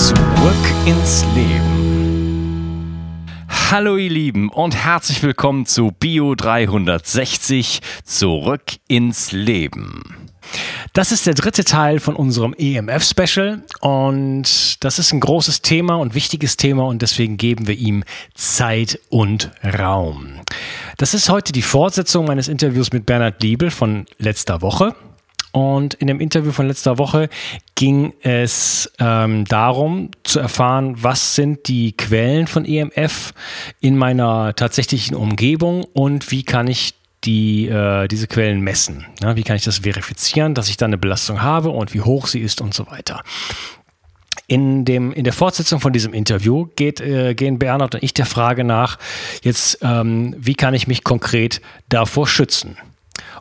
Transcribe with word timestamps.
Zurück 0.00 0.16
ins 0.86 1.26
Leben. 1.34 3.26
Hallo 3.70 3.98
ihr 3.98 4.08
Lieben 4.08 4.48
und 4.48 4.74
herzlich 4.74 5.22
willkommen 5.22 5.66
zu 5.66 5.90
Bio 5.92 6.34
360 6.34 7.82
Zurück 8.04 8.62
ins 8.88 9.32
Leben. 9.32 10.30
Das 10.94 11.12
ist 11.12 11.26
der 11.26 11.34
dritte 11.34 11.64
Teil 11.64 12.00
von 12.00 12.16
unserem 12.16 12.54
EMF-Special 12.56 13.62
und 13.80 14.82
das 14.82 14.98
ist 14.98 15.12
ein 15.12 15.20
großes 15.20 15.60
Thema 15.60 15.96
und 15.96 16.14
wichtiges 16.14 16.56
Thema 16.56 16.86
und 16.86 17.02
deswegen 17.02 17.36
geben 17.36 17.66
wir 17.66 17.76
ihm 17.76 18.02
Zeit 18.34 18.98
und 19.10 19.50
Raum. 19.62 20.40
Das 20.96 21.12
ist 21.12 21.28
heute 21.28 21.52
die 21.52 21.60
Fortsetzung 21.60 22.24
meines 22.24 22.48
Interviews 22.48 22.90
mit 22.90 23.04
Bernhard 23.04 23.42
Liebel 23.42 23.70
von 23.70 24.06
letzter 24.16 24.62
Woche. 24.62 24.94
Und 25.52 25.94
in 25.94 26.06
dem 26.06 26.20
Interview 26.20 26.52
von 26.52 26.68
letzter 26.68 26.98
Woche 26.98 27.28
ging 27.74 28.12
es 28.22 28.90
ähm, 29.00 29.44
darum 29.46 30.10
zu 30.22 30.38
erfahren, 30.38 30.94
was 31.02 31.34
sind 31.34 31.66
die 31.66 31.92
Quellen 31.92 32.46
von 32.46 32.64
EMF 32.64 33.32
in 33.80 33.96
meiner 33.96 34.54
tatsächlichen 34.54 35.16
Umgebung 35.16 35.84
und 35.92 36.30
wie 36.30 36.44
kann 36.44 36.68
ich 36.68 36.94
die, 37.24 37.66
äh, 37.68 38.06
diese 38.08 38.26
Quellen 38.28 38.60
messen. 38.60 39.06
Ja, 39.20 39.36
wie 39.36 39.42
kann 39.42 39.56
ich 39.56 39.64
das 39.64 39.78
verifizieren, 39.78 40.54
dass 40.54 40.68
ich 40.68 40.76
da 40.76 40.86
eine 40.86 40.98
Belastung 40.98 41.42
habe 41.42 41.70
und 41.70 41.92
wie 41.94 42.00
hoch 42.00 42.26
sie 42.26 42.40
ist 42.40 42.60
und 42.60 42.72
so 42.72 42.86
weiter. 42.86 43.22
In, 44.46 44.84
dem, 44.84 45.12
in 45.12 45.24
der 45.24 45.32
Fortsetzung 45.32 45.80
von 45.80 45.92
diesem 45.92 46.12
Interview 46.12 46.68
geht, 46.76 47.00
äh, 47.00 47.34
gehen 47.34 47.58
Bernhard 47.58 47.94
und 47.94 48.02
ich 48.02 48.14
der 48.14 48.26
Frage 48.26 48.64
nach, 48.64 48.98
jetzt, 49.42 49.78
ähm, 49.82 50.34
wie 50.38 50.54
kann 50.54 50.74
ich 50.74 50.86
mich 50.86 51.04
konkret 51.04 51.60
davor 51.88 52.26
schützen? 52.26 52.76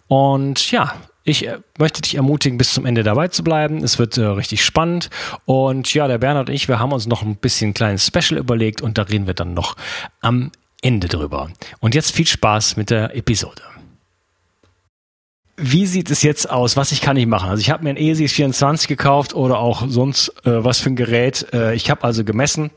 Und 0.07 0.71
ja, 0.71 0.93
ich 1.23 1.47
äh, 1.47 1.59
möchte 1.77 2.01
dich 2.01 2.15
ermutigen, 2.15 2.57
bis 2.57 2.73
zum 2.73 2.85
Ende 2.85 3.03
dabei 3.03 3.27
zu 3.27 3.43
bleiben. 3.43 3.83
Es 3.83 3.99
wird 3.99 4.17
äh, 4.17 4.25
richtig 4.25 4.63
spannend. 4.63 5.09
Und 5.45 5.93
ja, 5.93 6.07
der 6.07 6.17
Bernhard 6.17 6.49
und 6.49 6.55
ich, 6.55 6.67
wir 6.67 6.79
haben 6.79 6.91
uns 6.91 7.07
noch 7.07 7.21
ein 7.21 7.35
bisschen 7.35 7.71
ein 7.71 7.73
kleines 7.73 8.05
Special 8.05 8.39
überlegt 8.39 8.81
und 8.81 8.97
da 8.97 9.03
reden 9.03 9.27
wir 9.27 9.33
dann 9.33 9.53
noch 9.53 9.75
am 10.21 10.51
Ende 10.81 11.07
drüber. 11.07 11.51
Und 11.79 11.95
jetzt 11.95 12.11
viel 12.11 12.27
Spaß 12.27 12.77
mit 12.77 12.89
der 12.89 13.15
Episode. 13.15 13.61
Wie 15.61 15.85
sieht 15.85 16.09
es 16.09 16.23
jetzt 16.23 16.49
aus? 16.49 16.77
Was 16.77 16.93
ich 16.93 17.01
kann 17.01 17.17
ich 17.17 17.27
machen? 17.27 17.49
Also 17.49 17.59
ich 17.59 17.69
habe 17.69 17.83
mir 17.83 17.89
ein 17.89 17.97
ESI 17.97 18.29
24 18.29 18.87
gekauft 18.87 19.33
oder 19.33 19.59
auch 19.59 19.83
sonst 19.89 20.29
äh, 20.45 20.63
was 20.63 20.79
für 20.79 20.89
ein 20.89 20.95
Gerät. 20.95 21.47
Äh, 21.53 21.75
ich 21.75 21.89
habe 21.89 22.05
also 22.05 22.23
gemessen, 22.23 22.71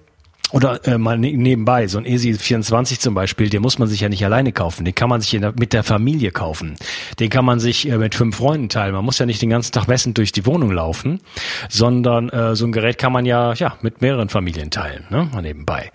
oder 0.53 0.87
äh, 0.87 0.99
mal 0.99 1.19
ne 1.19 1.33
nebenbei, 1.33 1.87
so 1.87 1.99
ein 1.99 2.05
ESI 2.05 2.35
24 2.35 3.01
zum 3.01 3.15
Beispiel, 3.15 3.49
den 3.49 3.63
muss 3.63 3.79
man 3.79 3.89
sich 3.89 4.01
ja 4.01 4.09
nicht 4.09 4.25
alleine 4.25 4.53
kaufen. 4.53 4.85
Den 4.85 4.95
kann 4.95 5.09
man 5.09 5.21
sich 5.21 5.31
der, 5.31 5.53
mit 5.59 5.73
der 5.73 5.83
Familie 5.83 6.31
kaufen. 6.31 6.77
Den 7.19 7.31
kann 7.31 7.45
man 7.45 7.59
sich 7.59 7.89
äh, 7.89 7.99
mit 7.99 8.15
fünf 8.15 8.37
Freunden 8.37 8.69
teilen. 8.69 8.95
Man 8.95 9.05
muss 9.05 9.19
ja 9.19 9.27
nicht 9.27 9.43
den 9.43 9.51
ganzen 9.51 9.73
Tag 9.73 9.89
messend 9.89 10.19
durch 10.19 10.33
die 10.33 10.47
Wohnung 10.47 10.71
laufen, 10.71 11.21
sondern 11.69 12.29
äh, 12.29 12.55
so 12.55 12.67
ein 12.67 12.73
Gerät 12.73 12.99
kann 12.99 13.13
man 13.13 13.25
ja 13.25 13.53
ja 13.55 13.77
mit 13.83 14.01
mehreren 14.03 14.29
Familien 14.29 14.71
teilen, 14.71 15.05
ne? 15.11 15.29
mal 15.33 15.43
nebenbei. 15.43 15.91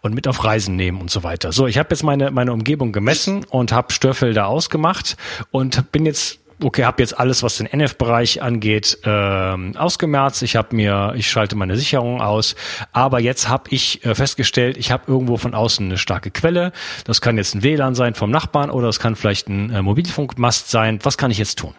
Und 0.00 0.14
mit 0.14 0.28
auf 0.28 0.44
Reisen 0.44 0.76
nehmen 0.76 1.00
und 1.00 1.10
so 1.10 1.22
weiter. 1.22 1.52
So, 1.52 1.66
ich 1.66 1.78
habe 1.78 1.88
jetzt 1.90 2.02
meine, 2.02 2.30
meine 2.30 2.52
Umgebung 2.52 2.92
gemessen 2.92 3.44
und 3.44 3.72
habe 3.72 3.92
Störfelder 3.92 4.46
ausgemacht 4.46 5.16
und 5.50 5.90
bin 5.92 6.06
jetzt 6.06 6.41
okay, 6.62 6.84
habe 6.84 7.02
jetzt 7.02 7.18
alles, 7.18 7.42
was 7.42 7.58
den 7.58 7.66
NF-Bereich 7.66 8.42
angeht, 8.42 8.98
ähm, 9.04 9.76
ausgemerzt. 9.76 10.42
Ich 10.42 10.56
habe 10.56 10.74
mir, 10.74 11.14
ich 11.16 11.30
schalte 11.30 11.56
meine 11.56 11.76
Sicherung 11.76 12.20
aus. 12.20 12.54
Aber 12.92 13.20
jetzt 13.20 13.48
habe 13.48 13.64
ich 13.70 14.04
äh, 14.04 14.14
festgestellt, 14.14 14.76
ich 14.76 14.90
habe 14.90 15.04
irgendwo 15.06 15.36
von 15.36 15.54
außen 15.54 15.86
eine 15.86 15.98
starke 15.98 16.30
Quelle. 16.30 16.72
Das 17.04 17.20
kann 17.20 17.36
jetzt 17.36 17.54
ein 17.54 17.62
WLAN 17.62 17.94
sein 17.94 18.14
vom 18.14 18.30
Nachbarn 18.30 18.70
oder 18.70 18.88
es 18.88 19.00
kann 19.00 19.16
vielleicht 19.16 19.48
ein 19.48 19.70
äh, 19.70 19.82
Mobilfunkmast 19.82 20.70
sein. 20.70 20.98
Was 21.02 21.18
kann 21.18 21.30
ich 21.30 21.38
jetzt 21.38 21.58
tun? 21.58 21.74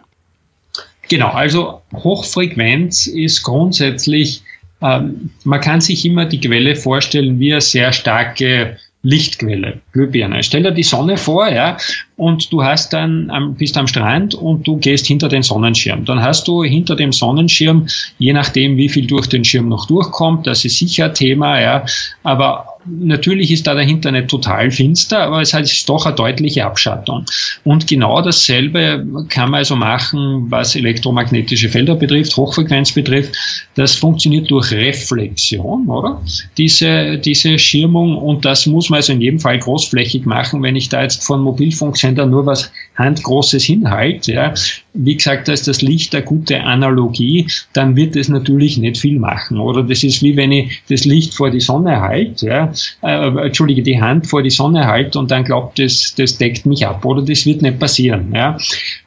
Genau, 1.08 1.28
also 1.28 1.82
Hochfrequenz 1.92 3.06
ist 3.06 3.42
grundsätzlich, 3.42 4.42
ähm, 4.80 5.30
man 5.44 5.60
kann 5.60 5.80
sich 5.80 6.04
immer 6.04 6.26
die 6.26 6.40
Quelle 6.40 6.76
vorstellen 6.76 7.38
wie 7.38 7.52
eine 7.52 7.60
sehr 7.60 7.92
starke 7.92 8.78
Lichtquelle, 9.04 9.80
Glühbirne. 9.92 10.42
Stell 10.42 10.62
dir 10.62 10.72
die 10.72 10.82
Sonne 10.82 11.16
vor, 11.18 11.48
ja, 11.48 11.76
und 12.16 12.50
du 12.52 12.64
hast 12.64 12.92
dann, 12.92 13.54
bist 13.56 13.76
am 13.76 13.86
Strand 13.86 14.34
und 14.34 14.66
du 14.66 14.78
gehst 14.78 15.06
hinter 15.06 15.28
den 15.28 15.42
Sonnenschirm. 15.42 16.04
Dann 16.04 16.22
hast 16.22 16.48
du 16.48 16.64
hinter 16.64 16.96
dem 16.96 17.12
Sonnenschirm, 17.12 17.86
je 18.18 18.32
nachdem, 18.32 18.76
wie 18.78 18.88
viel 18.88 19.06
durch 19.06 19.28
den 19.28 19.44
Schirm 19.44 19.68
noch 19.68 19.86
durchkommt, 19.86 20.46
das 20.46 20.64
ist 20.64 20.78
sicher 20.78 21.12
Thema, 21.12 21.60
ja, 21.60 21.84
aber 22.22 22.73
Natürlich 22.86 23.50
ist 23.50 23.66
da 23.66 23.74
dahinter 23.74 24.12
nicht 24.12 24.28
total 24.28 24.70
finster, 24.70 25.20
aber 25.20 25.40
es 25.40 25.54
ist 25.54 25.88
doch 25.88 26.06
eine 26.06 26.14
deutliche 26.14 26.64
Abschattung. 26.64 27.24
Und 27.64 27.86
genau 27.86 28.20
dasselbe 28.20 29.06
kann 29.28 29.50
man 29.50 29.58
also 29.58 29.76
machen, 29.76 30.50
was 30.50 30.76
elektromagnetische 30.76 31.68
Felder 31.68 31.94
betrifft, 31.94 32.36
Hochfrequenz 32.36 32.92
betrifft. 32.92 33.34
Das 33.74 33.94
funktioniert 33.94 34.50
durch 34.50 34.72
Reflexion, 34.72 35.88
oder? 35.88 36.22
Diese, 36.58 37.18
diese 37.18 37.58
Schirmung 37.58 38.16
und 38.16 38.44
das 38.44 38.66
muss 38.66 38.90
man 38.90 38.98
also 38.98 39.12
in 39.12 39.20
jedem 39.20 39.40
Fall 39.40 39.58
großflächig 39.58 40.26
machen. 40.26 40.62
Wenn 40.62 40.76
ich 40.76 40.88
da 40.88 41.02
jetzt 41.02 41.24
von 41.24 41.40
Mobilfunksender 41.40 42.26
nur 42.26 42.46
was 42.46 42.70
Handgroßes 42.96 43.64
hinhalte, 43.64 44.32
ja, 44.32 44.54
wie 44.92 45.16
gesagt, 45.16 45.48
da 45.48 45.52
ist 45.52 45.66
das 45.66 45.82
Licht 45.82 46.14
eine 46.14 46.24
gute 46.24 46.60
Analogie, 46.62 47.46
dann 47.72 47.96
wird 47.96 48.16
es 48.16 48.28
natürlich 48.28 48.78
nicht 48.78 48.98
viel 48.98 49.18
machen. 49.18 49.58
Oder 49.58 49.82
das 49.82 50.04
ist 50.04 50.22
wie 50.22 50.36
wenn 50.36 50.52
ich 50.52 50.82
das 50.88 51.04
Licht 51.04 51.34
vor 51.34 51.50
die 51.50 51.60
Sonne 51.60 52.00
halte, 52.00 52.46
ja, 52.46 52.72
äh, 53.02 53.46
entschuldige, 53.46 53.82
die 53.82 54.00
Hand 54.00 54.26
vor 54.26 54.42
die 54.42 54.50
Sonne 54.50 54.86
halte 54.86 55.18
und 55.18 55.30
dann 55.30 55.44
glaubt, 55.44 55.78
das, 55.78 56.14
das 56.16 56.38
deckt 56.38 56.66
mich 56.66 56.86
ab. 56.86 57.04
Oder 57.04 57.22
das 57.22 57.46
wird 57.46 57.62
nicht 57.62 57.78
passieren. 57.78 58.32
Ja. 58.34 58.56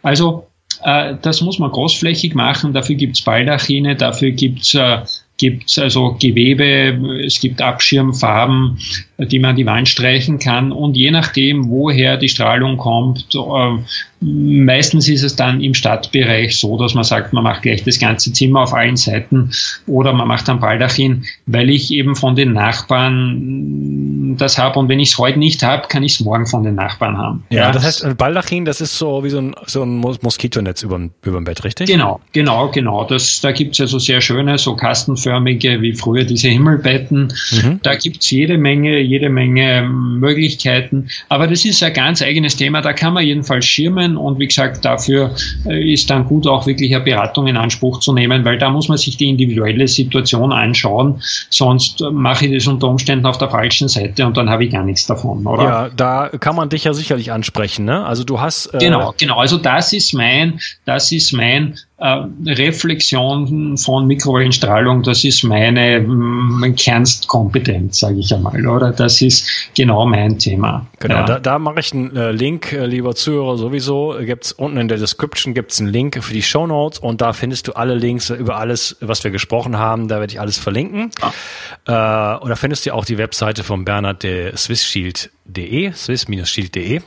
Also 0.03 0.47
äh, 0.83 1.15
das 1.21 1.41
muss 1.41 1.59
man 1.59 1.71
großflächig 1.71 2.35
machen, 2.35 2.73
dafür 2.73 2.95
gibt's 2.95 3.21
Baldachine, 3.21 3.95
dafür 3.95 4.31
gibt's 4.31 4.73
äh, 4.73 4.99
gibt 5.37 5.77
also 5.77 6.17
Gewebe, 6.19 7.23
es 7.23 7.39
gibt 7.39 7.61
Abschirmfarben, 7.61 8.79
die 9.17 9.39
man 9.39 9.51
an 9.51 9.55
die 9.55 9.65
Wand 9.65 9.89
streichen 9.89 10.37
kann 10.37 10.71
und 10.71 10.95
je 10.95 11.09
nachdem, 11.09 11.69
woher 11.69 12.17
die 12.17 12.29
Strahlung 12.29 12.77
kommt, 12.77 13.33
äh, 13.33 13.77
meistens 14.19 15.09
ist 15.09 15.23
es 15.23 15.35
dann 15.35 15.61
im 15.61 15.73
Stadtbereich 15.73 16.59
so, 16.59 16.77
dass 16.77 16.93
man 16.93 17.03
sagt, 17.03 17.33
man 17.33 17.43
macht 17.43 17.63
gleich 17.63 17.83
das 17.83 17.99
ganze 17.99 18.31
Zimmer 18.33 18.61
auf 18.61 18.73
allen 18.73 18.97
Seiten 18.97 19.51
oder 19.85 20.13
man 20.13 20.27
macht 20.27 20.49
ein 20.49 20.59
Baldachin, 20.59 21.25
weil 21.45 21.69
ich 21.69 21.91
eben 21.91 22.15
von 22.15 22.35
den 22.35 22.53
Nachbarn 22.53 24.35
das 24.37 24.57
habe 24.57 24.79
und 24.79 24.89
wenn 24.89 24.99
ich 24.99 25.09
es 25.09 25.17
heute 25.17 25.39
nicht 25.39 25.63
habe, 25.63 25.87
kann 25.87 26.03
ich 26.03 26.13
es 26.13 26.19
morgen 26.19 26.45
von 26.45 26.63
den 26.63 26.75
Nachbarn 26.75 27.17
haben. 27.17 27.43
Ja, 27.49 27.63
ja, 27.63 27.71
das 27.71 27.83
heißt, 27.83 28.17
Baldachin, 28.17 28.65
das 28.65 28.81
ist 28.81 28.97
so 28.97 29.23
wie 29.23 29.29
so 29.29 29.39
ein, 29.39 29.55
so 29.65 29.83
ein 29.83 29.97
Moskitonetz 29.97 30.83
über, 30.83 30.99
über 31.23 31.39
dem 31.39 31.43
Bett, 31.43 31.63
richtig? 31.63 31.87
Genau, 31.87 32.19
genau, 32.33 32.69
genau. 32.69 33.03
Das, 33.03 33.41
da 33.41 33.51
gibt's 33.51 33.79
also 33.79 33.99
sehr 33.99 34.21
schöne, 34.21 34.57
so 34.57 34.75
kastenförmige, 34.75 35.81
wie 35.81 35.93
früher 35.93 36.23
diese 36.23 36.49
Himmelbetten. 36.49 37.33
Mhm. 37.51 37.79
Da 37.83 37.95
gibt's 37.95 38.29
jede 38.29 38.57
Menge, 38.57 39.06
jede 39.07 39.29
Menge 39.29 39.81
Möglichkeiten. 39.83 41.09
Aber 41.29 41.47
das 41.47 41.65
ist 41.65 41.81
ein 41.83 41.93
ganz 41.93 42.21
eigenes 42.21 42.55
Thema. 42.55 42.81
Da 42.81 42.93
kann 42.93 43.13
man 43.13 43.25
jedenfalls 43.25 43.65
schirmen 43.65 44.17
und 44.17 44.39
wie 44.39 44.47
gesagt, 44.47 44.85
dafür 44.85 45.35
äh, 45.65 45.93
ist 45.93 46.09
dann 46.09 46.25
gut 46.25 46.47
auch 46.47 46.67
wirklich 46.67 46.93
eine 46.95 47.03
Beratung 47.03 47.47
in 47.47 47.57
Anspruch 47.57 47.99
zu 47.99 48.13
nehmen, 48.13 48.45
weil 48.45 48.57
da 48.57 48.69
muss 48.69 48.89
man 48.89 48.97
sich 48.97 49.17
die 49.17 49.29
individuelle 49.29 49.87
Situation 49.87 50.51
anschauen. 50.51 51.21
Sonst 51.49 52.01
mache 52.11 52.45
ich 52.45 52.53
das 52.53 52.67
unter 52.67 52.87
Umständen 52.87 53.25
auf 53.25 53.37
der 53.37 53.49
falschen 53.49 53.87
Seite 53.87 54.25
und 54.25 54.37
dann 54.37 54.49
habe 54.49 54.65
ich 54.65 54.71
gar 54.71 54.83
nichts 54.83 55.07
davon, 55.07 55.45
oder? 55.45 55.63
Ja, 55.63 55.89
da 55.95 56.29
kann 56.39 56.55
man 56.55 56.69
dich 56.69 56.83
ja 56.83 56.93
sicherlich 56.93 57.31
ansprechen, 57.31 57.85
ne? 57.85 58.05
Also 58.05 58.23
du 58.23 58.39
hast. 58.39 58.73
Äh 58.73 58.79
genau, 58.79 59.13
genau. 59.17 59.37
Also 59.37 59.57
das 59.57 59.93
ist 59.93 60.13
mein, 60.13 60.59
das 60.85 61.11
ist 61.11 61.33
mein 61.33 61.75
äh, 61.99 62.25
Reflexion 62.45 63.75
von 63.75 64.05
Mikrowellenstrahlung, 64.05 65.01
das 65.01 65.23
ist 65.23 65.43
meine, 65.43 65.99
mm, 65.99 66.59
meine 66.59 66.75
Kernstkompetenz, 66.75 67.99
sage 67.99 68.19
ich 68.19 68.31
einmal, 68.33 68.67
oder? 68.67 68.91
Das 68.91 69.19
ist 69.21 69.47
genau 69.75 70.05
mein 70.05 70.37
Thema. 70.37 70.85
Genau, 70.99 71.15
ja. 71.15 71.25
da, 71.25 71.39
da 71.39 71.57
mache 71.57 71.79
ich 71.79 71.93
einen 71.93 72.15
äh, 72.15 72.31
Link, 72.31 72.71
äh, 72.71 72.85
lieber 72.85 73.15
Zuhörer, 73.15 73.57
sowieso. 73.57 74.15
Gibt's 74.19 74.51
unten 74.51 74.77
in 74.77 74.87
der 74.87 74.99
Description 74.99 75.55
gibt's 75.55 75.79
einen 75.79 75.89
Link 75.89 76.23
für 76.23 76.33
die 76.33 76.43
Show 76.43 76.67
Notes 76.67 76.99
und 76.99 77.21
da 77.21 77.33
findest 77.33 77.67
du 77.67 77.73
alle 77.73 77.95
Links 77.95 78.29
über 78.29 78.57
alles, 78.57 78.97
was 79.01 79.23
wir 79.23 79.31
gesprochen 79.31 79.77
haben. 79.77 80.07
Da 80.07 80.19
werde 80.19 80.31
ich 80.31 80.39
alles 80.39 80.59
verlinken. 80.59 81.09
Ah. 81.21 82.35
Äh, 82.35 82.43
und 82.43 82.49
da 82.49 82.55
findest 82.55 82.85
du 82.85 82.93
auch 82.93 83.05
die 83.05 83.17
Webseite 83.17 83.63
von 83.63 83.85
Bernhard, 83.85 84.21
der 84.21 84.55
swissshield.de, 84.55 85.93
swiss-shield.de. 85.93 87.01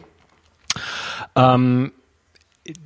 Ähm, 1.37 1.93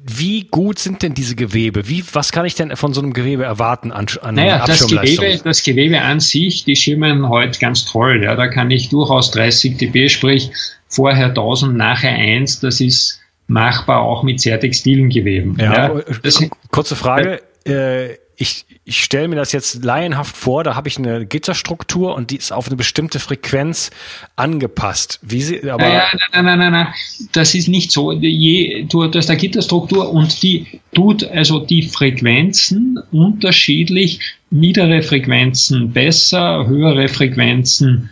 wie 0.02 0.44
gut 0.44 0.78
sind 0.78 1.02
denn 1.02 1.14
diese 1.14 1.34
Gewebe? 1.34 1.88
Wie, 1.88 2.04
was 2.12 2.32
kann 2.32 2.46
ich 2.46 2.54
denn 2.54 2.76
von 2.76 2.94
so 2.94 3.00
einem 3.00 3.12
Gewebe 3.12 3.44
erwarten 3.44 3.92
an, 3.92 4.06
an 4.22 4.34
naja, 4.34 4.64
das 4.66 4.86
Gewebe, 4.86 5.40
das 5.42 5.62
Gewebe 5.62 6.00
an 6.00 6.20
sich, 6.20 6.64
die 6.64 6.76
schimmen 6.76 7.28
heute 7.28 7.58
ganz 7.58 7.84
toll. 7.84 8.22
Ja, 8.22 8.36
da 8.36 8.48
kann 8.48 8.70
ich 8.70 8.88
durchaus 8.88 9.30
30 9.32 9.76
dB, 9.76 10.08
sprich 10.08 10.50
vorher 10.88 11.26
1000, 11.26 11.76
nachher 11.76 12.14
1. 12.14 12.60
Das 12.60 12.80
ist 12.80 13.20
machbar 13.46 14.00
auch 14.00 14.22
mit 14.22 14.40
sehr 14.40 14.58
textilen 14.60 15.10
Geweben. 15.10 15.56
Ja, 15.58 15.94
ja 15.94 16.02
das, 16.22 16.42
kurze 16.70 16.96
Frage. 16.96 17.42
Äh, 17.64 18.16
ich, 18.44 18.66
ich 18.84 19.02
stelle 19.02 19.28
mir 19.28 19.36
das 19.36 19.52
jetzt 19.52 19.82
laienhaft 19.84 20.36
vor, 20.36 20.64
da 20.64 20.74
habe 20.74 20.88
ich 20.88 20.98
eine 20.98 21.26
Gitterstruktur 21.26 22.14
und 22.14 22.30
die 22.30 22.36
ist 22.36 22.52
auf 22.52 22.66
eine 22.66 22.76
bestimmte 22.76 23.18
Frequenz 23.18 23.90
angepasst. 24.36 25.18
Wie 25.22 25.42
sie, 25.42 25.68
aber 25.70 25.82
naja, 25.82 26.06
nein, 26.32 26.44
nein, 26.44 26.58
nein, 26.58 26.72
nein, 26.72 26.86
das 27.32 27.54
ist 27.54 27.68
nicht 27.68 27.90
so. 27.90 28.12
Je, 28.12 28.84
du 28.84 29.04
hast 29.04 29.30
eine 29.30 29.38
Gitterstruktur 29.38 30.10
und 30.10 30.42
die 30.42 30.80
tut 30.94 31.24
also 31.24 31.60
die 31.60 31.82
Frequenzen 31.82 32.98
unterschiedlich, 33.10 34.20
niedere 34.50 35.02
Frequenzen 35.02 35.92
besser, 35.92 36.66
höhere 36.66 37.08
Frequenzen 37.08 38.10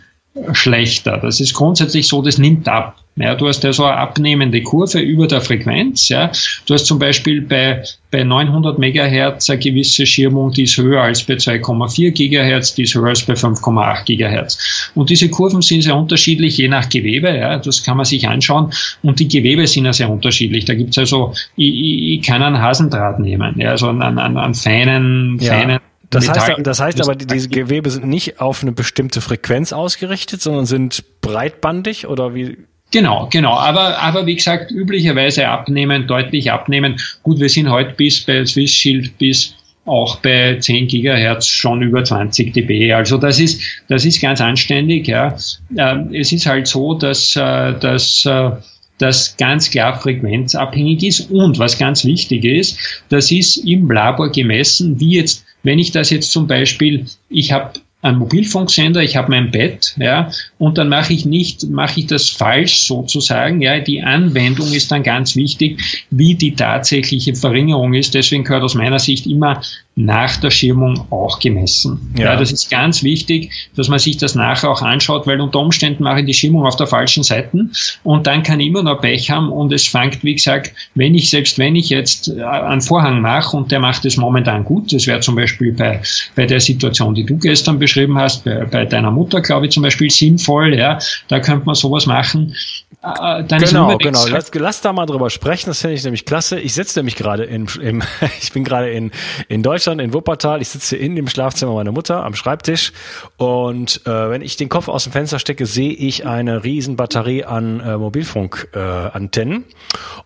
schlechter. 0.53 1.19
Das 1.21 1.39
ist 1.39 1.53
grundsätzlich 1.53 2.07
so, 2.07 2.21
das 2.21 2.37
nimmt 2.37 2.67
ab. 2.67 2.97
Ja, 3.15 3.35
du 3.35 3.47
hast 3.47 3.63
ja 3.63 3.71
so 3.71 3.85
eine 3.85 3.97
abnehmende 3.97 4.63
Kurve 4.63 4.99
über 4.99 5.27
der 5.27 5.41
Frequenz. 5.41 6.09
Ja. 6.09 6.31
Du 6.65 6.73
hast 6.73 6.87
zum 6.87 6.97
Beispiel 6.97 7.41
bei, 7.41 7.83
bei 8.09 8.23
900 8.23 8.79
Megahertz 8.79 9.51
eine 9.51 9.59
gewisse 9.59 10.07
Schirmung, 10.07 10.51
die 10.51 10.63
ist 10.63 10.77
höher 10.77 11.03
als 11.03 11.23
bei 11.23 11.35
2,4 11.35 12.09
Gigahertz, 12.09 12.73
die 12.73 12.83
ist 12.83 12.95
höher 12.95 13.09
als 13.09 13.21
bei 13.21 13.33
5,8 13.33 14.05
Gigahertz. 14.05 14.91
Und 14.95 15.11
diese 15.11 15.29
Kurven 15.29 15.61
sind 15.61 15.83
sehr 15.83 15.95
unterschiedlich, 15.95 16.57
je 16.57 16.67
nach 16.67 16.89
Gewebe. 16.89 17.29
Ja. 17.37 17.59
Das 17.59 17.83
kann 17.83 17.97
man 17.97 18.05
sich 18.07 18.27
anschauen. 18.27 18.71
Und 19.03 19.19
die 19.19 19.27
Gewebe 19.27 19.67
sind 19.67 19.85
ja 19.85 19.93
sehr 19.93 20.09
unterschiedlich. 20.09 20.65
Da 20.65 20.73
gibt's 20.73 20.97
also, 20.97 21.35
ich, 21.55 22.17
ich 22.17 22.21
kann 22.23 22.41
einen 22.41 22.59
Hasendraht 22.59 23.19
nehmen, 23.19 23.59
ja, 23.59 23.71
also 23.71 23.89
einen, 23.89 24.01
einen, 24.01 24.37
einen 24.37 24.55
feinen, 24.55 25.37
ja. 25.39 25.79
Das 26.13 26.29
heißt, 26.29 26.51
das 26.59 26.79
heißt 26.79 27.01
aber, 27.01 27.15
diese 27.15 27.49
Gewebe 27.49 27.89
sind 27.89 28.05
nicht 28.07 28.39
auf 28.39 28.61
eine 28.61 28.71
bestimmte 28.71 29.21
Frequenz 29.21 29.73
ausgerichtet, 29.73 30.41
sondern 30.41 30.65
sind 30.65 31.03
breitbandig 31.21 32.07
oder 32.07 32.33
wie? 32.33 32.57
Genau, 32.91 33.27
genau. 33.31 33.53
Aber, 33.53 33.99
aber 33.99 34.25
wie 34.25 34.35
gesagt, 34.35 34.71
üblicherweise 34.71 35.47
abnehmen, 35.47 36.07
deutlich 36.07 36.51
abnehmen. 36.51 36.99
Gut, 37.23 37.39
wir 37.39 37.49
sind 37.49 37.69
heute 37.69 37.93
bis 37.95 38.21
bei 38.21 38.45
Swiss 38.45 38.71
Shield 38.71 39.17
bis 39.17 39.55
auch 39.85 40.17
bei 40.17 40.57
10 40.59 40.87
Gigahertz 40.87 41.47
schon 41.47 41.81
über 41.81 42.03
20 42.03 42.53
dB. 42.53 42.93
Also 42.93 43.17
das 43.17 43.39
ist, 43.39 43.61
das 43.89 44.05
ist 44.05 44.21
ganz 44.21 44.39
anständig. 44.39 45.07
Ja. 45.07 45.35
Ähm, 45.77 46.13
es 46.13 46.31
ist 46.31 46.45
halt 46.45 46.67
so, 46.67 46.93
dass, 46.93 47.35
äh, 47.35 47.73
dass 47.79 48.25
äh, 48.25 48.51
das 48.99 49.35
ganz 49.37 49.69
klar 49.69 49.99
frequenzabhängig 49.99 51.03
ist. 51.03 51.31
Und 51.31 51.59
was 51.59 51.77
ganz 51.77 52.05
wichtig 52.05 52.45
ist, 52.45 52.77
das 53.09 53.31
ist 53.31 53.57
im 53.57 53.89
Labor 53.89 54.31
gemessen, 54.31 54.99
wie 54.99 55.15
jetzt 55.17 55.43
wenn 55.63 55.79
ich 55.79 55.91
das 55.91 56.09
jetzt 56.09 56.31
zum 56.31 56.47
Beispiel, 56.47 57.05
ich 57.29 57.51
habe 57.51 57.73
einen 58.01 58.19
Mobilfunksender, 58.19 59.01
ich 59.01 59.15
habe 59.15 59.31
mein 59.31 59.51
Bett, 59.51 59.95
ja, 59.97 60.29
und 60.63 60.77
dann 60.77 60.87
mache 60.87 61.11
ich 61.11 61.25
nicht, 61.25 61.69
mache 61.69 61.99
ich 61.99 62.07
das 62.07 62.29
falsch 62.29 62.83
sozusagen, 62.83 63.59
ja, 63.59 63.81
die 63.81 64.01
Anwendung 64.01 64.71
ist 64.71 64.93
dann 64.93 65.03
ganz 65.03 65.35
wichtig, 65.35 66.05
wie 66.09 66.35
die 66.35 66.55
tatsächliche 66.55 67.35
Verringerung 67.35 67.93
ist. 67.93 68.13
Deswegen 68.13 68.45
gehört 68.45 68.63
aus 68.63 68.73
meiner 68.73 68.99
Sicht 68.99 69.27
immer 69.27 69.61
nach 69.95 70.37
der 70.37 70.49
Schirmung 70.49 71.05
auch 71.11 71.39
gemessen. 71.39 72.13
Ja. 72.17 72.25
ja. 72.25 72.35
das 72.35 72.51
ist 72.51 72.71
ganz 72.71 73.03
wichtig, 73.03 73.51
dass 73.75 73.89
man 73.89 73.99
sich 73.99 74.17
das 74.17 74.33
nachher 74.33 74.71
auch 74.71 74.81
anschaut, 74.81 75.27
weil 75.27 75.39
unter 75.39 75.59
Umständen 75.59 76.03
mache 76.03 76.21
ich 76.21 76.25
die 76.25 76.33
Schirmung 76.33 76.65
auf 76.65 76.77
der 76.77 76.87
falschen 76.87 77.23
Seite 77.23 77.67
und 78.03 78.25
dann 78.25 78.41
kann 78.41 78.59
ich 78.59 78.67
immer 78.67 78.81
noch 78.81 79.01
Pech 79.01 79.29
haben 79.29 79.51
und 79.51 79.71
es 79.71 79.87
fängt, 79.87 80.23
wie 80.23 80.33
gesagt, 80.33 80.73
wenn 80.95 81.13
ich, 81.13 81.29
selbst 81.29 81.59
wenn 81.59 81.75
ich 81.75 81.89
jetzt 81.89 82.29
äh, 82.29 82.41
einen 82.41 82.81
Vorhang 82.81 83.21
mache 83.21 83.55
und 83.55 83.71
der 83.71 83.79
macht 83.79 84.05
es 84.05 84.17
momentan 84.17 84.63
gut, 84.63 84.91
das 84.93 85.05
wäre 85.05 85.19
zum 85.19 85.35
Beispiel 85.35 85.73
bei, 85.73 86.01
bei 86.35 86.45
der 86.45 86.59
Situation, 86.59 87.13
die 87.13 87.25
du 87.25 87.37
gestern 87.37 87.77
beschrieben 87.77 88.17
hast, 88.17 88.45
bei, 88.45 88.65
bei 88.65 88.85
deiner 88.85 89.11
Mutter, 89.11 89.41
glaube 89.41 89.67
ich, 89.67 89.73
zum 89.73 89.83
Beispiel 89.83 90.09
sinnvoll, 90.09 90.52
ja, 90.61 90.99
da 91.27 91.39
könnte 91.39 91.65
man 91.65 91.75
sowas 91.75 92.05
machen. 92.05 92.55
Äh, 93.03 93.43
dann 93.43 93.61
genau, 93.61 93.97
genau. 93.97 94.25
Lass, 94.27 94.51
lass 94.53 94.81
da 94.81 94.93
mal 94.93 95.05
drüber 95.05 95.29
sprechen, 95.29 95.69
das 95.69 95.81
finde 95.81 95.95
ich 95.95 96.03
nämlich 96.03 96.25
klasse. 96.25 96.59
Ich 96.59 96.73
sitze 96.73 96.99
nämlich 96.99 97.15
gerade 97.15 97.43
in, 97.43 97.67
im, 97.81 98.01
ich 98.41 98.53
bin 98.53 98.63
gerade 98.63 98.91
in, 98.91 99.11
in 99.49 99.61
Deutschland 99.61 99.99
in 99.99 100.13
Wuppertal. 100.13 100.61
Ich 100.61 100.69
sitze 100.69 100.95
in 100.95 101.15
dem 101.15 101.27
Schlafzimmer 101.27 101.73
meiner 101.73 101.91
Mutter 101.91 102.23
am 102.23 102.33
Schreibtisch 102.35 102.93
und 103.37 104.01
äh, 104.05 104.29
wenn 104.29 104.41
ich 104.41 104.55
den 104.55 104.69
Kopf 104.69 104.87
aus 104.87 105.03
dem 105.03 105.11
Fenster 105.11 105.39
stecke, 105.39 105.65
sehe 105.65 105.91
ich 105.91 106.25
eine 106.25 106.63
riesen 106.63 106.95
Batterie 106.95 107.43
an 107.43 107.81
äh, 107.81 107.97
Mobilfunkantennen. 107.97 109.65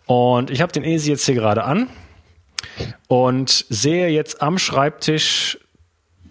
Und 0.05 0.51
ich 0.51 0.61
habe 0.61 0.71
den 0.71 0.83
ESI 0.83 1.11
jetzt 1.11 1.25
hier 1.25 1.35
gerade 1.35 1.63
an 1.63 1.87
und 3.07 3.65
sehe 3.69 4.09
jetzt 4.09 4.41
am 4.41 4.57
Schreibtisch 4.57 5.57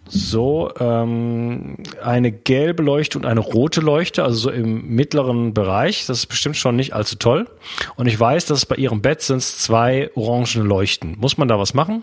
so 0.09 0.71
ähm, 0.79 1.77
eine 2.03 2.33
gelbe 2.33 2.83
Leuchte 2.83 3.19
und 3.19 3.27
eine 3.27 3.41
rote 3.41 3.81
Leuchte, 3.81 4.23
also 4.23 4.37
so 4.37 4.51
im 4.51 4.89
mittleren 4.89 5.55
Bereich. 5.55 6.07
Das 6.07 6.19
ist 6.19 6.27
bestimmt 6.27 6.57
schon 6.57 6.77
nicht 6.77 6.93
allzu 6.93 7.17
toll. 7.17 7.49
Und 7.97 8.07
ich 8.07 8.19
weiß, 8.19 8.47
dass 8.47 8.67
bei 8.67 8.77
ihrem 8.77 9.03
Bett 9.03 9.23
sind 9.23 9.43
zwei 9.43 10.11
orangene 10.15 10.65
Leuchten. 10.65 11.17
Muss 11.19 11.39
man 11.39 11.49
da 11.49 11.59
was 11.59 11.75
machen? 11.75 12.03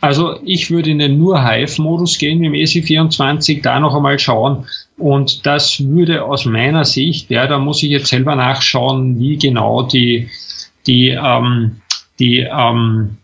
Also 0.00 0.38
ich 0.44 0.70
würde 0.70 0.90
in 0.90 0.98
den 0.98 1.18
nur 1.18 1.42
Hive-Modus 1.42 2.18
gehen 2.18 2.42
im 2.44 2.52
EC24, 2.52 3.62
da 3.62 3.80
noch 3.80 3.94
einmal 3.94 4.18
schauen. 4.18 4.66
Und 4.98 5.46
das 5.46 5.80
würde 5.80 6.24
aus 6.24 6.44
meiner 6.44 6.84
Sicht, 6.84 7.30
ja, 7.30 7.46
da 7.46 7.58
muss 7.58 7.82
ich 7.82 7.90
jetzt 7.90 8.08
selber 8.08 8.34
nachschauen, 8.34 9.18
wie 9.18 9.36
genau 9.36 9.82
die, 9.82 10.28
die, 10.86 11.10
ähm, 11.10 11.80
die 12.18 12.40
ähm, 12.40 13.18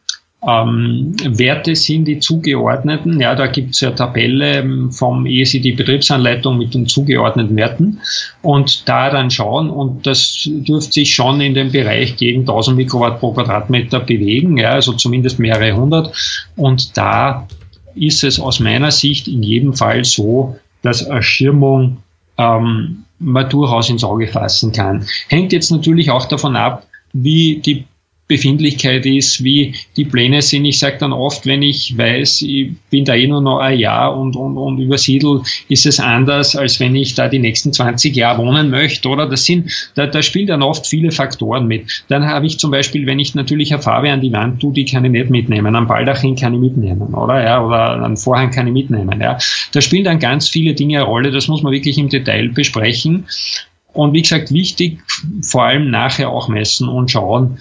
ähm, 0.46 1.14
Werte 1.24 1.76
sind 1.76 2.06
die 2.06 2.18
zugeordneten. 2.18 3.20
Ja, 3.20 3.34
da 3.34 3.46
gibt 3.46 3.74
es 3.74 3.80
ja 3.80 3.92
Tabelle 3.92 4.58
ähm, 4.58 4.90
vom 4.90 5.24
ESI, 5.24 5.72
Betriebsanleitung 5.72 6.58
mit 6.58 6.74
den 6.74 6.86
zugeordneten 6.86 7.56
Werten 7.56 8.00
und 8.42 8.88
da 8.88 9.10
dann 9.10 9.30
schauen 9.30 9.70
und 9.70 10.06
das 10.06 10.42
dürfte 10.46 10.92
sich 10.92 11.14
schon 11.14 11.40
in 11.40 11.54
dem 11.54 11.70
Bereich 11.70 12.16
gegen 12.16 12.40
1000 12.40 12.76
Mikrowatt 12.76 13.20
pro 13.20 13.32
Quadratmeter 13.32 14.00
bewegen, 14.00 14.56
ja, 14.58 14.70
also 14.70 14.92
zumindest 14.94 15.38
mehrere 15.38 15.76
hundert 15.76 16.12
und 16.56 16.96
da 16.96 17.46
ist 17.94 18.24
es 18.24 18.40
aus 18.40 18.58
meiner 18.58 18.90
Sicht 18.90 19.28
in 19.28 19.42
jedem 19.42 19.74
Fall 19.74 20.04
so, 20.04 20.56
dass 20.82 21.02
Erschirmung 21.02 21.98
ähm, 22.36 23.04
man 23.18 23.48
durchaus 23.48 23.90
ins 23.90 24.02
Auge 24.02 24.26
fassen 24.26 24.72
kann. 24.72 25.06
Hängt 25.28 25.52
jetzt 25.52 25.70
natürlich 25.70 26.10
auch 26.10 26.26
davon 26.26 26.56
ab, 26.56 26.86
wie 27.12 27.60
die 27.60 27.84
Befindlichkeit 28.32 29.04
ist, 29.04 29.44
wie 29.44 29.74
die 29.96 30.06
Pläne 30.06 30.40
sind. 30.40 30.64
Ich 30.64 30.78
sage 30.78 30.96
dann 30.98 31.12
oft, 31.12 31.44
wenn 31.44 31.60
ich 31.60 31.96
weiß, 31.98 32.42
ich 32.42 32.72
bin 32.90 33.04
da 33.04 33.14
eh 33.14 33.26
nur 33.26 33.42
noch 33.42 33.58
ein 33.58 33.78
Jahr 33.78 34.16
und, 34.16 34.36
und, 34.36 34.56
und 34.56 34.78
übersiedel, 34.78 35.42
ist 35.68 35.84
es 35.84 36.00
anders, 36.00 36.56
als 36.56 36.80
wenn 36.80 36.96
ich 36.96 37.14
da 37.14 37.28
die 37.28 37.38
nächsten 37.38 37.72
20 37.72 38.16
Jahre 38.16 38.42
wohnen 38.42 38.70
möchte, 38.70 39.08
oder? 39.08 39.28
Das 39.28 39.44
sind, 39.44 39.70
da, 39.94 40.06
da 40.06 40.22
spielen 40.22 40.46
dann 40.46 40.62
oft 40.62 40.86
viele 40.86 41.10
Faktoren 41.10 41.66
mit. 41.66 42.04
Dann 42.08 42.26
habe 42.26 42.46
ich 42.46 42.58
zum 42.58 42.70
Beispiel, 42.70 43.06
wenn 43.06 43.18
ich 43.18 43.34
natürlich 43.34 43.72
eine 43.72 43.82
Farbe 43.82 44.10
an 44.10 44.22
die 44.22 44.32
Wand 44.32 44.60
tue, 44.60 44.72
die 44.72 44.86
kann 44.86 45.04
ich 45.04 45.10
nicht 45.10 45.28
mitnehmen. 45.28 45.76
Am 45.76 45.86
Baldachin 45.86 46.34
kann 46.34 46.54
ich 46.54 46.60
mitnehmen, 46.60 47.12
oder? 47.12 47.42
Ja, 47.42 47.62
oder 47.62 48.02
einen 48.02 48.16
Vorhang 48.16 48.50
kann 48.50 48.66
ich 48.66 48.72
mitnehmen, 48.72 49.20
ja. 49.20 49.36
Da 49.72 49.80
spielen 49.82 50.04
dann 50.04 50.18
ganz 50.18 50.48
viele 50.48 50.72
Dinge 50.72 50.98
eine 50.98 51.06
Rolle. 51.06 51.30
Das 51.30 51.48
muss 51.48 51.62
man 51.62 51.72
wirklich 51.72 51.98
im 51.98 52.08
Detail 52.08 52.48
besprechen. 52.48 53.26
Und 53.92 54.14
wie 54.14 54.22
gesagt, 54.22 54.52
wichtig, 54.52 55.00
vor 55.42 55.64
allem 55.64 55.90
nachher 55.90 56.30
auch 56.30 56.48
messen 56.48 56.88
und 56.88 57.10
schauen, 57.10 57.58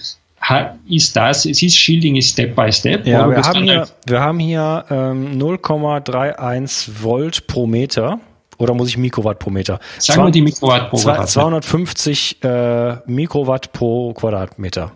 ist 0.88 1.16
das, 1.16 1.46
es 1.46 1.62
ist 1.62 1.76
Shielding 1.76 2.16
ist 2.16 2.32
Step 2.32 2.54
by 2.54 2.72
Step. 2.72 3.06
Ja, 3.06 3.28
wir 3.28 3.42
haben, 3.42 3.64
hier, 3.64 3.88
wir 4.06 4.20
haben 4.20 4.38
hier 4.38 4.84
ähm, 4.90 5.38
0,31 5.38 7.02
Volt 7.02 7.46
pro 7.46 7.66
Meter. 7.66 8.20
Oder 8.58 8.74
muss 8.74 8.88
ich 8.88 8.96
Mikrowatt 8.96 9.38
pro 9.38 9.50
Meter? 9.50 9.80
Sagen 9.98 10.24
wir 10.24 10.30
die 10.30 10.42
Mikrowatt 10.42 10.90
pro 10.90 10.96
Quadratmeter. 10.98 11.32
250 11.32 12.44
äh, 12.44 12.96
Mikrowatt 13.06 13.72
pro 13.72 14.12
Quadratmeter. 14.12 14.92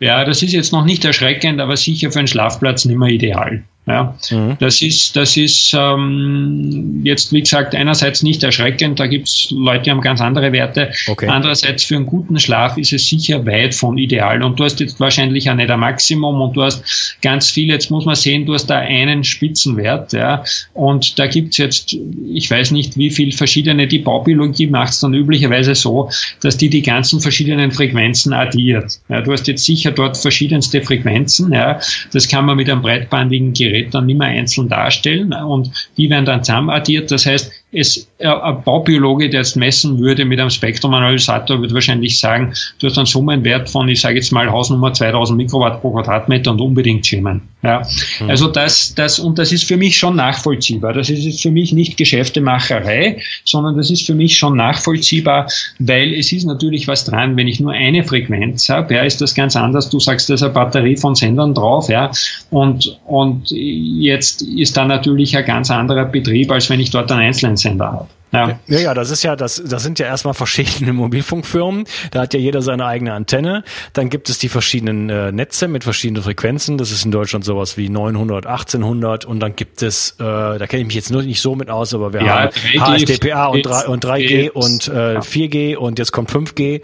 Ja, 0.00 0.24
das 0.24 0.42
ist 0.42 0.52
jetzt 0.52 0.72
noch 0.72 0.84
nicht 0.84 1.04
erschreckend, 1.04 1.60
aber 1.60 1.76
sicher 1.76 2.10
für 2.10 2.20
einen 2.20 2.28
Schlafplatz 2.28 2.84
nicht 2.84 2.96
mehr 2.96 3.08
ideal. 3.08 3.64
Ja, 3.84 4.16
mhm. 4.30 4.56
Das 4.60 4.80
ist, 4.80 5.16
das 5.16 5.36
ist 5.36 5.74
ähm, 5.76 7.00
jetzt, 7.02 7.32
wie 7.32 7.40
gesagt, 7.40 7.74
einerseits 7.74 8.22
nicht 8.22 8.44
erschreckend, 8.44 9.00
da 9.00 9.08
gibt's 9.08 9.48
Leute, 9.50 9.82
die 9.82 9.90
haben 9.90 10.00
ganz 10.00 10.20
andere 10.20 10.52
Werte. 10.52 10.92
Okay. 11.08 11.26
Andererseits 11.26 11.82
für 11.84 11.96
einen 11.96 12.06
guten 12.06 12.38
Schlaf 12.38 12.76
ist 12.76 12.92
es 12.92 13.08
sicher 13.08 13.44
weit 13.44 13.74
von 13.74 13.98
ideal. 13.98 14.44
Und 14.44 14.60
du 14.60 14.64
hast 14.64 14.78
jetzt 14.78 15.00
wahrscheinlich 15.00 15.50
auch 15.50 15.56
nicht 15.56 15.68
ein 15.68 15.80
Maximum 15.80 16.40
und 16.40 16.56
du 16.56 16.62
hast 16.62 17.16
ganz 17.22 17.50
viel, 17.50 17.70
jetzt 17.70 17.90
muss 17.90 18.04
man 18.04 18.14
sehen, 18.14 18.46
du 18.46 18.54
hast 18.54 18.66
da 18.66 18.78
einen 18.78 19.24
Spitzenwert. 19.24 20.12
Ja, 20.12 20.44
und 20.74 21.18
da 21.18 21.26
gibt's 21.26 21.56
jetzt, 21.56 21.96
ich 22.32 22.48
weiß 22.48 22.70
nicht, 22.70 22.96
wie 22.96 23.10
viel 23.10 23.32
verschiedene, 23.32 23.88
die 23.88 23.98
Baubiologie 23.98 24.68
macht's 24.68 25.00
dann 25.00 25.12
üblicherweise 25.12 25.74
so, 25.74 26.08
dass 26.40 26.56
die 26.56 26.68
die 26.68 26.82
ganzen 26.82 27.20
verschiedenen 27.20 27.72
Frequenzen 27.72 28.32
addiert. 28.32 29.00
Ja, 29.08 29.22
du 29.22 29.32
hast 29.32 29.48
jetzt 29.48 29.64
sicher 29.64 29.90
dort 29.90 30.16
verschiedenste 30.16 30.82
Frequenzen. 30.82 31.52
Ja, 31.52 31.80
das 32.12 32.28
kann 32.28 32.44
man 32.44 32.56
mit 32.56 32.70
einem 32.70 32.82
breitbandigen 32.82 33.52
Gerät 33.52 33.71
Gerät 33.72 33.94
dann 33.94 34.06
nicht 34.06 34.18
mehr 34.18 34.28
einzeln 34.28 34.68
darstellen 34.68 35.32
und 35.32 35.70
die 35.96 36.10
werden 36.10 36.26
dann 36.26 36.44
zusammen 36.44 36.68
addiert. 36.68 37.10
Das 37.10 37.24
heißt, 37.24 37.50
es, 37.72 38.08
äh, 38.18 38.26
ein 38.28 38.62
Baubiologe, 38.62 39.30
der 39.30 39.40
jetzt 39.40 39.56
messen 39.56 39.98
würde 39.98 40.24
mit 40.24 40.38
einem 40.38 40.50
Spektrumanalysator, 40.50 41.60
würde 41.60 41.74
wahrscheinlich 41.74 42.18
sagen, 42.18 42.52
du 42.78 42.86
hast 42.86 42.98
einen 42.98 43.06
Summenwert 43.06 43.70
von, 43.70 43.88
ich 43.88 44.00
sage 44.00 44.16
jetzt 44.16 44.30
mal 44.30 44.50
Hausnummer 44.50 44.92
2000 44.92 45.36
Mikrowatt 45.36 45.80
pro 45.80 45.92
Quadratmeter 45.92 46.50
und 46.50 46.60
unbedingt 46.60 47.06
schämen. 47.06 47.42
Ja. 47.62 47.82
Mhm. 48.20 48.30
Also 48.30 48.48
das, 48.48 48.94
das, 48.94 49.18
und 49.18 49.38
das 49.38 49.52
ist 49.52 49.64
für 49.64 49.76
mich 49.76 49.96
schon 49.96 50.16
nachvollziehbar. 50.16 50.92
Das 50.92 51.08
ist 51.08 51.24
jetzt 51.24 51.42
für 51.42 51.50
mich 51.50 51.72
nicht 51.72 51.96
Geschäftemacherei, 51.96 53.22
sondern 53.44 53.76
das 53.76 53.90
ist 53.90 54.04
für 54.04 54.14
mich 54.14 54.36
schon 54.36 54.56
nachvollziehbar, 54.56 55.48
weil 55.78 56.12
es 56.14 56.32
ist 56.32 56.44
natürlich 56.44 56.88
was 56.88 57.04
dran, 57.04 57.36
wenn 57.36 57.48
ich 57.48 57.60
nur 57.60 57.72
eine 57.72 58.04
Frequenz 58.04 58.68
habe, 58.68 58.94
ja, 58.94 59.02
ist 59.02 59.20
das 59.20 59.34
ganz 59.34 59.56
anders. 59.56 59.88
Du 59.88 59.98
sagst, 59.98 60.28
da 60.28 60.34
ist 60.34 60.42
eine 60.42 60.52
Batterie 60.52 60.96
von 60.96 61.14
Sendern 61.14 61.54
drauf, 61.54 61.88
ja, 61.88 62.10
und, 62.50 62.98
und 63.06 63.50
jetzt 63.50 64.42
ist 64.42 64.76
da 64.76 64.84
natürlich 64.84 65.36
ein 65.36 65.44
ganz 65.44 65.70
anderer 65.70 66.04
Betrieb, 66.04 66.50
als 66.50 66.68
wenn 66.68 66.80
ich 66.80 66.90
dort 66.90 67.10
einen 67.10 67.22
einzelnen 67.22 67.56
Sender 67.62 67.92
habe. 67.92 68.08
Ja. 68.32 68.58
ja, 68.66 68.78
ja, 68.78 68.94
das 68.94 69.10
ist 69.10 69.22
ja, 69.22 69.36
das, 69.36 69.62
das 69.64 69.82
sind 69.82 69.98
ja 69.98 70.06
erstmal 70.06 70.32
verschiedene 70.32 70.92
Mobilfunkfirmen. 70.94 71.84
Da 72.10 72.22
hat 72.22 72.32
ja 72.32 72.40
jeder 72.40 72.62
seine 72.62 72.86
eigene 72.86 73.12
Antenne. 73.12 73.62
Dann 73.92 74.08
gibt 74.08 74.30
es 74.30 74.38
die 74.38 74.48
verschiedenen 74.48 75.10
äh, 75.10 75.32
Netze 75.32 75.68
mit 75.68 75.84
verschiedenen 75.84 76.22
Frequenzen. 76.22 76.78
Das 76.78 76.90
ist 76.90 77.04
in 77.04 77.10
Deutschland 77.10 77.44
sowas 77.44 77.76
wie 77.76 77.90
900, 77.90 78.46
1800 78.46 79.26
und 79.26 79.40
dann 79.40 79.54
gibt 79.54 79.82
es, 79.82 80.12
äh, 80.12 80.24
da 80.24 80.66
kenne 80.66 80.80
ich 80.80 80.86
mich 80.86 80.96
jetzt 80.96 81.10
nur 81.10 81.22
nicht 81.22 81.42
so 81.42 81.54
mit 81.54 81.68
aus, 81.68 81.92
aber 81.92 82.14
wir 82.14 82.22
ja, 82.22 82.50
haben 82.50 82.50
HSDPA 82.52 83.46
und, 83.46 83.66
3, 83.66 83.86
und 83.86 84.04
3G 84.04 84.50
und 84.50 84.88
äh, 84.88 85.18
4G 85.18 85.76
und 85.76 85.98
jetzt 85.98 86.12
kommt 86.12 86.30
5G. 86.30 86.80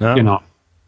Ne? 0.00 0.14
Genau. 0.14 0.42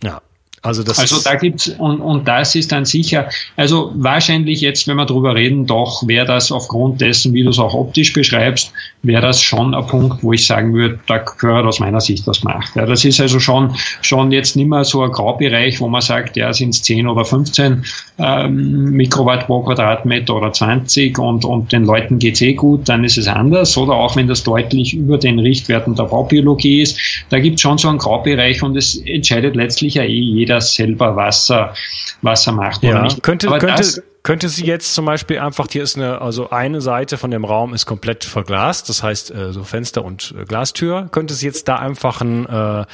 Ja. 0.04 0.20
Also, 0.64 0.84
das 0.84 1.00
also 1.00 1.20
da 1.24 1.34
gibt's 1.34 1.68
und, 1.68 2.00
und 2.00 2.28
das 2.28 2.54
ist 2.54 2.70
dann 2.70 2.84
sicher, 2.84 3.28
also 3.56 3.90
wahrscheinlich 3.96 4.60
jetzt, 4.60 4.86
wenn 4.86 4.96
wir 4.96 5.06
drüber 5.06 5.34
reden, 5.34 5.66
doch 5.66 6.06
wäre 6.06 6.24
das 6.24 6.52
aufgrund 6.52 7.00
dessen, 7.00 7.34
wie 7.34 7.42
du 7.42 7.50
es 7.50 7.58
auch 7.58 7.74
optisch 7.74 8.12
beschreibst, 8.12 8.72
wäre 9.02 9.22
das 9.22 9.42
schon 9.42 9.74
ein 9.74 9.86
Punkt, 9.88 10.22
wo 10.22 10.32
ich 10.32 10.46
sagen 10.46 10.72
würde, 10.72 11.00
da 11.08 11.18
gehört 11.18 11.66
aus 11.66 11.80
meiner 11.80 12.00
Sicht 12.00 12.24
was 12.28 12.42
gemacht. 12.42 12.70
Ja, 12.76 12.86
das 12.86 13.04
ist 13.04 13.20
also 13.20 13.40
schon, 13.40 13.74
schon 14.02 14.30
jetzt 14.30 14.54
nicht 14.54 14.68
mehr 14.68 14.84
so 14.84 15.02
ein 15.02 15.10
Graubereich, 15.10 15.80
wo 15.80 15.88
man 15.88 16.00
sagt, 16.00 16.36
ja, 16.36 16.52
sind 16.52 16.70
es 16.70 16.82
10 16.82 17.08
oder 17.08 17.24
15 17.24 17.84
ähm, 18.18 18.84
Mikrowatt 18.92 19.46
pro 19.46 19.62
Quadratmeter 19.62 20.36
oder 20.36 20.52
20 20.52 21.18
und, 21.18 21.44
und 21.44 21.72
den 21.72 21.84
Leuten 21.84 22.20
geht's 22.20 22.40
eh 22.40 22.54
gut, 22.54 22.88
dann 22.88 23.02
ist 23.02 23.18
es 23.18 23.26
anders. 23.26 23.76
Oder 23.76 23.94
auch 23.94 24.14
wenn 24.14 24.28
das 24.28 24.44
deutlich 24.44 24.94
über 24.94 25.18
den 25.18 25.40
Richtwerten 25.40 25.96
der 25.96 26.04
Baubiologie 26.04 26.82
ist, 26.82 27.00
da 27.30 27.40
gibt's 27.40 27.62
schon 27.62 27.78
so 27.78 27.88
einen 27.88 27.98
Graubereich 27.98 28.62
und 28.62 28.76
es 28.76 28.96
entscheidet 28.98 29.56
letztlich 29.56 29.94
ja 29.94 30.04
eh 30.04 30.08
jeder 30.08 30.51
jeder 30.52 30.60
selber 30.60 31.16
Wasser, 31.16 31.74
Wasser 32.20 32.52
macht 32.52 32.82
ja. 32.82 32.90
oder 32.90 33.02
nicht. 33.02 33.22
Könnte, 33.22 33.48
Aber 33.48 33.58
könnte, 33.58 33.76
das, 33.78 34.02
könnte 34.22 34.48
sie 34.48 34.64
jetzt 34.64 34.94
zum 34.94 35.06
Beispiel 35.06 35.38
einfach, 35.38 35.66
hier 35.70 35.82
ist 35.82 35.96
eine, 35.96 36.20
also 36.20 36.50
eine 36.50 36.80
Seite 36.80 37.16
von 37.16 37.30
dem 37.30 37.44
Raum 37.44 37.74
ist 37.74 37.86
komplett 37.86 38.24
verglast, 38.24 38.88
das 38.88 39.02
heißt 39.02 39.30
äh, 39.32 39.52
so 39.52 39.64
Fenster 39.64 40.04
und 40.04 40.34
äh, 40.38 40.44
Glastür, 40.44 41.08
könnte 41.10 41.34
sie 41.34 41.46
jetzt 41.46 41.68
da 41.68 41.76
einfach 41.76 42.20
ein, 42.20 42.46
äh, 42.46 42.84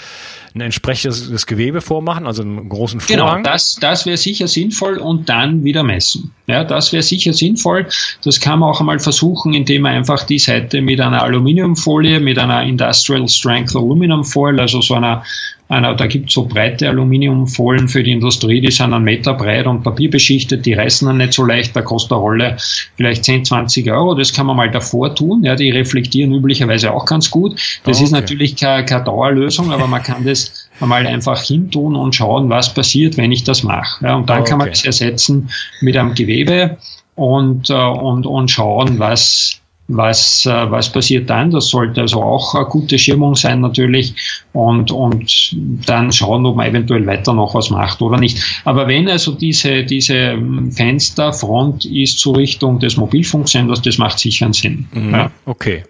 ein 0.55 0.61
entsprechendes 0.61 1.47
Gewebe 1.47 1.81
vormachen, 1.81 2.27
also 2.27 2.43
einen 2.43 2.69
großen 2.69 3.01
genau, 3.07 3.25
Vorhang? 3.25 3.43
Genau, 3.43 3.53
das, 3.53 3.77
das 3.81 4.07
wäre 4.07 4.17
sicher 4.17 4.49
sinnvoll 4.49 4.99
und 4.99 5.29
dann 5.29 5.65
wieder 5.65 5.83
messen. 5.83 6.33
Ja, 6.47 6.65
das 6.65 6.93
wäre 6.93 7.03
sicher 7.03 7.35
sinnvoll. 7.35 7.87
Das 8.25 8.41
kann 8.41 8.61
man 8.61 8.71
auch 8.71 8.81
einmal 8.81 8.99
versuchen, 8.99 9.53
indem 9.53 9.83
man 9.83 9.97
einfach 9.97 10.25
die 10.25 10.39
Seite 10.39 10.81
mit 10.81 10.99
einer 11.01 11.23
Aluminiumfolie, 11.23 12.21
mit 12.21 12.39
einer 12.39 12.63
Industrial 12.63 13.29
Strength 13.29 13.77
Aluminum 13.77 14.25
Foil, 14.25 14.59
also 14.59 14.81
so 14.81 14.95
einer 14.95 15.25
einer, 15.69 15.95
da 15.95 16.07
gibt 16.07 16.29
es 16.29 16.35
so 16.35 16.47
breite 16.47 16.89
Aluminiumfolien 16.89 17.89
für 17.89 18.03
die 18.03 18.13
Industrie, 18.13 18.61
die 18.61 18.71
sind 18.71 18.95
einen 18.95 19.05
Meter 19.05 19.35
breit 19.35 19.67
und 19.67 19.83
papierbeschichtet, 19.83 20.65
die 20.65 20.73
reißen 20.73 21.07
dann 21.07 21.19
nicht 21.19 21.35
so 21.35 21.45
leicht, 21.45 21.77
da 21.77 21.83
kostet 21.83 22.13
eine 22.13 22.21
Rolle 22.21 22.57
vielleicht 22.97 23.25
10, 23.25 23.45
20 23.45 23.91
Euro, 23.91 24.15
das 24.15 24.33
kann 24.33 24.47
man 24.47 24.57
mal 24.57 24.71
davor 24.71 25.15
tun, 25.15 25.45
ja, 25.45 25.55
die 25.55 25.71
reflektieren 25.71 26.35
üblicherweise 26.35 26.93
auch 26.93 27.05
ganz 27.05 27.31
gut. 27.31 27.61
Das 27.85 27.99
okay. 27.99 28.05
ist 28.05 28.11
natürlich 28.13 28.57
keine, 28.57 28.85
keine 28.87 29.05
Dauerlösung, 29.05 29.71
aber 29.71 29.87
man 29.87 30.03
kann 30.03 30.25
das 30.25 30.69
einmal 30.81 31.07
einfach 31.07 31.43
hintun 31.43 31.97
und 31.97 32.15
schauen, 32.15 32.49
was 32.49 32.73
passiert, 32.73 33.17
wenn 33.17 33.33
ich 33.33 33.45
das 33.45 33.63
mache. 33.63 34.05
Ja, 34.05 34.15
und 34.15 34.31
dann 34.31 34.41
okay. 34.41 34.51
kann 34.51 34.59
man 34.59 34.69
das 34.69 34.85
ersetzen 34.85 35.51
mit 35.81 35.97
einem 35.97 36.15
Gewebe 36.15 36.79
und, 37.15 37.69
äh, 37.69 37.75
und, 37.75 38.27
und 38.27 38.51
schauen, 38.51 38.99
was, 38.99 39.61
was, 39.89 40.45
äh, 40.45 40.71
was 40.71 40.93
passiert 40.93 41.31
dann? 41.31 41.51
Das 41.51 41.69
sollte 41.69 42.03
also 42.03 42.23
auch 42.23 42.55
eine 42.55 42.67
gute 42.67 42.99
Schirmung 42.99 43.35
sein 43.35 43.61
natürlich 43.61 44.15
und, 44.53 44.91
und 44.91 45.57
dann 45.87 46.13
schauen, 46.13 46.45
ob 46.47 46.57
man 46.57 46.69
eventuell 46.69 47.07
weiter 47.07 47.33
noch 47.33 47.55
was 47.55 47.71
macht 47.71 48.03
oder 48.03 48.19
nicht. 48.19 48.63
Aber 48.65 48.87
wenn 48.87 49.09
also 49.09 49.33
diese, 49.33 49.85
diese 49.85 50.39
Fensterfront 50.71 51.87
ist 51.87 52.19
zur 52.19 52.37
Richtung 52.37 52.79
des 52.79 52.97
Mobilfunksenders, 52.99 53.81
das 53.83 53.99
macht 53.99 54.19
sicher 54.19 54.45
einen 54.45 54.53
Sinn. 54.53 54.89
Mhm, 54.93 55.11
ja. 55.13 55.31
Okay. 55.47 55.83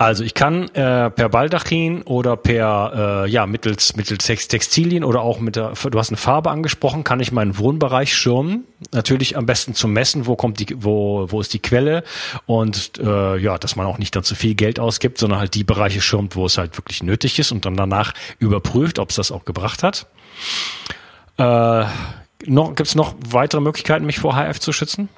Also 0.00 0.24
ich 0.24 0.32
kann 0.32 0.70
äh, 0.70 1.10
per 1.10 1.28
Baldachin 1.28 2.00
oder 2.04 2.34
per 2.34 3.24
äh, 3.26 3.30
ja 3.30 3.44
mittels 3.44 3.96
mittels 3.96 4.24
Textilien 4.24 5.04
oder 5.04 5.20
auch 5.20 5.40
mit 5.40 5.56
der 5.56 5.74
du 5.74 5.98
hast 5.98 6.08
eine 6.08 6.16
Farbe 6.16 6.50
angesprochen, 6.50 7.04
kann 7.04 7.20
ich 7.20 7.32
meinen 7.32 7.58
Wohnbereich 7.58 8.14
schirmen. 8.14 8.64
Natürlich 8.92 9.36
am 9.36 9.44
besten 9.44 9.74
zum 9.74 9.92
Messen, 9.92 10.26
wo 10.26 10.36
kommt 10.36 10.58
die 10.58 10.74
wo 10.82 11.26
wo 11.30 11.38
ist 11.42 11.52
die 11.52 11.58
Quelle 11.58 12.02
und 12.46 12.98
äh, 12.98 13.36
ja, 13.36 13.58
dass 13.58 13.76
man 13.76 13.84
auch 13.84 13.98
nicht 13.98 14.16
dann 14.16 14.24
zu 14.24 14.34
viel 14.34 14.54
Geld 14.54 14.80
ausgibt, 14.80 15.18
sondern 15.18 15.38
halt 15.38 15.54
die 15.54 15.64
Bereiche 15.64 16.00
schirmt, 16.00 16.34
wo 16.34 16.46
es 16.46 16.56
halt 16.56 16.78
wirklich 16.78 17.02
nötig 17.02 17.38
ist 17.38 17.52
und 17.52 17.66
dann 17.66 17.76
danach 17.76 18.14
überprüft, 18.38 18.98
ob 19.00 19.10
es 19.10 19.16
das 19.16 19.30
auch 19.30 19.44
gebracht 19.44 19.82
hat. 19.82 20.06
Äh, 21.36 21.84
noch 22.46 22.74
gibt's 22.74 22.94
noch 22.94 23.16
weitere 23.28 23.60
Möglichkeiten, 23.60 24.06
mich 24.06 24.18
vor 24.18 24.34
HF 24.34 24.60
zu 24.60 24.72
schützen? 24.72 25.10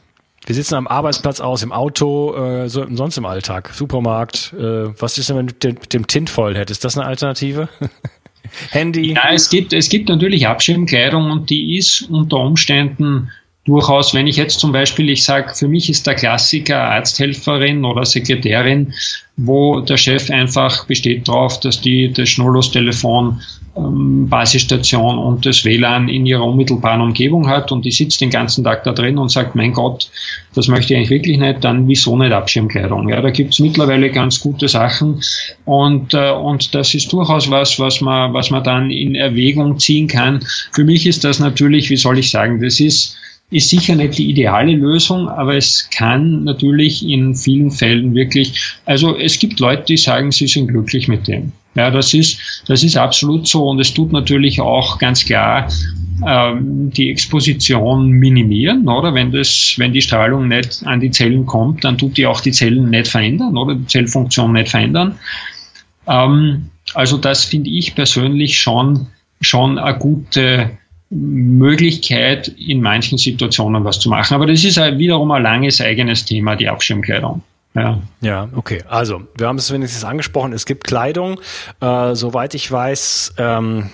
Wir 0.44 0.54
sitzen 0.56 0.75
am 0.75 0.88
Arbeitsplatz 0.88 1.40
aus, 1.40 1.62
im 1.62 1.72
Auto, 1.72 2.34
äh, 2.34 2.68
so, 2.68 2.84
sonst 2.90 3.16
im 3.16 3.26
Alltag, 3.26 3.70
Supermarkt. 3.75 4.52
Äh, 4.58 4.88
was 5.00 5.16
ist 5.18 5.28
denn, 5.28 5.37
wenn 5.37 5.46
du 5.46 5.68
mit 5.68 5.92
dem, 5.92 6.06
Tint 6.06 6.30
voll 6.30 6.56
hättest? 6.56 6.78
Ist 6.78 6.84
das 6.84 6.99
eine 6.99 7.06
Alternative? 7.06 7.68
Handy? 8.70 9.14
Ja, 9.14 9.30
es 9.32 9.50
gibt, 9.50 9.72
es 9.72 9.88
gibt 9.88 10.08
natürlich 10.08 10.46
Abschirmkleidung 10.46 11.30
und 11.30 11.49
die 11.49 11.76
ist 11.78 12.02
unter 12.11 12.38
Umständen 12.38 13.30
durchaus, 13.64 14.12
wenn 14.12 14.26
ich 14.26 14.37
jetzt 14.37 14.59
zum 14.59 14.73
Beispiel, 14.73 15.09
ich 15.09 15.25
sage, 15.25 15.54
für 15.54 15.69
mich 15.69 15.88
ist 15.88 16.07
der 16.07 16.14
Klassiker 16.14 16.81
Arzthelferin 16.83 17.85
oder 17.85 18.04
Sekretärin, 18.04 18.92
wo 19.37 19.81
der 19.81 19.97
Chef 19.97 20.31
einfach 20.31 20.87
besteht 20.87 21.28
darauf, 21.28 21.61
dass 21.61 21.81
die 21.81 22.12
das 22.12 22.28
Schnurlostelefon, 22.28 23.40
ähm, 23.75 24.28
Basisstation 24.28 25.16
und 25.16 25.47
das 25.47 25.64
WLAN 25.64 26.09
in 26.09 26.26
ihrer 26.26 26.45
unmittelbaren 26.45 27.00
Umgebung 27.00 27.49
hat 27.49 27.73
und 27.73 27.87
die 27.87 27.90
sitzt 27.90 28.21
den 28.21 28.28
ganzen 28.28 28.64
Tag 28.64 28.85
da 28.85 28.92
drin 28.92 29.16
und 29.16 29.31
sagt, 29.31 29.54
mein 29.54 29.73
Gott, 29.73 30.11
das 30.54 30.69
möchte 30.69 30.92
ich 30.92 30.99
eigentlich 30.99 31.11
wirklich 31.11 31.38
nicht, 31.38 31.64
dann 31.64 31.88
wieso 31.88 32.16
nicht 32.16 32.33
Abschirmkleidung? 32.33 33.09
Ja, 33.09 33.23
da 33.23 33.31
gibt's 33.31 33.61
mittlerweile 33.61 34.11
ganz 34.11 34.40
gute 34.40 34.69
Sachen 34.69 35.23
und, 35.64 36.12
äh, 36.12 36.33
und 36.33 36.75
das 36.75 36.92
ist 36.92 37.11
durchaus 37.12 37.50
was, 37.50 37.78
was 37.78 38.02
man, 38.02 38.35
was 38.35 38.50
man 38.50 38.62
dann 38.62 38.90
in 38.90 39.14
Erwägung 39.14 39.78
ziehen 39.78 40.09
kann. 40.09 40.45
Für 40.73 40.85
mich 40.85 41.07
ist 41.07 41.25
das 41.25 41.38
natürlich, 41.38 41.88
wie 41.88 41.97
soll 41.97 42.19
ich 42.19 42.31
sagen, 42.31 42.61
das 42.61 42.78
ist 42.78 43.16
ist 43.52 43.68
sicher 43.68 43.94
nicht 43.94 44.18
die 44.18 44.30
ideale 44.30 44.73
Lösung, 44.73 45.28
aber 45.28 45.56
es 45.56 45.88
kann 45.94 46.44
natürlich 46.44 47.06
in 47.06 47.35
vielen 47.35 47.71
Fällen 47.71 48.14
wirklich, 48.14 48.78
also 48.87 49.16
es 49.16 49.38
gibt 49.38 49.61
Leute, 49.61 49.85
die 49.85 49.97
sagen, 49.97 50.32
sie 50.32 50.47
sind 50.47 50.68
glücklich 50.68 51.09
mit 51.09 51.28
dem. 51.28 51.52
Ja, 51.75 51.90
das 51.90 52.12
ist, 52.12 52.62
das 52.66 52.82
ist 52.82 52.97
absolut 52.97 53.49
so 53.49 53.68
und 53.68 53.80
es 53.80 53.94
tut 53.94 54.12
natürlich 54.12 54.61
auch 54.61 54.99
ganz 54.99 55.25
klar 55.25 55.68
ähm, 56.26 56.90
die 56.90 57.11
Exposition 57.11 58.11
minimieren, 58.11 58.87
oder? 58.88 59.14
Wenn 59.14 59.32
das, 59.32 59.75
wenn 59.78 59.92
die 59.92 60.02
Strahlung 60.02 60.49
nicht 60.49 60.82
an 60.85 61.00
die 61.00 61.11
Zellen 61.11 61.47
kommt, 61.47 61.85
dann 61.85 61.97
tut 61.97 62.16
die 62.16 62.26
auch 62.26 62.40
die 62.40 62.52
Zellen 62.52 62.90
nicht 62.90 63.09
verändern, 63.09 63.56
oder? 63.56 63.75
Die 63.75 63.87
Zellfunktion 63.87 64.52
nicht 64.52 64.68
verändern. 64.68 65.18
Ähm, 66.06 66.71
also 66.94 67.16
das 67.16 67.44
finde 67.44 67.71
ich 67.71 67.94
persönlich 67.94 68.59
schon, 68.59 69.06
schon 69.40 69.78
eine 69.78 69.99
gute, 69.99 70.71
Möglichkeit, 71.14 72.49
in 72.49 72.81
manchen 72.81 73.19
Situationen 73.19 73.85
was 73.85 74.00
zu 74.00 74.09
machen. 74.09 74.35
Aber 74.35 74.47
das 74.47 74.64
ist 74.64 74.78
halt 74.78 74.99
wiederum 74.99 75.31
ein 75.31 75.42
langes 75.42 75.81
eigenes 75.81 76.25
Thema, 76.25 76.57
die 76.57 76.69
Abschirmkleidung. 76.69 77.42
Ja. 77.75 78.00
ja, 78.21 78.49
okay. 78.54 78.83
Also, 78.88 79.23
wir 79.37 79.47
haben 79.47 79.57
es 79.57 79.73
wenigstens 79.73 80.04
angesprochen, 80.04 80.52
es 80.52 80.66
gibt 80.66 80.85
Kleidung. 80.85 81.40
Äh, 81.81 82.14
soweit 82.14 82.54
ich 82.54 82.71
weiß, 82.71 83.35
ähm, 83.38 83.90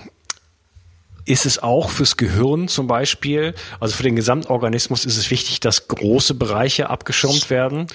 ist 1.28 1.44
es 1.44 1.62
auch 1.62 1.90
fürs 1.90 2.16
Gehirn 2.16 2.68
zum 2.68 2.86
Beispiel, 2.86 3.54
also 3.80 3.94
für 3.94 4.02
den 4.02 4.16
Gesamtorganismus 4.16 5.04
ist 5.04 5.18
es 5.18 5.30
wichtig, 5.30 5.60
dass 5.60 5.86
große 5.86 6.34
Bereiche 6.34 6.88
abgeschirmt 6.88 7.50
werden. 7.50 7.86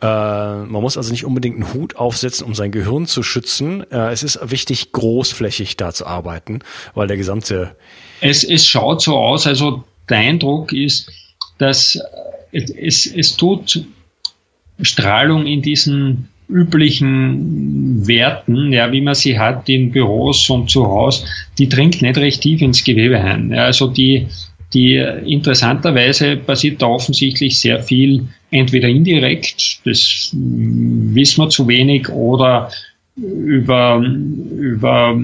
Äh, 0.00 0.06
man 0.06 0.82
muss 0.82 0.96
also 0.96 1.10
nicht 1.12 1.24
unbedingt 1.24 1.56
einen 1.56 1.74
Hut 1.74 1.96
aufsetzen, 1.96 2.46
um 2.46 2.54
sein 2.54 2.72
Gehirn 2.72 3.06
zu 3.06 3.22
schützen. 3.22 3.84
Äh, 3.92 4.10
es 4.12 4.22
ist 4.22 4.38
wichtig, 4.50 4.92
großflächig 4.92 5.76
da 5.76 5.92
zu 5.92 6.06
arbeiten, 6.06 6.60
weil 6.94 7.08
der 7.08 7.18
gesamte 7.18 7.76
es, 8.20 8.44
es 8.44 8.66
schaut 8.66 9.02
so 9.02 9.16
aus, 9.16 9.46
also 9.46 9.84
der 10.08 10.18
Eindruck 10.18 10.72
ist, 10.72 11.10
dass 11.58 12.00
es, 12.52 13.06
es 13.06 13.36
tut 13.36 13.84
Strahlung 14.80 15.46
in 15.46 15.62
diesen 15.62 16.28
üblichen 16.48 18.06
Werten, 18.06 18.72
ja, 18.72 18.90
wie 18.90 19.02
man 19.02 19.14
sie 19.14 19.38
hat 19.38 19.68
in 19.68 19.90
Büros 19.90 20.48
und 20.48 20.70
zu 20.70 20.86
Hause, 20.86 21.26
die 21.58 21.68
dringt 21.68 22.00
nicht 22.00 22.16
recht 22.16 22.40
tief 22.40 22.62
ins 22.62 22.84
Gewebe 22.84 23.20
ein. 23.20 23.50
Ja, 23.50 23.64
also 23.64 23.88
die, 23.88 24.28
die 24.72 24.94
interessanterweise 24.96 26.36
passiert 26.36 26.80
da 26.80 26.86
offensichtlich 26.86 27.60
sehr 27.60 27.82
viel 27.82 28.28
entweder 28.50 28.88
indirekt, 28.88 29.80
das 29.84 30.30
wissen 30.32 31.44
wir 31.44 31.50
zu 31.50 31.68
wenig, 31.68 32.08
oder 32.08 32.70
über, 33.16 33.98
über 33.98 35.18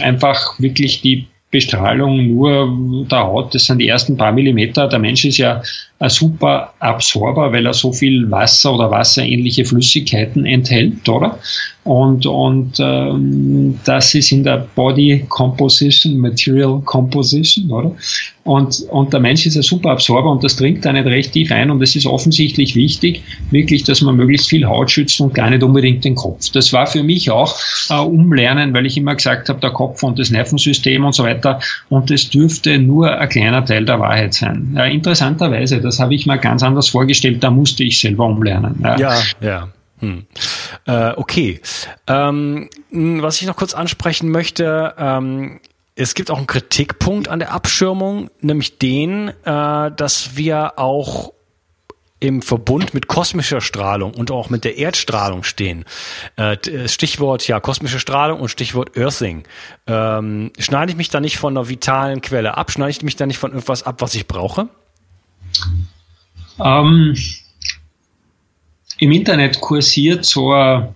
einfach 0.00 0.58
wirklich 0.58 1.02
die 1.02 1.26
Bestrahlung 1.52 2.26
nur 2.34 3.06
der 3.08 3.20
Haut, 3.20 3.54
das 3.54 3.66
sind 3.66 3.78
die 3.78 3.86
ersten 3.86 4.16
paar 4.16 4.32
Millimeter. 4.32 4.88
Der 4.88 4.98
Mensch 4.98 5.24
ist 5.24 5.36
ja 5.36 5.62
ein 6.02 6.10
super 6.10 6.74
Absorber, 6.80 7.52
weil 7.52 7.64
er 7.64 7.74
so 7.74 7.92
viel 7.92 8.28
Wasser 8.28 8.74
oder 8.74 8.90
wasserähnliche 8.90 9.64
Flüssigkeiten 9.64 10.44
enthält, 10.44 11.08
oder? 11.08 11.38
Und, 11.84 12.26
und 12.26 12.74
ähm, 12.78 13.78
das 13.84 14.14
ist 14.14 14.30
in 14.30 14.44
der 14.44 14.68
Body 14.74 15.24
Composition, 15.28 16.16
Material 16.16 16.80
Composition, 16.84 17.70
oder? 17.70 17.92
Und, 18.44 18.82
und 18.90 19.12
der 19.12 19.20
Mensch 19.20 19.46
ist 19.46 19.56
ein 19.56 19.62
super 19.62 19.90
Absorber 19.90 20.30
und 20.30 20.42
das 20.42 20.56
dringt 20.56 20.84
da 20.84 20.92
nicht 20.92 21.06
recht 21.06 21.32
tief 21.32 21.52
ein 21.52 21.70
und 21.70 21.80
es 21.80 21.94
ist 21.94 22.06
offensichtlich 22.06 22.74
wichtig, 22.74 23.22
wirklich, 23.50 23.84
dass 23.84 24.00
man 24.00 24.16
möglichst 24.16 24.48
viel 24.48 24.66
Haut 24.66 24.90
schützt 24.90 25.20
und 25.20 25.34
gar 25.34 25.50
nicht 25.50 25.62
unbedingt 25.62 26.04
den 26.04 26.16
Kopf. 26.16 26.50
Das 26.50 26.72
war 26.72 26.88
für 26.88 27.04
mich 27.04 27.30
auch 27.30 27.56
äh, 27.90 27.94
Umlernen, 27.94 28.74
weil 28.74 28.86
ich 28.86 28.96
immer 28.96 29.14
gesagt 29.14 29.48
habe, 29.48 29.60
der 29.60 29.70
Kopf 29.70 30.02
und 30.02 30.18
das 30.18 30.30
Nervensystem 30.30 31.04
und 31.04 31.14
so 31.14 31.22
weiter 31.22 31.60
und 31.88 32.10
es 32.10 32.30
dürfte 32.30 32.78
nur 32.78 33.16
ein 33.16 33.28
kleiner 33.28 33.64
Teil 33.64 33.84
der 33.84 34.00
Wahrheit 34.00 34.34
sein. 34.34 34.72
Ja, 34.76 34.86
interessanterweise, 34.86 35.80
das 35.80 35.91
habe 36.00 36.14
ich 36.14 36.26
mir 36.26 36.38
ganz 36.38 36.62
anders 36.62 36.88
vorgestellt, 36.88 37.42
da 37.42 37.50
musste 37.50 37.84
ich 37.84 38.00
selber 38.00 38.26
umlernen. 38.26 38.80
Ja, 38.82 38.96
ja. 38.96 39.22
ja. 39.40 39.68
Hm. 40.00 40.26
Äh, 40.86 41.12
okay. 41.16 41.60
Ähm, 42.08 42.68
was 42.90 43.40
ich 43.40 43.46
noch 43.46 43.56
kurz 43.56 43.72
ansprechen 43.72 44.30
möchte, 44.30 44.94
ähm, 44.98 45.60
es 45.94 46.14
gibt 46.14 46.30
auch 46.30 46.38
einen 46.38 46.46
Kritikpunkt 46.46 47.28
an 47.28 47.38
der 47.38 47.52
Abschirmung, 47.52 48.30
nämlich 48.40 48.78
den, 48.78 49.28
äh, 49.28 49.90
dass 49.92 50.36
wir 50.36 50.78
auch 50.78 51.32
im 52.22 52.40
Verbund 52.40 52.94
mit 52.94 53.08
kosmischer 53.08 53.60
Strahlung 53.60 54.14
und 54.14 54.30
auch 54.30 54.48
mit 54.48 54.62
der 54.64 54.78
Erdstrahlung 54.78 55.42
stehen. 55.42 55.84
Äh, 56.36 56.56
Stichwort 56.88 57.46
ja 57.48 57.58
kosmische 57.58 57.98
Strahlung 57.98 58.40
und 58.40 58.48
Stichwort 58.48 58.96
Earthing. 58.96 59.42
Ähm, 59.88 60.52
schneide 60.56 60.92
ich 60.92 60.96
mich 60.96 61.10
da 61.10 61.18
nicht 61.20 61.38
von 61.38 61.56
einer 61.56 61.68
vitalen 61.68 62.20
Quelle 62.22 62.56
ab? 62.56 62.70
Schneide 62.70 62.92
ich 62.92 63.02
mich 63.02 63.16
da 63.16 63.26
nicht 63.26 63.38
von 63.38 63.50
irgendwas 63.50 63.82
ab, 63.82 63.96
was 63.98 64.14
ich 64.14 64.28
brauche? 64.28 64.68
Ähm, 66.62 67.14
Im 68.98 69.12
Internet 69.12 69.60
kursiert 69.60 70.24
so 70.24 70.52
ein, 70.52 70.88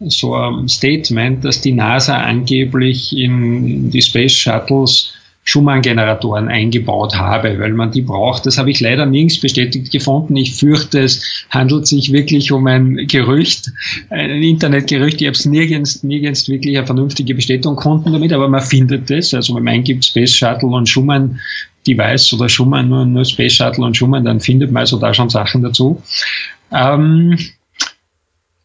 so 0.00 0.34
ein 0.34 0.68
Statement, 0.68 1.44
dass 1.44 1.60
die 1.60 1.72
NASA 1.72 2.16
angeblich 2.16 3.16
in 3.16 3.90
die 3.90 4.02
Space 4.02 4.32
Shuttles 4.32 5.14
Schumann-Generatoren 5.46 6.48
eingebaut 6.48 7.16
habe, 7.16 7.58
weil 7.60 7.72
man 7.72 7.92
die 7.92 8.02
braucht. 8.02 8.46
Das 8.46 8.58
habe 8.58 8.72
ich 8.72 8.80
leider 8.80 9.06
nirgends 9.06 9.40
bestätigt 9.40 9.92
gefunden. 9.92 10.34
Ich 10.34 10.56
fürchte, 10.56 11.00
es 11.00 11.46
handelt 11.50 11.86
sich 11.86 12.12
wirklich 12.12 12.50
um 12.50 12.66
ein 12.66 13.06
Gerücht, 13.06 13.70
ein 14.10 14.42
Internetgerücht. 14.42 15.20
Ich 15.20 15.28
habe 15.28 15.36
es 15.36 15.46
nirgends, 15.46 16.02
nirgends 16.02 16.48
wirklich 16.48 16.76
eine 16.76 16.86
vernünftige 16.86 17.36
Bestätigung 17.36 17.76
gefunden 17.76 18.12
damit, 18.12 18.32
aber 18.32 18.48
man 18.48 18.60
findet 18.60 19.08
es. 19.12 19.32
Also 19.34 19.54
man 19.54 19.68
eingibt 19.68 20.04
Space 20.04 20.34
Shuttle 20.34 20.68
und 20.68 20.88
Schumann 20.88 21.38
Device 21.86 22.32
oder 22.32 22.48
Schumann, 22.48 22.88
nur, 22.88 23.04
nur 23.04 23.24
Space 23.24 23.54
Shuttle 23.54 23.84
und 23.84 23.96
Schumann, 23.96 24.24
dann 24.24 24.40
findet 24.40 24.72
man 24.72 24.82
also 24.82 24.98
da 24.98 25.14
schon 25.14 25.30
Sachen 25.30 25.62
dazu. 25.62 26.02
Ähm, 26.72 27.38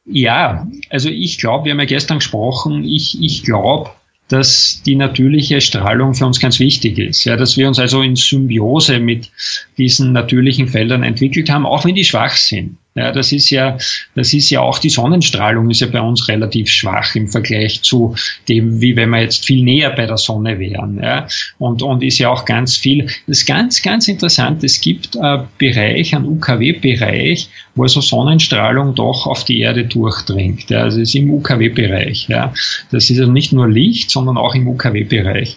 ja, 0.06 0.68
also 0.90 1.10
ich 1.10 1.38
glaube, 1.38 1.66
wir 1.66 1.72
haben 1.72 1.80
ja 1.80 1.86
gestern 1.86 2.20
gesprochen, 2.20 2.84
ich, 2.84 3.22
ich 3.22 3.44
glaube, 3.44 3.92
dass 4.28 4.82
die 4.86 4.96
natürliche 4.96 5.60
Strahlung 5.60 6.14
für 6.14 6.26
uns 6.26 6.40
ganz 6.40 6.60
wichtig 6.60 6.98
ist. 6.98 7.26
Ja, 7.26 7.36
dass 7.36 7.58
wir 7.58 7.68
uns 7.68 7.80
also 7.80 8.02
in 8.02 8.16
Symbiose 8.16 9.00
mit 9.00 9.30
diesen 9.78 10.14
natürlichen 10.14 10.68
Feldern 10.68 11.04
entwickelt 11.04 11.50
haben, 11.50 11.66
auch 11.66 11.84
wenn 11.86 11.96
die 11.96 12.06
schwach 12.06 12.36
sind. 12.36 12.78
Ja, 12.94 13.14
das 13.14 13.32
ist 13.32 13.50
ja, 13.52 13.78
das 14.16 14.34
ist 14.34 14.50
ja 14.50 14.60
auch 14.60 14.78
die 14.78 14.90
Sonnenstrahlung 14.90 15.70
ist 15.70 15.80
ja 15.80 15.88
bei 15.88 16.02
uns 16.02 16.28
relativ 16.28 16.70
schwach 16.70 17.16
im 17.16 17.30
Vergleich 17.30 17.82
zu 17.84 18.16
dem, 18.50 18.82
wie 18.82 18.98
wenn 18.98 19.12
wir 19.12 19.22
jetzt 19.22 19.46
viel 19.46 19.64
näher 19.64 19.92
bei 19.92 20.06
der 20.06 20.18
Sonne 20.18 20.60
wären. 20.60 21.00
Ja, 21.02 21.26
und, 21.58 21.82
und 21.84 22.04
ist 22.04 22.20
ja 22.20 22.30
auch 22.30 22.44
ganz 22.44 22.76
viel. 22.76 23.06
Das 23.28 23.40
ist 23.40 23.46
ganz, 23.46 23.82
ganz 23.82 24.10
interessant. 24.10 24.62
Es 24.66 24.82
gibt 24.82 25.18
einen 25.18 25.48
Bereich, 25.58 26.14
einen 26.14 26.26
UKW-Bereich, 26.26 27.48
wo 27.76 27.84
also 27.84 28.02
Sonnenstrahlung 28.02 28.94
doch 28.94 29.26
auf 29.26 29.46
die 29.46 29.62
Erde 29.62 29.86
durchdringt. 29.86 30.70
Ja, 30.70 30.84
also 30.84 31.00
es 31.00 31.10
ist 31.10 31.16
im 31.16 31.30
UKW-Bereich. 31.30 32.28
Ja, 32.28 32.54
das 32.92 33.10
ist 33.10 33.20
also 33.22 33.32
nicht 33.32 33.54
nur 33.54 33.70
Licht, 33.70 34.12
sondern 34.12 34.36
auch 34.36 34.54
im 34.54 34.68
UKW-Bereich. 34.68 35.56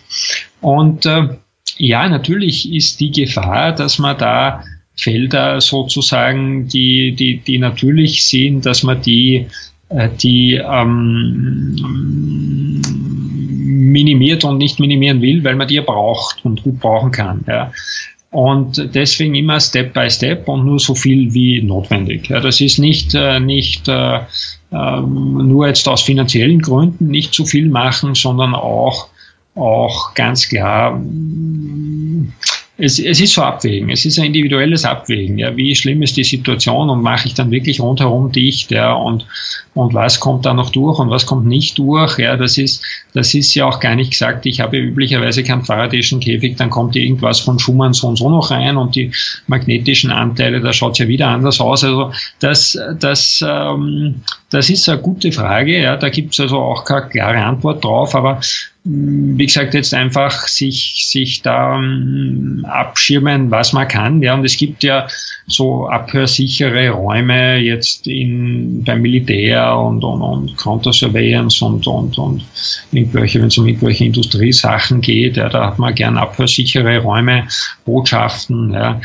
Und 0.60 1.04
äh, 1.06 1.30
ja, 1.78 2.08
natürlich 2.08 2.72
ist 2.72 3.00
die 3.00 3.10
Gefahr, 3.10 3.72
dass 3.72 3.98
man 3.98 4.16
da 4.16 4.62
Felder 4.96 5.60
sozusagen, 5.60 6.68
die, 6.68 7.12
die, 7.12 7.38
die 7.38 7.58
natürlich 7.58 8.24
sind, 8.26 8.64
dass 8.66 8.82
man 8.82 9.02
die, 9.02 9.46
äh, 9.88 10.08
die 10.22 10.54
ähm, 10.54 11.74
minimiert 13.92 14.44
und 14.44 14.58
nicht 14.58 14.78
minimieren 14.80 15.20
will, 15.20 15.42
weil 15.44 15.56
man 15.56 15.68
die 15.68 15.74
ja 15.74 15.82
braucht 15.82 16.44
und 16.44 16.62
gut 16.62 16.80
brauchen 16.80 17.10
kann. 17.10 17.44
Ja. 17.48 17.72
Und 18.30 18.94
deswegen 18.94 19.34
immer 19.36 19.60
Step 19.60 19.94
by 19.94 20.10
Step 20.10 20.48
und 20.48 20.64
nur 20.64 20.80
so 20.80 20.94
viel 20.94 21.32
wie 21.34 21.62
notwendig. 21.62 22.28
Ja, 22.28 22.40
das 22.40 22.60
ist 22.60 22.78
nicht, 22.78 23.14
äh, 23.14 23.38
nicht 23.38 23.86
äh, 23.86 24.20
ähm, 24.72 25.48
nur 25.48 25.68
jetzt 25.68 25.88
aus 25.88 26.02
finanziellen 26.02 26.60
Gründen 26.60 27.08
nicht 27.08 27.32
zu 27.32 27.46
viel 27.46 27.68
machen, 27.68 28.16
sondern 28.16 28.54
auch, 28.54 29.08
auch 29.54 30.14
ganz 30.14 30.48
klar 30.48 31.00
es, 32.76 32.98
es 32.98 33.20
ist 33.20 33.34
so 33.34 33.42
Abwägen, 33.42 33.90
es 33.90 34.04
ist 34.04 34.18
ein 34.18 34.26
individuelles 34.26 34.84
Abwägen. 34.84 35.38
Ja, 35.38 35.56
wie 35.56 35.74
schlimm 35.76 36.02
ist 36.02 36.16
die 36.16 36.24
Situation 36.24 36.90
und 36.90 37.02
mache 37.02 37.28
ich 37.28 37.34
dann 37.34 37.52
wirklich 37.52 37.80
rundherum 37.80 38.32
dicht, 38.32 38.72
ja, 38.72 38.92
und, 38.92 39.26
und 39.74 39.94
was 39.94 40.18
kommt 40.18 40.44
da 40.44 40.54
noch 40.54 40.70
durch 40.70 40.98
und 40.98 41.08
was 41.08 41.24
kommt 41.24 41.46
nicht 41.46 41.78
durch, 41.78 42.18
ja, 42.18 42.36
das 42.36 42.58
ist, 42.58 42.84
das 43.12 43.32
ist 43.34 43.54
ja 43.54 43.66
auch 43.66 43.78
gar 43.78 43.94
nicht 43.94 44.10
gesagt, 44.10 44.44
ich 44.46 44.60
habe 44.60 44.78
üblicherweise 44.78 45.44
keinen 45.44 45.64
faradäischen 45.64 46.18
Käfig, 46.18 46.56
dann 46.56 46.70
kommt 46.70 46.96
irgendwas 46.96 47.38
von 47.38 47.60
Schumann 47.60 47.92
so 47.92 48.08
und 48.08 48.16
so 48.16 48.28
noch 48.28 48.50
rein 48.50 48.76
und 48.76 48.96
die 48.96 49.12
magnetischen 49.46 50.10
Anteile, 50.10 50.60
da 50.60 50.72
schaut 50.72 50.92
es 50.92 50.98
ja 50.98 51.06
wieder 51.06 51.28
anders 51.28 51.60
aus. 51.60 51.84
Also 51.84 52.10
das, 52.40 52.76
das, 52.98 53.44
ähm, 53.46 54.22
das 54.54 54.70
ist 54.70 54.88
eine 54.88 55.00
gute 55.00 55.32
Frage, 55.32 55.80
ja, 55.80 55.96
da 55.96 56.08
gibt 56.08 56.32
es 56.32 56.40
also 56.40 56.58
auch 56.58 56.84
keine 56.84 57.08
klare 57.08 57.44
Antwort 57.44 57.84
drauf, 57.84 58.14
aber 58.14 58.40
Mm, 58.84 59.38
wie 59.38 59.46
gesagt, 59.46 59.72
jetzt 59.72 59.94
einfach 59.94 60.46
sich, 60.46 61.06
sich 61.06 61.40
da 61.40 61.76
um, 61.76 62.64
abschirmen, 62.68 63.50
was 63.50 63.72
man 63.72 63.88
kann. 63.88 64.22
Ja, 64.22 64.34
und 64.34 64.44
es 64.44 64.58
gibt 64.58 64.82
ja 64.82 65.08
so 65.46 65.88
abhörsichere 65.88 66.90
Räume 66.90 67.58
jetzt 67.58 68.06
in, 68.06 68.84
beim 68.84 69.00
Militär 69.00 69.76
und, 69.78 70.04
und, 70.04 70.20
und 70.20 70.58
Counter-Surveillance 70.58 71.64
und, 71.64 71.86
und, 71.86 72.18
und 72.18 72.44
irgendwelche, 72.92 73.40
wenn 73.40 73.48
es 73.48 73.56
um 73.56 73.66
irgendwelche 73.66 74.04
Industriesachen 74.04 75.00
geht, 75.00 75.36
ja, 75.38 75.48
da 75.48 75.66
hat 75.68 75.78
man 75.78 75.94
gern 75.94 76.18
abhörsichere 76.18 76.98
Räume, 76.98 77.48
Botschaften, 77.86 78.72
ja. 78.72 79.00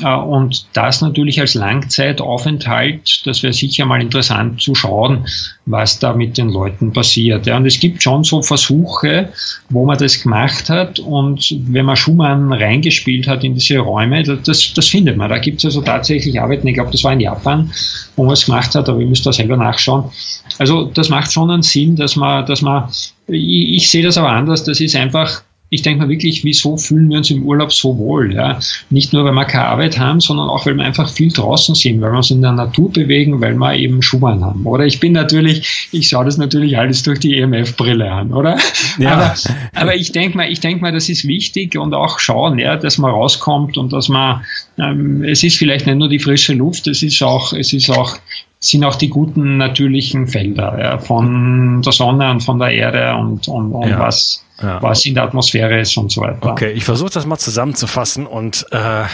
Äh, 0.00 0.14
und 0.14 0.66
das 0.72 1.00
natürlich 1.00 1.40
als 1.40 1.54
Langzeitaufenthalt, 1.54 3.22
das 3.26 3.42
wäre 3.42 3.52
sicher 3.52 3.84
mal 3.84 4.00
interessant 4.00 4.62
zu 4.62 4.74
schauen, 4.74 5.26
was 5.66 5.98
da 5.98 6.14
mit 6.14 6.38
den 6.38 6.48
Leuten 6.48 6.92
passiert. 6.92 7.46
Ja, 7.46 7.56
und 7.56 7.66
es 7.66 7.78
gibt 7.78 8.02
schon 8.02 8.24
so 8.24 8.42
Versuche, 8.42 9.28
wo 9.68 9.84
man 9.84 9.98
das 9.98 10.22
gemacht 10.22 10.70
hat 10.70 10.98
und 10.98 11.54
wenn 11.66 11.84
man 11.84 11.96
Schumann 11.96 12.52
reingespielt 12.52 13.26
hat 13.28 13.44
in 13.44 13.54
diese 13.54 13.78
Räume, 13.78 14.22
das, 14.22 14.72
das 14.74 14.88
findet 14.88 15.16
man. 15.16 15.28
Da 15.28 15.38
gibt 15.38 15.58
es 15.58 15.66
also 15.66 15.82
tatsächlich 15.82 16.40
Arbeiten, 16.40 16.66
ich 16.66 16.74
glaube, 16.74 16.90
das 16.90 17.04
war 17.04 17.12
in 17.12 17.20
Japan, 17.20 17.70
wo 18.16 18.24
man 18.24 18.32
es 18.32 18.46
gemacht 18.46 18.74
hat, 18.74 18.88
aber 18.88 19.00
ich 19.00 19.08
müsste 19.08 19.28
da 19.28 19.32
selber 19.32 19.56
nachschauen. 19.56 20.04
Also 20.58 20.86
das 20.86 21.08
macht 21.08 21.32
schon 21.32 21.50
einen 21.50 21.62
Sinn, 21.62 21.96
dass 21.96 22.16
man, 22.16 22.46
dass 22.46 22.62
man, 22.62 22.88
ich, 23.26 23.74
ich 23.74 23.90
sehe 23.90 24.02
das 24.02 24.16
aber 24.16 24.30
anders, 24.30 24.64
das 24.64 24.80
ist 24.80 24.96
einfach 24.96 25.42
ich 25.72 25.80
denke 25.80 26.02
mal 26.02 26.10
wirklich, 26.10 26.44
wieso 26.44 26.76
fühlen 26.76 27.08
wir 27.08 27.16
uns 27.16 27.30
im 27.30 27.44
Urlaub 27.44 27.72
so 27.72 27.96
wohl? 27.96 28.34
Ja? 28.34 28.60
Nicht 28.90 29.14
nur, 29.14 29.24
weil 29.24 29.32
wir 29.32 29.46
keine 29.46 29.64
Arbeit 29.64 29.98
haben, 29.98 30.20
sondern 30.20 30.50
auch, 30.50 30.66
weil 30.66 30.74
wir 30.74 30.84
einfach 30.84 31.10
viel 31.10 31.32
draußen 31.32 31.74
sind, 31.74 32.02
weil 32.02 32.12
wir 32.12 32.18
uns 32.18 32.30
in 32.30 32.42
der 32.42 32.52
Natur 32.52 32.92
bewegen, 32.92 33.40
weil 33.40 33.54
wir 33.54 33.74
eben 33.74 34.02
Schumann 34.02 34.44
haben. 34.44 34.66
Oder 34.66 34.84
ich 34.84 35.00
bin 35.00 35.12
natürlich, 35.12 35.88
ich 35.90 36.08
schaue 36.10 36.26
das 36.26 36.36
natürlich 36.36 36.76
alles 36.76 37.02
durch 37.04 37.20
die 37.20 37.38
EMF-Brille 37.38 38.12
an, 38.12 38.34
oder? 38.34 38.58
Ja. 38.98 39.14
Aber, 39.14 39.34
aber 39.74 39.94
ich 39.94 40.12
denke 40.12 40.36
mal, 40.36 40.52
ich 40.52 40.60
denke 40.60 40.82
mal, 40.82 40.92
das 40.92 41.08
ist 41.08 41.26
wichtig 41.26 41.78
und 41.78 41.94
auch 41.94 42.18
schauen, 42.18 42.58
ja, 42.58 42.76
dass 42.76 42.98
man 42.98 43.10
rauskommt 43.10 43.78
und 43.78 43.94
dass 43.94 44.10
man, 44.10 44.44
ähm, 44.78 45.24
es 45.24 45.42
ist 45.42 45.56
vielleicht 45.56 45.86
nicht 45.86 45.96
nur 45.96 46.10
die 46.10 46.18
frische 46.18 46.52
Luft, 46.52 46.86
es 46.86 47.02
ist 47.02 47.22
auch, 47.22 47.54
es 47.54 47.72
ist 47.72 47.88
auch 47.88 48.18
sind 48.62 48.84
auch 48.84 48.94
die 48.94 49.08
guten 49.08 49.56
natürlichen 49.56 50.28
Felder 50.28 50.78
ja, 50.78 50.98
von 50.98 51.82
der 51.82 51.92
Sonne 51.92 52.30
und 52.30 52.40
von 52.40 52.58
der 52.58 52.70
Erde 52.70 53.14
und, 53.16 53.48
und, 53.48 53.72
und 53.72 53.88
ja. 53.88 53.98
was 53.98 54.44
ja. 54.62 54.80
was 54.80 55.04
in 55.04 55.14
der 55.14 55.24
Atmosphäre 55.24 55.80
ist 55.80 55.96
und 55.96 56.10
so 56.10 56.20
weiter. 56.22 56.50
Okay, 56.50 56.72
ich 56.72 56.84
versuche 56.84 57.10
das 57.10 57.26
mal 57.26 57.38
zusammenzufassen 57.38 58.26
und 58.26 58.66
äh, 58.70 59.04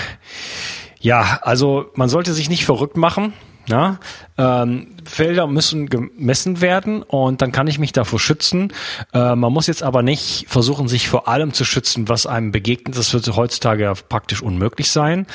ja, 1.01 1.39
also 1.43 1.87
man 1.95 2.09
sollte 2.09 2.33
sich 2.33 2.49
nicht 2.49 2.65
verrückt 2.65 2.97
machen. 2.97 3.33
Ja? 3.69 3.99
Ähm, 4.39 4.89
Felder 5.05 5.47
müssen 5.47 5.91
gemessen 5.91 6.61
werden 6.63 7.03
und 7.03 7.43
dann 7.43 7.53
kann 7.53 7.67
ich 7.67 7.79
mich 7.79 7.93
davor 7.93 8.19
schützen. 8.19 8.73
Äh, 9.13 9.37
man 9.37 9.53
muss 9.53 9.67
jetzt 9.67 9.83
aber 9.83 10.03
nicht 10.03 10.47
versuchen, 10.49 10.89
sich 10.89 11.09
vor 11.09 11.29
allem 11.29 11.53
zu 11.53 11.65
schützen, 11.65 12.09
was 12.09 12.27
einem 12.27 12.51
begegnet. 12.51 12.97
Das 12.97 13.13
wird 13.13 13.29
heutzutage 13.37 13.85
ja 13.85 13.95
praktisch 13.95 14.43
unmöglich 14.43 14.91
sein. 14.91 15.27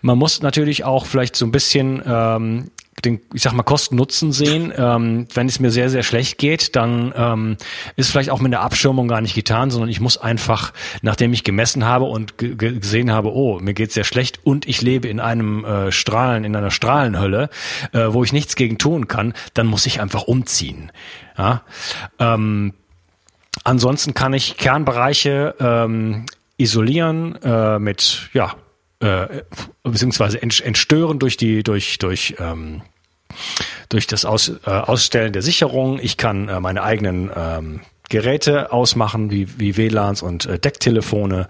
Man 0.00 0.16
muss 0.16 0.40
natürlich 0.40 0.84
auch 0.84 1.04
vielleicht 1.04 1.36
so 1.36 1.44
ein 1.44 1.52
bisschen 1.52 2.02
ähm, 2.06 2.70
den, 3.04 3.20
ich 3.32 3.42
sag 3.42 3.52
mal, 3.52 3.62
Kosten-Nutzen 3.62 4.32
sehen. 4.32 4.72
Ähm, 4.76 5.26
wenn 5.34 5.48
es 5.48 5.58
mir 5.60 5.70
sehr, 5.70 5.90
sehr 5.90 6.02
schlecht 6.02 6.38
geht, 6.38 6.76
dann 6.76 7.12
ähm, 7.16 7.56
ist 7.96 8.10
vielleicht 8.10 8.30
auch 8.30 8.40
mit 8.40 8.52
der 8.52 8.60
Abschirmung 8.60 9.08
gar 9.08 9.20
nicht 9.20 9.34
getan, 9.34 9.70
sondern 9.70 9.90
ich 9.90 10.00
muss 10.00 10.18
einfach, 10.18 10.72
nachdem 11.00 11.32
ich 11.32 11.44
gemessen 11.44 11.84
habe 11.84 12.04
und 12.04 12.34
gesehen 12.38 13.10
habe, 13.10 13.32
oh, 13.34 13.58
mir 13.60 13.74
geht's 13.74 13.94
sehr 13.94 14.04
schlecht 14.04 14.40
und 14.44 14.68
ich 14.68 14.82
lebe 14.82 15.08
in 15.08 15.20
einem 15.20 15.64
äh, 15.64 15.92
Strahlen, 15.92 16.44
in 16.44 16.54
einer 16.54 16.70
Strahlenhölle, 16.70 17.50
äh, 17.92 18.06
wo 18.08 18.22
ich 18.24 18.32
nichts 18.32 18.56
gegen 18.56 18.78
tun 18.78 19.08
kann, 19.08 19.34
dann 19.54 19.66
muss 19.66 19.86
ich 19.86 20.00
einfach 20.00 20.22
umziehen. 20.22 20.92
Ja? 21.36 21.62
Ähm, 22.18 22.74
ansonsten 23.64 24.14
kann 24.14 24.32
ich 24.32 24.56
Kernbereiche 24.58 25.54
ähm, 25.58 26.26
isolieren 26.56 27.36
äh, 27.42 27.78
mit 27.78 28.30
ja 28.32 28.54
äh, 29.02 29.42
beziehungsweise 29.82 30.40
entstören 30.40 31.18
durch 31.18 31.36
die 31.36 31.62
durch 31.62 31.98
durch 31.98 32.36
ähm, 32.38 32.82
durch 33.88 34.06
das 34.06 34.24
Aus, 34.24 34.52
äh, 34.66 34.70
Ausstellen 34.70 35.32
der 35.32 35.42
Sicherung. 35.42 35.98
Ich 36.00 36.16
kann 36.16 36.48
äh, 36.48 36.60
meine 36.60 36.82
eigenen 36.82 37.30
ähm, 37.34 37.80
Geräte 38.08 38.72
ausmachen, 38.72 39.30
wie, 39.30 39.58
wie 39.58 39.76
WLANs 39.76 40.22
und 40.22 40.46
äh, 40.46 40.58
Decktelefone. 40.58 41.48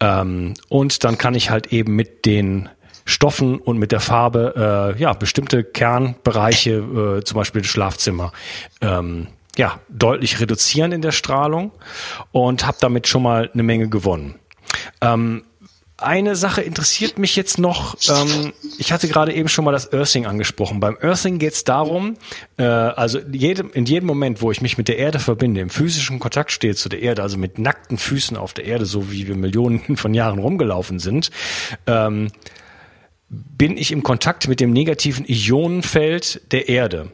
Ähm, 0.00 0.54
und 0.68 1.04
dann 1.04 1.18
kann 1.18 1.34
ich 1.34 1.50
halt 1.50 1.72
eben 1.72 1.94
mit 1.94 2.26
den 2.26 2.68
Stoffen 3.04 3.58
und 3.58 3.78
mit 3.78 3.92
der 3.92 4.00
Farbe 4.00 4.94
äh, 4.96 5.00
ja 5.00 5.12
bestimmte 5.12 5.64
Kernbereiche, 5.64 7.18
äh, 7.20 7.24
zum 7.24 7.36
Beispiel 7.36 7.62
das 7.62 7.70
Schlafzimmer, 7.70 8.32
ähm, 8.80 9.28
ja 9.56 9.80
deutlich 9.88 10.40
reduzieren 10.40 10.92
in 10.92 11.02
der 11.02 11.12
Strahlung 11.12 11.72
und 12.30 12.66
habe 12.66 12.78
damit 12.80 13.06
schon 13.06 13.22
mal 13.22 13.50
eine 13.52 13.62
Menge 13.62 13.88
gewonnen. 13.88 14.36
Ähm, 15.00 15.44
eine 16.04 16.36
Sache 16.36 16.60
interessiert 16.62 17.18
mich 17.18 17.36
jetzt 17.36 17.58
noch. 17.58 17.96
Ähm, 18.08 18.52
ich 18.78 18.92
hatte 18.92 19.08
gerade 19.08 19.32
eben 19.32 19.48
schon 19.48 19.64
mal 19.64 19.72
das 19.72 19.92
Earthing 19.92 20.26
angesprochen. 20.26 20.80
Beim 20.80 20.96
Earthing 21.00 21.38
geht 21.38 21.54
es 21.54 21.64
darum, 21.64 22.16
äh, 22.58 22.64
also 22.64 23.18
jedem, 23.18 23.70
in 23.72 23.86
jedem 23.86 24.06
Moment, 24.06 24.42
wo 24.42 24.50
ich 24.50 24.60
mich 24.60 24.78
mit 24.78 24.88
der 24.88 24.98
Erde 24.98 25.18
verbinde, 25.18 25.60
im 25.60 25.70
physischen 25.70 26.18
Kontakt 26.18 26.52
stehe 26.52 26.74
zu 26.74 26.88
der 26.88 27.02
Erde, 27.02 27.22
also 27.22 27.38
mit 27.38 27.58
nackten 27.58 27.98
Füßen 27.98 28.36
auf 28.36 28.52
der 28.52 28.64
Erde, 28.64 28.86
so 28.86 29.10
wie 29.10 29.26
wir 29.26 29.36
Millionen 29.36 29.96
von 29.96 30.14
Jahren 30.14 30.38
rumgelaufen 30.38 30.98
sind, 30.98 31.30
ähm, 31.86 32.30
bin 33.28 33.76
ich 33.76 33.92
im 33.92 34.02
Kontakt 34.02 34.48
mit 34.48 34.60
dem 34.60 34.72
negativen 34.72 35.24
Ionenfeld 35.26 36.52
der 36.52 36.68
Erde 36.68 37.10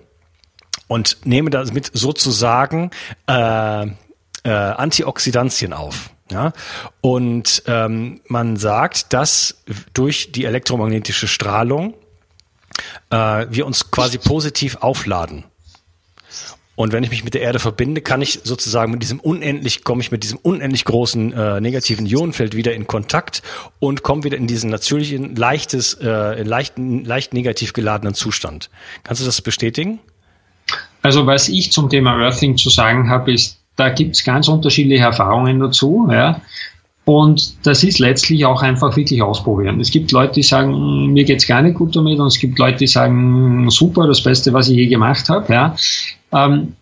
und 0.89 1.19
nehme 1.25 1.51
damit 1.51 1.91
sozusagen 1.95 2.91
äh, 3.29 3.87
äh, 3.87 4.51
Antioxidantien 4.51 5.73
auf. 5.73 6.11
Ja, 6.31 6.53
und 7.01 7.63
ähm, 7.67 8.21
man 8.29 8.57
sagt, 8.57 9.13
dass 9.15 9.63
durch 9.95 10.31
die 10.33 10.45
elektromagnetische 10.45 11.27
Strahlung 11.27 11.95
äh, 13.11 13.47
wir 13.49 13.67
uns 13.67 13.91
quasi 13.91 14.19
positiv 14.19 14.77
aufladen. 14.77 15.45
Und 16.79 16.93
wenn 16.93 17.03
ich 17.03 17.11
mich 17.11 17.25
mit 17.25 17.35
der 17.35 17.41
Erde 17.41 17.59
verbinde, 17.59 18.03
kann 18.03 18.23
ich 18.23 18.41
sozusagen 18.45 18.93
mit 18.93 19.03
diesem 19.03 19.19
unendlich, 19.19 19.83
komme 19.83 20.01
ich 20.01 20.13
mit 20.13 20.23
diesem 20.23 20.39
unendlich 20.39 20.85
großen 20.85 21.33
äh, 21.33 21.61
negativen 21.61 22.07
Ionenfeld 22.07 22.55
wieder 22.55 22.73
in 22.73 22.87
Kontakt 22.87 23.43
und 23.81 24.05
komme 24.05 24.23
wieder 24.23 24.37
in 24.37 24.47
diesen 24.47 24.71
natürlichen, 24.71 25.35
leichtes, 25.35 25.95
äh, 25.95 26.41
leichten, 26.45 27.05
leicht 27.05 27.35
negativ 27.35 27.73
geladenen 27.73 28.15
Zustand. 28.15 28.71
Kannst 29.03 29.21
du 29.21 29.27
das 29.27 29.43
bestätigen? 29.43 29.99
Also 31.03 31.27
was 31.27 31.49
ich 31.49 31.73
zum 31.73 31.91
Thema 31.91 32.17
Earthing 32.23 32.57
zu 32.57 32.71
sagen 32.71 33.09
habe, 33.09 33.33
ist, 33.33 33.58
da 33.79 33.91
gibt 33.91 34.17
es 34.17 34.25
ganz 34.25 34.49
unterschiedliche 34.49 35.05
Erfahrungen 35.05 35.61
dazu. 35.61 36.09
Ja. 36.11 36.43
Und 37.05 37.65
das 37.65 37.85
ist 37.85 38.01
letztlich 38.01 38.45
auch 38.45 38.61
einfach 38.61 38.97
wirklich 38.97 39.23
ausprobieren. 39.23 39.81
Es 39.81 39.91
gibt 39.91 40.13
Leute, 40.13 40.35
die 40.35 40.43
sagen, 40.43 41.07
mir 41.13 41.25
geht's 41.25 41.47
gar 41.47 41.63
nicht 41.63 41.77
gut 41.77 41.97
damit, 41.97 42.19
und 42.19 42.27
es 42.27 42.39
gibt 42.39 42.59
Leute, 42.59 42.79
die 42.79 42.87
sagen, 42.87 43.71
super, 43.71 44.07
das 44.07 44.23
Beste, 44.23 44.53
was 44.53 44.69
ich 44.69 44.77
je 44.77 44.87
gemacht 44.89 45.31
habe. 45.31 45.51
Ja. 45.53 45.77
Ähm, 46.33 46.75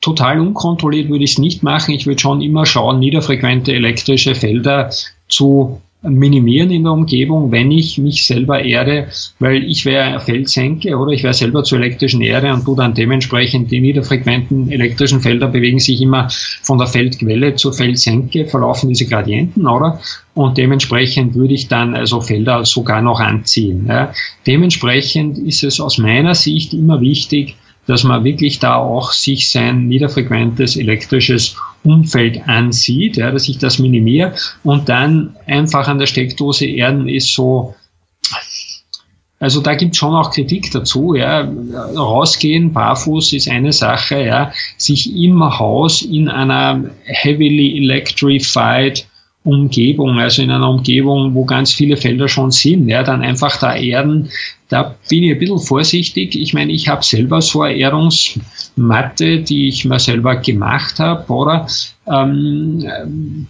total 0.00 0.40
unkontrolliert 0.40 1.10
würde 1.10 1.24
ich 1.24 1.32
es 1.32 1.38
nicht 1.38 1.62
machen. 1.62 1.92
Ich 1.92 2.06
würde 2.06 2.20
schon 2.20 2.40
immer 2.40 2.64
schauen, 2.64 3.00
niederfrequente 3.00 3.72
elektrische 3.72 4.34
Felder 4.34 4.90
zu 5.28 5.82
minimieren 6.04 6.70
in 6.70 6.84
der 6.84 6.92
Umgebung, 6.92 7.50
wenn 7.50 7.70
ich 7.70 7.98
mich 7.98 8.26
selber 8.26 8.62
erde, 8.62 9.08
weil 9.38 9.64
ich 9.64 9.84
wäre 9.84 10.20
Feldsenke 10.20 10.96
oder 10.96 11.12
ich 11.12 11.22
wäre 11.22 11.34
selber 11.34 11.64
zur 11.64 11.78
elektrischen 11.78 12.20
Erde 12.20 12.52
und 12.52 12.66
du 12.66 12.74
dann 12.74 12.94
dementsprechend 12.94 13.70
die 13.70 13.80
niederfrequenten 13.80 14.70
elektrischen 14.70 15.20
Felder 15.20 15.48
bewegen 15.48 15.78
sich 15.78 16.00
immer 16.00 16.28
von 16.62 16.78
der 16.78 16.86
Feldquelle 16.86 17.54
zur 17.56 17.72
Feldsenke, 17.72 18.46
verlaufen 18.46 18.88
diese 18.88 19.06
Gradienten, 19.06 19.66
oder? 19.66 20.00
Und 20.34 20.58
dementsprechend 20.58 21.34
würde 21.34 21.54
ich 21.54 21.68
dann 21.68 21.94
also 21.94 22.20
Felder 22.20 22.64
sogar 22.64 23.00
noch 23.00 23.20
anziehen. 23.20 23.86
Ja. 23.88 24.12
Dementsprechend 24.46 25.38
ist 25.38 25.64
es 25.64 25.80
aus 25.80 25.98
meiner 25.98 26.34
Sicht 26.34 26.74
immer 26.74 27.00
wichtig, 27.00 27.56
dass 27.86 28.04
man 28.04 28.24
wirklich 28.24 28.58
da 28.58 28.76
auch 28.76 29.12
sich 29.12 29.50
sein 29.50 29.88
niederfrequentes 29.88 30.76
elektrisches 30.76 31.56
Umfeld 31.84 32.48
ansieht, 32.48 33.16
ja, 33.16 33.30
dass 33.30 33.48
ich 33.48 33.58
das 33.58 33.78
minimiere 33.78 34.34
und 34.64 34.88
dann 34.88 35.36
einfach 35.46 35.86
an 35.86 35.98
der 35.98 36.06
Steckdose 36.06 36.66
erden 36.66 37.08
ist 37.08 37.32
so, 37.32 37.74
also 39.38 39.60
da 39.60 39.74
gibt 39.74 39.92
es 39.92 39.98
schon 39.98 40.14
auch 40.14 40.30
Kritik 40.30 40.70
dazu. 40.70 41.14
Ja. 41.14 41.46
Rausgehen 41.94 42.72
barfuß 42.72 43.34
ist 43.34 43.48
eine 43.48 43.72
Sache, 43.72 44.24
ja. 44.24 44.52
sich 44.78 45.14
im 45.14 45.42
Haus 45.58 46.00
in 46.00 46.28
einer 46.30 46.90
heavily 47.04 47.76
electrified 47.76 49.06
Umgebung, 49.44 50.18
also 50.18 50.40
in 50.40 50.50
einer 50.50 50.70
Umgebung, 50.70 51.34
wo 51.34 51.44
ganz 51.44 51.74
viele 51.74 51.98
Felder 51.98 52.28
schon 52.28 52.50
sind, 52.50 52.88
ja, 52.88 53.02
dann 53.02 53.20
einfach 53.20 53.58
da 53.58 53.76
erden, 53.76 54.30
da 54.70 54.94
bin 55.10 55.22
ich 55.22 55.32
ein 55.32 55.38
bisschen 55.38 55.60
vorsichtig. 55.60 56.34
Ich 56.34 56.54
meine, 56.54 56.72
ich 56.72 56.88
habe 56.88 57.04
selber 57.04 57.42
so 57.42 57.60
eine 57.60 57.76
Erdungsmatte, 58.76 59.40
die 59.40 59.68
ich 59.68 59.84
mir 59.84 59.98
selber 59.98 60.36
gemacht 60.36 60.98
habe, 60.98 61.32
oder? 61.32 61.66
Ähm, 62.10 63.46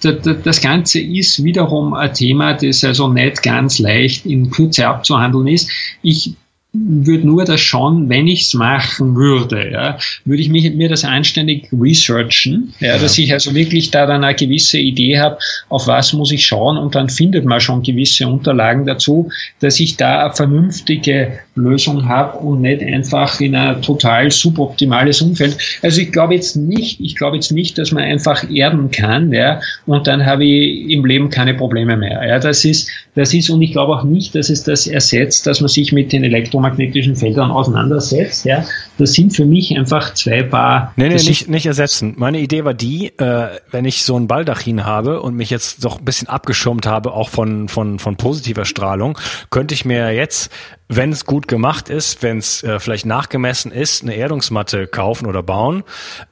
das 0.00 0.60
Ganze 0.60 1.00
ist 1.00 1.42
wiederum 1.44 1.94
ein 1.94 2.14
Thema, 2.14 2.54
das 2.54 2.84
also 2.84 3.08
nicht 3.08 3.42
ganz 3.42 3.78
leicht 3.78 4.24
in 4.24 4.50
Kürze 4.50 4.86
abzuhandeln 4.86 5.48
ist. 5.48 5.70
Ich 6.02 6.34
würde 6.74 7.26
nur 7.26 7.44
das 7.44 7.60
schauen, 7.60 8.08
wenn 8.08 8.26
ich 8.26 8.42
es 8.42 8.54
machen 8.54 9.14
würde, 9.14 9.70
ja, 9.70 9.98
würde 10.24 10.40
ich 10.40 10.48
mich, 10.48 10.72
mir 10.72 10.88
das 10.88 11.04
anständig 11.04 11.68
researchen, 11.70 12.72
ja, 12.80 12.94
ja, 12.94 12.98
dass 12.98 13.18
ich 13.18 13.30
also 13.30 13.54
wirklich 13.54 13.90
da 13.90 14.06
dann 14.06 14.24
eine 14.24 14.34
gewisse 14.34 14.78
Idee 14.78 15.20
habe, 15.20 15.36
auf 15.68 15.86
was 15.86 16.14
muss 16.14 16.32
ich 16.32 16.46
schauen 16.46 16.78
und 16.78 16.94
dann 16.94 17.10
findet 17.10 17.44
man 17.44 17.60
schon 17.60 17.82
gewisse 17.82 18.26
Unterlagen 18.26 18.86
dazu, 18.86 19.30
dass 19.60 19.80
ich 19.80 19.98
da 19.98 20.24
eine 20.24 20.34
vernünftige 20.34 21.40
Lösung 21.54 22.08
habe 22.08 22.38
und 22.38 22.62
nicht 22.62 22.82
einfach 22.82 23.38
in 23.40 23.54
ein 23.54 23.82
total 23.82 24.30
suboptimales 24.30 25.20
Umfeld. 25.20 25.58
Also 25.82 26.00
ich 26.00 26.10
glaube 26.10 26.34
jetzt 26.34 26.56
nicht, 26.56 26.98
ich 27.00 27.14
glaube 27.14 27.36
jetzt 27.36 27.52
nicht, 27.52 27.76
dass 27.76 27.92
man 27.92 28.04
einfach 28.04 28.48
erden 28.50 28.90
kann, 28.90 29.32
ja, 29.32 29.60
und 29.84 30.06
dann 30.06 30.24
habe 30.24 30.44
ich 30.44 30.90
im 30.90 31.04
Leben 31.04 31.28
keine 31.28 31.52
Probleme 31.52 31.96
mehr. 31.96 32.26
Ja, 32.26 32.38
das 32.38 32.64
ist, 32.64 32.88
das 33.14 33.34
ist, 33.34 33.50
und 33.50 33.60
ich 33.60 33.72
glaube 33.72 33.94
auch 33.94 34.04
nicht, 34.04 34.34
dass 34.34 34.48
es 34.48 34.62
das 34.62 34.86
ersetzt, 34.86 35.46
dass 35.46 35.60
man 35.60 35.68
sich 35.68 35.92
mit 35.92 36.12
den 36.12 36.24
elektromagnetischen 36.24 37.16
Feldern 37.16 37.50
auseinandersetzt. 37.50 38.46
Ja, 38.46 38.64
das 38.98 39.14
sind 39.14 39.34
für 39.34 39.44
mich 39.44 39.76
einfach 39.76 40.14
zwei 40.14 40.42
Paar. 40.42 40.92
Nee, 40.96 41.08
nee, 41.08 41.14
nicht, 41.14 41.48
nicht 41.48 41.66
ersetzen. 41.66 42.14
Meine 42.16 42.40
Idee 42.40 42.64
war 42.64 42.74
die, 42.74 43.08
äh, 43.18 43.48
wenn 43.70 43.84
ich 43.84 44.04
so 44.04 44.16
ein 44.16 44.28
Baldachin 44.28 44.84
habe 44.84 45.22
und 45.22 45.34
mich 45.34 45.50
jetzt 45.50 45.84
doch 45.84 45.98
ein 45.98 46.04
bisschen 46.04 46.28
abgeschirmt 46.28 46.86
habe, 46.86 47.12
auch 47.12 47.28
von, 47.28 47.68
von, 47.68 47.98
von 47.98 48.16
positiver 48.16 48.64
Strahlung, 48.64 49.18
könnte 49.50 49.74
ich 49.74 49.84
mir 49.84 50.12
jetzt 50.12 50.50
wenn 50.94 51.10
es 51.10 51.24
gut 51.24 51.48
gemacht 51.48 51.88
ist, 51.88 52.22
wenn 52.22 52.38
es 52.38 52.62
äh, 52.62 52.78
vielleicht 52.78 53.06
nachgemessen 53.06 53.72
ist, 53.72 54.02
eine 54.02 54.14
Erdungsmatte 54.14 54.86
kaufen 54.86 55.26
oder 55.26 55.42
bauen. 55.42 55.84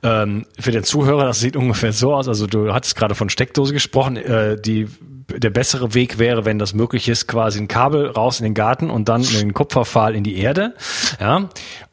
Ähm, 0.02 0.44
für 0.58 0.70
den 0.70 0.84
Zuhörer, 0.84 1.24
das 1.24 1.40
sieht 1.40 1.56
ungefähr 1.56 1.92
so 1.92 2.14
aus. 2.14 2.28
Also 2.28 2.46
du 2.46 2.72
hattest 2.72 2.96
gerade 2.96 3.14
von 3.14 3.30
Steckdose 3.30 3.72
gesprochen. 3.72 4.16
Äh, 4.16 4.60
die 4.60 4.86
der 5.38 5.50
bessere 5.50 5.94
Weg 5.94 6.18
wäre, 6.18 6.44
wenn 6.44 6.58
das 6.58 6.74
möglich 6.74 7.08
ist, 7.08 7.26
quasi 7.26 7.60
ein 7.60 7.68
Kabel 7.68 8.06
raus 8.06 8.40
in 8.40 8.44
den 8.44 8.54
Garten 8.54 8.90
und 8.90 9.08
dann 9.08 9.24
einen 9.26 9.54
Kupferpfahl 9.54 10.14
in 10.14 10.24
die 10.24 10.36
Erde. 10.36 10.74
Ja. 11.20 11.48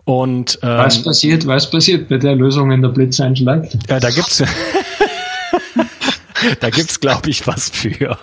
Und 0.05 0.59
ähm, 0.63 0.69
was 0.69 1.03
passiert? 1.03 1.45
Was 1.47 1.69
passiert 1.69 2.07
bei 2.07 2.17
der 2.17 2.35
Lösung, 2.35 2.69
wenn 2.69 2.81
der 2.81 2.89
Blitz 2.89 3.19
einschlägt? 3.19 3.77
Ja, 3.89 3.99
da 3.99 4.09
gibt's 4.09 4.43
da 6.59 6.69
gibt's, 6.69 6.99
glaube 6.99 7.29
ich, 7.29 7.45
was 7.45 7.69
für. 7.69 8.17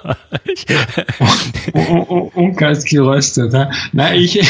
Unkalt 2.35 2.87
geröstet. 2.87 3.53
Ja. 3.53 3.71
Nein, 3.93 4.21
ich, 4.21 4.41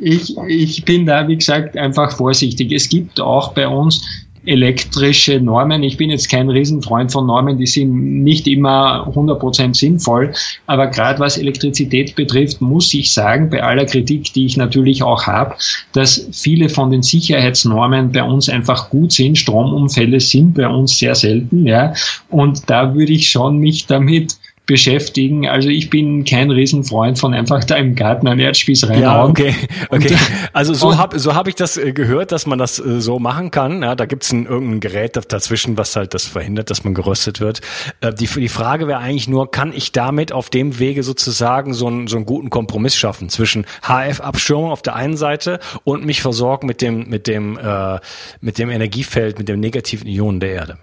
ich, 0.00 0.36
ich 0.48 0.84
bin 0.84 1.06
da, 1.06 1.28
wie 1.28 1.36
gesagt, 1.36 1.76
einfach 1.76 2.16
vorsichtig. 2.16 2.72
Es 2.72 2.88
gibt 2.88 3.20
auch 3.20 3.52
bei 3.52 3.68
uns 3.68 4.02
elektrische 4.46 5.40
Normen. 5.40 5.82
Ich 5.82 5.96
bin 5.96 6.10
jetzt 6.10 6.30
kein 6.30 6.48
Riesenfreund 6.48 7.12
von 7.12 7.26
Normen, 7.26 7.58
die 7.58 7.66
sind 7.66 8.22
nicht 8.22 8.46
immer 8.48 9.06
100% 9.14 9.74
sinnvoll, 9.74 10.32
aber 10.66 10.86
gerade 10.86 11.18
was 11.20 11.36
Elektrizität 11.36 12.14
betrifft, 12.14 12.60
muss 12.60 12.92
ich 12.94 13.12
sagen, 13.12 13.50
bei 13.50 13.62
aller 13.62 13.84
Kritik, 13.84 14.32
die 14.32 14.46
ich 14.46 14.56
natürlich 14.56 15.02
auch 15.02 15.26
habe, 15.26 15.56
dass 15.92 16.28
viele 16.32 16.68
von 16.68 16.90
den 16.90 17.02
Sicherheitsnormen 17.02 18.12
bei 18.12 18.22
uns 18.22 18.48
einfach 18.48 18.90
gut 18.90 19.12
sind. 19.12 19.38
Stromunfälle 19.38 20.20
sind 20.20 20.54
bei 20.54 20.68
uns 20.68 20.98
sehr 20.98 21.14
selten, 21.14 21.66
ja, 21.66 21.94
und 22.28 22.68
da 22.70 22.94
würde 22.94 23.12
ich 23.12 23.28
schon 23.28 23.58
mich 23.58 23.86
damit 23.86 24.36
beschäftigen. 24.70 25.48
Also 25.48 25.68
ich 25.68 25.90
bin 25.90 26.24
kein 26.24 26.48
Riesenfreund 26.48 27.18
von 27.18 27.34
einfach 27.34 27.64
da 27.64 27.74
im 27.74 27.96
Garten 27.96 28.28
einen 28.28 28.38
Erdspieß 28.38 28.88
reinhauen. 28.88 29.02
Ja, 29.02 29.24
okay, 29.24 29.54
okay. 29.88 30.16
Also 30.52 30.74
so 30.74 30.96
habe 30.96 31.18
so 31.18 31.34
hab 31.34 31.48
ich 31.48 31.56
das 31.56 31.76
äh, 31.76 31.92
gehört, 31.92 32.30
dass 32.30 32.46
man 32.46 32.56
das 32.56 32.78
äh, 32.78 33.00
so 33.00 33.18
machen 33.18 33.50
kann. 33.50 33.82
Ja, 33.82 33.96
da 33.96 34.06
gibt's 34.06 34.30
ein 34.30 34.46
irgendein 34.46 34.78
Gerät 34.78 35.16
dazwischen, 35.16 35.76
was 35.76 35.96
halt 35.96 36.14
das 36.14 36.28
verhindert, 36.28 36.70
dass 36.70 36.84
man 36.84 36.94
geröstet 36.94 37.40
wird. 37.40 37.62
Äh, 38.00 38.14
die, 38.14 38.26
die 38.28 38.48
Frage 38.48 38.86
wäre 38.86 39.00
eigentlich 39.00 39.28
nur, 39.28 39.50
kann 39.50 39.72
ich 39.72 39.90
damit 39.90 40.30
auf 40.32 40.50
dem 40.50 40.78
Wege 40.78 41.02
sozusagen 41.02 41.74
so 41.74 41.88
einen, 41.88 42.06
so 42.06 42.14
einen 42.14 42.26
guten 42.26 42.48
Kompromiss 42.48 42.94
schaffen 42.94 43.28
zwischen 43.28 43.66
HF-Abschirmung 43.82 44.70
auf 44.70 44.82
der 44.82 44.94
einen 44.94 45.16
Seite 45.16 45.58
und 45.82 46.06
mich 46.06 46.22
versorgen 46.22 46.68
mit 46.68 46.80
dem, 46.80 47.08
mit 47.08 47.26
dem, 47.26 47.58
äh, 47.58 47.98
mit 48.40 48.58
dem 48.58 48.70
Energiefeld, 48.70 49.36
mit 49.36 49.48
den 49.48 49.58
negativen 49.58 50.06
Ionen 50.06 50.38
der 50.38 50.52
Erde? 50.52 50.78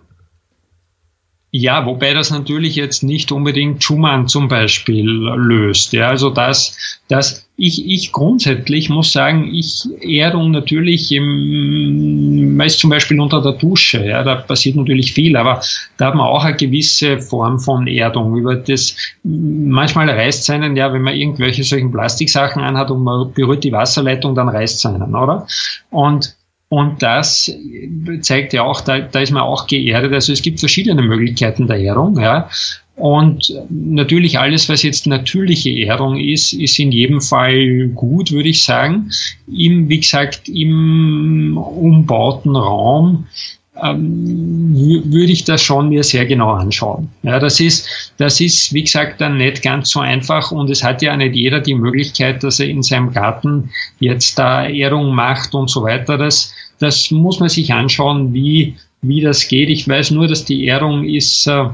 Ja, 1.60 1.88
wobei 1.88 2.14
das 2.14 2.30
natürlich 2.30 2.76
jetzt 2.76 3.02
nicht 3.02 3.32
unbedingt 3.32 3.84
Schumann 3.84 4.28
zum 4.28 4.48
Beispiel 4.48 5.10
löst. 5.10 5.92
Ja, 5.92 6.08
also 6.10 6.30
das, 6.30 6.78
das 7.08 7.48
ich, 7.56 7.90
ich 7.90 8.12
grundsätzlich 8.12 8.90
muss 8.90 9.12
sagen, 9.12 9.52
ich 9.52 9.90
Erdung 10.02 10.52
natürlich 10.52 11.12
im, 11.12 12.56
meist 12.56 12.78
zum 12.78 12.92
Beispiel 12.92 13.20
unter 13.20 13.42
der 13.42 13.54
Dusche, 13.54 14.06
ja, 14.06 14.24
da 14.24 14.36
passiert 14.36 14.76
natürlich 14.76 15.14
viel, 15.14 15.36
aber 15.36 15.64
da 15.98 16.06
hat 16.06 16.16
man 16.16 16.28
auch 16.28 16.46
eine 16.46 16.56
gewisse 16.56 17.20
Form 17.20 17.60
von 17.60 17.88
Erdung. 17.88 18.38
Über 18.38 18.56
das, 18.56 18.96
manchmal 19.24 20.08
reißt 20.08 20.44
es 20.44 20.50
einen, 20.52 20.76
ja, 20.76 20.94
wenn 20.94 21.02
man 21.02 21.16
irgendwelche 21.16 21.64
solchen 21.64 21.92
Plastiksachen 21.92 22.62
anhat 22.62 22.92
und 22.92 23.04
man 23.04 23.34
berührt 23.34 23.64
die 23.64 23.72
Wasserleitung, 23.72 24.36
dann 24.36 24.50
reißt 24.50 24.76
es 24.78 24.86
einen, 24.86 25.16
oder? 25.16 25.48
Und 25.90 26.37
und 26.70 27.02
das 27.02 27.52
zeigt 28.22 28.54
ja 28.54 28.64
auch, 28.64 28.82
da, 28.82 29.00
da 29.00 29.20
ist 29.20 29.32
man 29.32 29.44
auch 29.44 29.68
geerdet. 29.68 30.14
Also 30.14 30.34
es 30.34 30.42
gibt 30.42 30.60
verschiedene 30.60 31.02
Möglichkeiten 31.02 31.68
der 31.68 31.78
Ehrung. 31.78 32.20
Ja. 32.20 32.50
Und 32.98 33.54
natürlich 33.70 34.40
alles, 34.40 34.68
was 34.70 34.84
jetzt 34.84 35.08
natürliche 35.08 35.70
Ehrung 35.70 36.18
ist, 36.18 36.52
ist 36.52 36.80
in 36.80 36.92
jedem 36.92 37.22
Fall 37.22 37.90
gut, 37.90 38.32
würde 38.32 38.50
ich 38.50 38.64
sagen. 38.64 39.12
Im, 39.48 39.88
wie 39.88 40.00
gesagt, 40.00 40.50
im 40.50 41.58
umbauten 41.58 42.56
Raum 42.56 43.28
würde 43.82 45.32
ich 45.32 45.44
das 45.44 45.62
schon 45.62 45.90
mir 45.90 46.04
sehr 46.04 46.26
genau 46.26 46.52
anschauen. 46.52 47.10
Ja, 47.24 47.40
das 47.40 47.60
ist, 47.60 48.14
das 48.18 48.40
ist, 48.40 48.74
wie 48.74 48.84
gesagt, 48.84 49.22
dann 49.22 49.38
nicht 49.38 49.62
ganz 49.62 49.90
so 49.92 50.00
einfach 50.00 50.52
und 50.52 50.70
es 50.70 50.84
hat 50.84 51.02
ja 51.02 51.16
nicht 51.16 51.36
jeder 51.36 51.60
die 51.60 51.76
Möglichkeit, 51.76 52.44
dass 52.44 52.60
er 52.60 52.68
in 52.68 52.84
seinem 52.84 53.12
Garten 53.14 53.70
jetzt 54.00 54.40
da 54.40 54.66
Ehrung 54.68 55.14
macht 55.14 55.54
und 55.54 55.70
so 55.70 55.84
weiter. 55.84 56.18
Das, 56.18 56.54
das 56.80 57.12
muss 57.12 57.40
man 57.40 57.50
sich 57.50 57.74
anschauen, 57.74 58.34
wie, 58.34 58.76
wie 59.02 59.22
das 59.22 59.48
geht. 59.48 59.70
Ich 59.70 59.88
weiß 59.88 60.12
nur, 60.12 60.28
dass 60.28 60.46
die 60.46 60.66
Ehrung 60.66 61.04
ist, 61.04 61.48
äh, 61.48 61.66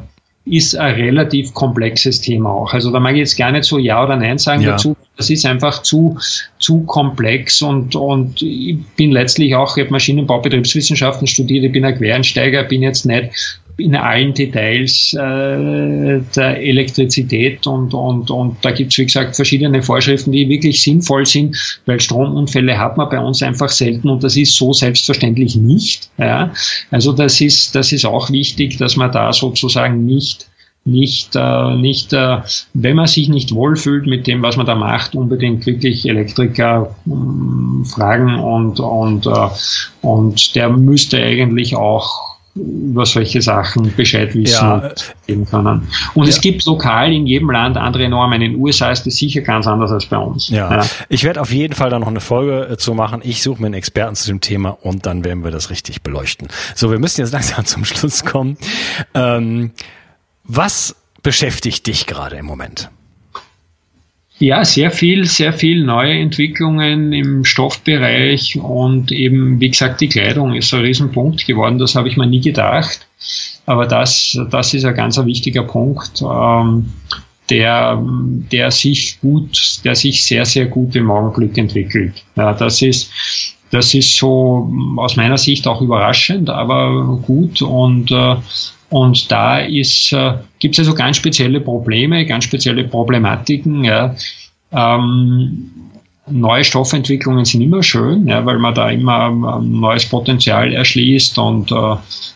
ist 0.46 0.76
ein 0.76 0.96
relativ 0.96 1.54
komplexes 1.54 2.20
Thema 2.20 2.52
auch. 2.52 2.74
Also 2.74 2.92
da 2.92 3.00
mag 3.00 3.14
ich 3.14 3.20
jetzt 3.20 3.38
gar 3.38 3.52
nicht 3.52 3.64
so 3.64 3.78
Ja 3.78 4.04
oder 4.04 4.18
Nein 4.18 4.38
sagen 4.38 4.62
ja. 4.62 4.72
dazu. 4.72 4.96
Das 5.16 5.30
ist 5.30 5.46
einfach 5.46 5.84
zu, 5.84 6.18
zu 6.60 6.82
komplex 6.84 7.62
und, 7.62 7.96
und 7.96 8.42
ich 8.42 8.78
bin 8.98 9.12
letztlich 9.12 9.56
auch, 9.56 9.78
ich 9.78 9.84
habe 9.84 9.92
Maschinenbau, 9.92 10.42
Betriebswissenschaften 10.42 11.28
studiert, 11.28 11.64
ich 11.64 11.72
bin 11.72 11.86
ein 11.86 11.98
Quereinsteiger, 11.98 12.64
bin 12.64 12.82
jetzt 12.82 13.06
nicht 13.06 13.60
in 13.78 13.96
allen 13.96 14.34
Details 14.34 15.14
äh, 15.14 16.22
der 16.36 16.62
Elektrizität 16.62 17.66
und, 17.66 17.94
und, 17.94 18.30
und 18.30 18.58
da 18.62 18.72
gibt 18.72 18.92
es, 18.92 18.98
wie 19.00 19.06
gesagt, 19.06 19.36
verschiedene 19.36 19.82
Vorschriften, 19.82 20.32
die 20.32 20.48
wirklich 20.48 20.82
sinnvoll 20.82 21.26
sind, 21.26 21.58
weil 21.86 22.00
Stromunfälle 22.00 22.78
hat 22.78 22.98
man 22.98 23.10
bei 23.10 23.20
uns 23.20 23.42
einfach 23.42 23.70
selten 23.70 24.10
und 24.10 24.24
das 24.24 24.38
ist 24.38 24.56
so 24.56 24.74
selbstverständlich 24.74 25.56
nicht. 25.56 26.10
Ja. 26.18 26.54
Also 26.92 27.14
das 27.14 27.42
ist, 27.42 27.74
das 27.76 27.92
ist 27.92 28.06
auch 28.06 28.30
wichtig, 28.30 28.78
dass 28.78 28.96
man 28.96 29.12
da 29.12 29.34
sozusagen 29.34 30.06
nicht 30.06 30.48
nicht, 30.86 31.36
äh, 31.36 31.76
nicht 31.76 32.12
äh, 32.12 32.42
wenn 32.74 32.98
man 32.98 33.08
sich 33.08 33.30
nicht 33.30 33.54
wohlfühlt 33.54 34.06
mit 34.06 34.28
dem, 34.28 34.42
was 34.42 34.58
man 34.58 34.66
da 34.66 34.76
macht, 34.76 35.16
unbedingt 35.16 35.66
wirklich 35.66 36.08
Elektriker 36.08 36.94
äh, 37.06 37.86
fragen 37.86 38.38
und, 38.38 38.82
und, 38.82 39.26
äh, 39.26 39.48
und 40.02 40.56
der 40.56 40.70
müsste 40.70 41.24
eigentlich 41.24 41.78
auch 41.78 42.33
über 42.56 43.06
solche 43.06 43.42
Sachen 43.42 43.94
Bescheid 43.96 44.36
wissen 44.36 44.64
ja. 44.64 44.74
und 44.76 45.16
geben 45.26 45.46
können. 45.46 45.88
Und 46.14 46.26
ja. 46.26 46.30
es 46.30 46.40
gibt 46.40 46.64
lokal 46.66 47.12
in 47.12 47.26
jedem 47.26 47.50
Land 47.50 47.78
andere 47.78 48.08
Normen. 48.08 48.42
In 48.42 48.54
den 48.54 48.62
USA 48.62 48.92
ist 48.92 49.06
das 49.08 49.16
sicher 49.16 49.42
ganz 49.42 49.66
anders 49.66 49.92
als 49.92 50.06
bei 50.06 50.18
uns. 50.18 50.50
Ja. 50.50 50.72
ja. 50.72 50.86
Ich 51.10 51.24
werde 51.24 51.42
auf 51.42 51.52
jeden 51.52 51.74
Fall 51.74 51.90
da 51.90 51.98
noch 51.98 52.08
eine 52.08 52.20
Folge 52.20 52.68
äh, 52.70 52.78
zu 52.78 52.94
machen. 52.94 53.22
Ich 53.24 53.42
suche 53.42 53.60
mir 53.60 53.68
einen 53.68 53.76
Experten 53.76 54.16
zu 54.16 54.28
dem 54.28 54.40
Thema 54.40 54.78
und 54.82 55.06
dann 55.08 55.24
werden 55.24 55.44
wir 55.44 55.52
das 55.52 55.72
richtig 55.72 56.04
beleuchten. 56.04 56.48
So, 56.76 56.92
wir 56.92 57.00
müssen 57.00 57.22
jetzt 57.22 57.32
langsam 57.34 57.66
zum 57.66 57.86
Schluss 57.86 58.24
kommen. 58.24 58.58
Ähm, 59.16 59.72
was 60.44 60.96
beschäftigt 61.24 61.88
dich 61.88 62.06
gerade 62.06 62.36
im 62.36 62.46
Moment? 62.46 62.92
Ja, 64.44 64.66
sehr 64.66 64.92
viel, 64.92 65.24
sehr 65.24 65.54
viel 65.54 65.86
neue 65.86 66.20
Entwicklungen 66.20 67.14
im 67.14 67.46
Stoffbereich 67.46 68.60
und 68.60 69.10
eben, 69.14 69.62
wie 69.62 69.70
gesagt, 69.70 70.02
die 70.02 70.10
Kleidung 70.10 70.54
ist 70.54 70.74
ein 70.74 70.82
Riesenpunkt 70.82 71.48
geworden. 71.48 71.78
Das 71.78 71.96
habe 71.96 72.10
ich 72.10 72.18
mir 72.18 72.28
nie 72.28 72.42
gedacht. 72.42 73.08
Aber 73.66 73.88
das, 73.88 74.38
das 74.52 74.74
ist 74.74 74.84
ein 74.84 74.96
ganz 74.96 75.18
wichtiger 75.24 75.64
Punkt, 75.64 76.22
ähm, 76.22 76.92
der, 77.50 78.04
der 78.52 78.72
sich 78.72 79.18
gut, 79.22 79.80
der 79.86 79.96
sich 79.96 80.26
sehr, 80.26 80.44
sehr 80.44 80.66
gut 80.66 80.94
im 80.98 81.10
Augenblick 81.10 81.58
entwickelt. 81.58 82.26
Ja, 82.36 82.52
das 82.52 82.82
ist, 82.82 83.14
das 83.72 83.94
ist 83.94 84.18
so 84.18 84.70
aus 84.98 85.16
meiner 85.16 85.38
Sicht 85.38 85.66
auch 85.68 85.80
überraschend, 85.80 86.50
aber 86.50 87.18
gut 87.26 87.62
und 87.62 88.12
äh, 88.12 88.36
und 88.94 89.32
da 89.32 89.60
äh, 89.62 89.84
gibt 90.60 90.76
es 90.76 90.80
also 90.80 90.94
ganz 90.94 91.18
spezielle 91.18 91.60
Probleme, 91.60 92.28
ganz 92.28 92.44
spezielle 92.44 92.84
Problematiken. 92.84 93.84
Ja. 93.84 94.16
Ähm, 94.72 95.72
neue 96.28 96.64
Stoffentwicklungen 96.64 97.44
sind 97.44 97.64
immer 97.64 97.82
schön, 97.82 98.28
ja, 98.28 98.46
weil 98.46 98.60
man 98.60 98.76
da 98.76 98.92
immer 98.92 99.30
ein 99.30 99.80
neues 99.80 100.06
Potenzial 100.06 100.72
erschließt 100.72 101.40
und, 101.40 101.72
äh, 101.72 101.96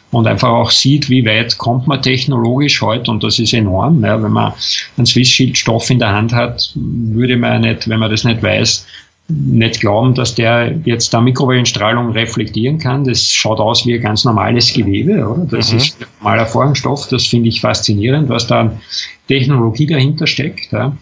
und 0.10 0.26
einfach 0.26 0.50
auch 0.50 0.72
sieht, 0.72 1.12
wie 1.12 1.24
weit 1.28 1.60
kommt 1.60 1.86
man 1.86 2.02
technologisch 2.02 2.82
heute 2.82 3.12
und 3.12 3.24
das 3.24 3.38
ist 3.38 3.54
enorm. 3.54 4.04
Ja. 4.04 4.20
Wenn 4.24 4.32
man 4.32 4.54
einen 4.98 5.06
Swiss 5.06 5.30
Shield 5.30 5.60
Stoff 5.60 5.92
in 5.92 6.00
der 6.00 6.12
Hand 6.12 6.34
hat, 6.34 6.72
würde 6.74 7.38
man 7.38 7.62
nicht, 7.62 7.88
wenn 7.88 8.00
man 8.00 8.10
das 8.10 8.24
nicht 8.24 8.42
weiß, 8.42 8.84
nicht 9.30 9.82
glauben, 9.82 10.16
dass 10.16 10.36
der 10.36 10.74
jetzt 10.86 11.14
da 11.14 11.20
Mikrowellenstrahlung 11.20 12.12
reflektieren 12.12 12.78
kann. 12.78 13.04
Das 13.04 13.30
schaut 13.30 13.60
aus 13.60 13.86
wie 13.86 13.96
ein 13.96 14.02
ganz 14.02 14.24
normales 14.24 14.74
Gewebe, 14.74 15.28
oder? 15.28 15.46
Das 15.46 15.72
mhm. 15.72 15.78
ist 15.78 16.00
ein 16.00 16.08
normaler 16.20 16.46
Vorhangstoff. 16.46 17.08
Das 17.10 17.26
finde 17.26 17.50
ich 17.50 17.60
faszinierend, 17.60 18.30
was 18.30 18.48
da 18.48 18.62
an 18.62 18.80
Technologie 19.28 19.86
dahinter 19.86 20.28
steckt. 20.28 20.72
Ja. 20.72 20.96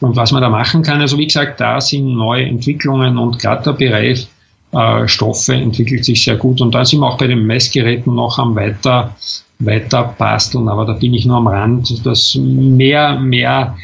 Und 0.00 0.16
was 0.16 0.32
man 0.32 0.42
da 0.42 0.50
machen 0.50 0.82
kann, 0.82 1.00
also 1.00 1.16
wie 1.16 1.26
gesagt, 1.26 1.60
da 1.60 1.80
sind 1.80 2.14
neue 2.14 2.44
Entwicklungen 2.44 3.16
und 3.16 3.38
gerade 3.38 3.64
der 3.64 3.72
Bereich 3.72 4.28
äh, 4.72 5.08
Stoffe 5.08 5.54
entwickelt 5.54 6.04
sich 6.04 6.22
sehr 6.22 6.36
gut. 6.36 6.60
Und 6.60 6.74
da 6.74 6.84
sind 6.84 7.00
wir 7.00 7.06
auch 7.06 7.16
bei 7.18 7.28
den 7.28 7.46
Messgeräten 7.46 8.14
noch 8.14 8.38
am 8.38 8.54
weiter, 8.54 9.16
weiter 9.58 10.14
basteln, 10.18 10.68
aber 10.68 10.84
da 10.84 10.92
bin 10.92 11.14
ich 11.14 11.24
nur 11.24 11.38
am 11.38 11.46
Rand. 11.46 12.04
Das 12.04 12.34
mehr, 12.34 13.18
mehr 13.18 13.74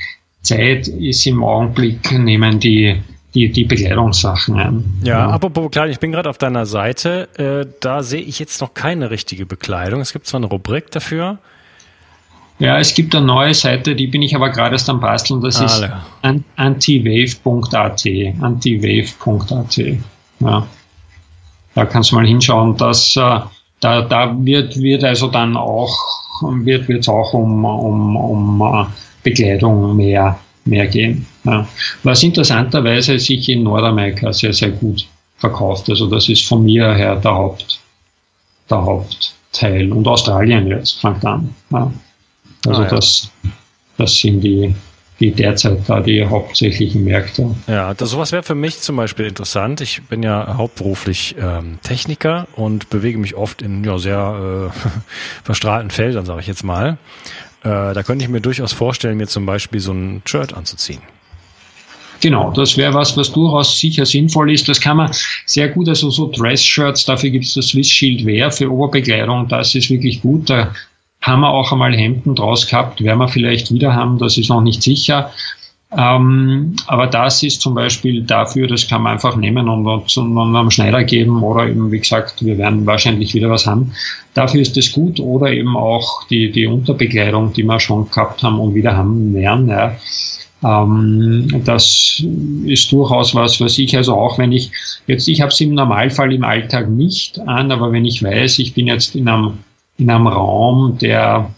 Zeit 0.43 0.89
ist 0.89 1.27
im 1.27 1.43
Augenblick, 1.43 2.13
nehmen 2.13 2.61
die 2.61 3.01
die, 3.35 3.51
die 3.51 3.65
Bekleidungssachen 3.65 4.59
an. 4.59 4.85
Ja, 5.03 5.19
ja. 5.19 5.29
apropos 5.29 5.65
Bekleidung, 5.65 5.93
ich 5.93 6.01
bin 6.01 6.13
gerade 6.13 6.29
auf 6.29 6.39
deiner 6.39 6.67
Seite. 6.67 7.29
Äh, 7.39 7.67
da 7.81 8.03
sehe 8.03 8.21
ich 8.21 8.39
jetzt 8.39 8.61
noch 8.61 8.75
keine 8.75 9.11
richtige 9.11 9.47
Bekleidung. 9.47 10.01
Es 10.01 10.13
gibt 10.13 10.27
zwar 10.27 10.39
eine 10.39 10.47
Rubrik 10.47 10.91
dafür. 10.91 11.39
Ja, 12.59 12.79
es 12.79 12.95
gibt 12.95 13.15
eine 13.15 13.27
neue 13.27 13.55
Seite, 13.55 13.97
die 13.97 14.07
bin 14.07 14.23
ich 14.23 14.37
aber 14.37 14.51
gerade 14.51 14.75
erst 14.75 14.89
am 14.89 15.01
Basteln. 15.01 15.41
Das 15.41 15.61
ah, 15.61 15.65
ist 15.65 15.89
an, 16.21 16.45
antiwave.at. 16.57 18.07
Antiwave.at. 18.41 19.77
Ja. 20.41 20.67
Da 21.75 21.87
kannst 21.87 22.13
du 22.13 22.17
mal 22.17 22.27
hinschauen, 22.27 22.77
dass 22.77 23.17
äh, 23.17 23.41
da, 23.81 24.03
da 24.03 24.37
wird, 24.45 24.77
wird 24.77 25.03
also 25.03 25.29
dann 25.29 25.57
auch, 25.57 25.97
wird 26.43 26.89
es 26.89 27.09
auch 27.09 27.33
um, 27.33 27.65
um, 27.65 28.17
um 28.17 28.61
uh, 28.61 28.87
Bekleidung 29.23 29.97
mehr 29.97 30.39
mehr 30.65 30.87
gehen. 30.87 31.27
Ja. 31.45 31.69
Was 32.03 32.23
interessanterweise 32.23 33.19
sich 33.19 33.49
in 33.49 33.63
Nordamerika 33.65 34.33
sehr, 34.33 34.53
sehr 34.53 34.71
gut 34.71 35.07
verkauft. 35.43 35.91
Also 35.91 36.07
das 36.07 36.29
ist 36.29 36.45
von 36.47 36.65
mir 36.65 36.95
her 36.95 37.17
der 37.17 37.35
Haupt, 37.35 37.81
der 38.71 38.83
Hauptteil. 38.83 39.93
Und 39.93 40.07
Australien 40.07 40.69
jetzt 40.69 41.01
fängt 41.01 41.25
an. 41.25 41.55
Ja. 41.71 41.93
Also 42.67 42.83
ah, 42.83 42.85
ja. 42.85 42.91
das, 42.91 43.31
das 43.99 44.15
sind 44.15 44.41
die, 44.41 44.73
die 45.19 45.33
derzeit 45.33 45.81
da 45.89 45.99
die 45.99 46.25
hauptsächlichen 46.25 47.03
Märkte. 47.05 47.57
Ja, 47.67 47.93
das, 47.93 48.11
sowas 48.11 48.31
wäre 48.31 48.45
für 48.45 48.55
mich 48.55 48.81
zum 48.81 48.95
Beispiel 48.95 49.27
interessant. 49.27 49.81
Ich 49.81 50.03
bin 50.05 50.23
ja 50.23 50.57
hauptberuflich 50.57 51.35
ähm, 51.41 51.81
Techniker 51.83 52.47
und 52.55 52.89
bewege 52.89 53.19
mich 53.19 53.35
oft 53.35 53.63
in 53.63 53.83
ja, 53.83 53.99
sehr 53.99 54.71
äh, 54.73 54.89
verstrahlten 55.45 55.91
Feldern, 55.91 56.25
sage 56.25 56.41
ich 56.41 56.47
jetzt 56.47 56.63
mal. 56.63 56.99
Äh, 57.63 57.95
da 57.95 58.03
könnte 58.03 58.25
ich 58.25 58.31
mir 58.31 58.41
durchaus 58.41 58.73
vorstellen, 58.73 59.17
mir 59.17 59.29
zum 59.29 59.47
Beispiel 59.47 59.81
so 59.81 59.93
ein 59.93 60.23
Shirt 60.25 60.53
anzuziehen. 60.53 61.01
Genau, 62.21 62.53
das 62.53 62.77
wäre 62.77 62.95
was, 62.95 63.17
was 63.17 63.33
durchaus 63.33 63.79
sicher 63.79 64.07
sinnvoll 64.07 64.53
ist. 64.53 64.69
Das 64.69 64.81
kann 64.81 64.97
man 64.97 65.11
sehr 65.45 65.69
gut, 65.69 65.89
also 65.89 66.09
so 66.11 66.31
Dress-Shirts, 66.31 67.05
dafür 67.05 67.31
gibt 67.31 67.45
es 67.45 67.55
das 67.55 67.69
Swiss 67.69 67.89
Shield 67.89 68.25
Wear 68.25 68.53
für 68.53 68.71
Oberbekleidung, 68.71 69.49
das 69.49 69.75
ist 69.75 69.91
wirklich 69.91 70.23
gut. 70.23 70.49
Da 70.49 70.73
haben 71.21 71.41
wir 71.41 71.51
auch 71.51 71.73
einmal 71.73 71.97
Hemden 71.97 72.37
draus 72.37 72.69
gehabt, 72.69 73.03
werden 73.03 73.19
wir 73.19 73.29
vielleicht 73.29 73.73
wieder 73.73 73.95
haben, 73.95 74.19
das 74.19 74.39
ist 74.39 74.51
noch 74.51 74.61
nicht 74.61 74.83
sicher. 74.83 75.33
Ähm, 75.97 76.75
aber 76.87 77.07
das 77.07 77.43
ist 77.43 77.61
zum 77.61 77.75
Beispiel 77.75 78.23
dafür, 78.23 78.67
das 78.67 78.89
kann 78.89 79.03
man 79.03 79.13
einfach 79.13 79.37
nehmen 79.37 79.69
und, 79.69 79.87
und, 79.87 80.57
am 80.57 80.71
Schneider 80.71 81.05
geben 81.05 81.43
oder 81.43 81.69
eben, 81.69 81.93
wie 81.93 81.99
gesagt, 81.99 82.43
wir 82.43 82.57
werden 82.57 82.87
wahrscheinlich 82.87 83.35
wieder 83.35 83.51
was 83.51 83.67
haben. 83.67 83.93
Dafür 84.33 84.63
ist 84.63 84.77
es 84.79 84.93
gut 84.93 85.21
oder 85.21 85.51
eben 85.51 85.77
auch 85.77 86.27
die, 86.29 86.51
die 86.51 86.67
Unterbekleidung, 86.67 87.53
die 87.53 87.65
wir 87.65 87.79
schon 87.79 88.09
gehabt 88.09 88.43
haben 88.43 88.59
und 88.59 88.75
wieder 88.75 88.97
haben 88.97 89.35
werden. 89.35 89.69
Ja. 89.69 89.95
Ähm, 90.65 91.63
das 91.65 92.23
ist 92.65 92.91
durchaus 92.91 93.35
was, 93.35 93.61
was 93.61 93.79
ich 93.79 93.95
also 93.95 94.15
auch, 94.15 94.39
wenn 94.39 94.53
ich 94.53 94.71
jetzt, 95.07 95.29
ich 95.29 95.43
habe 95.43 95.51
es 95.51 95.61
im 95.61 95.75
Normalfall 95.75 96.33
im 96.33 96.45
Alltag 96.45 96.89
nicht 96.89 97.39
an, 97.41 97.71
aber 97.71 97.93
wenn 97.93 98.07
ich 98.07 98.23
weiß, 98.23 98.61
ich 98.61 98.73
bin 98.73 98.87
jetzt 98.87 99.15
in 99.15 99.29
einem, 99.29 99.59
in 99.99 100.09
einem 100.09 100.27
Raum, 100.27 100.97
der, 100.99 101.51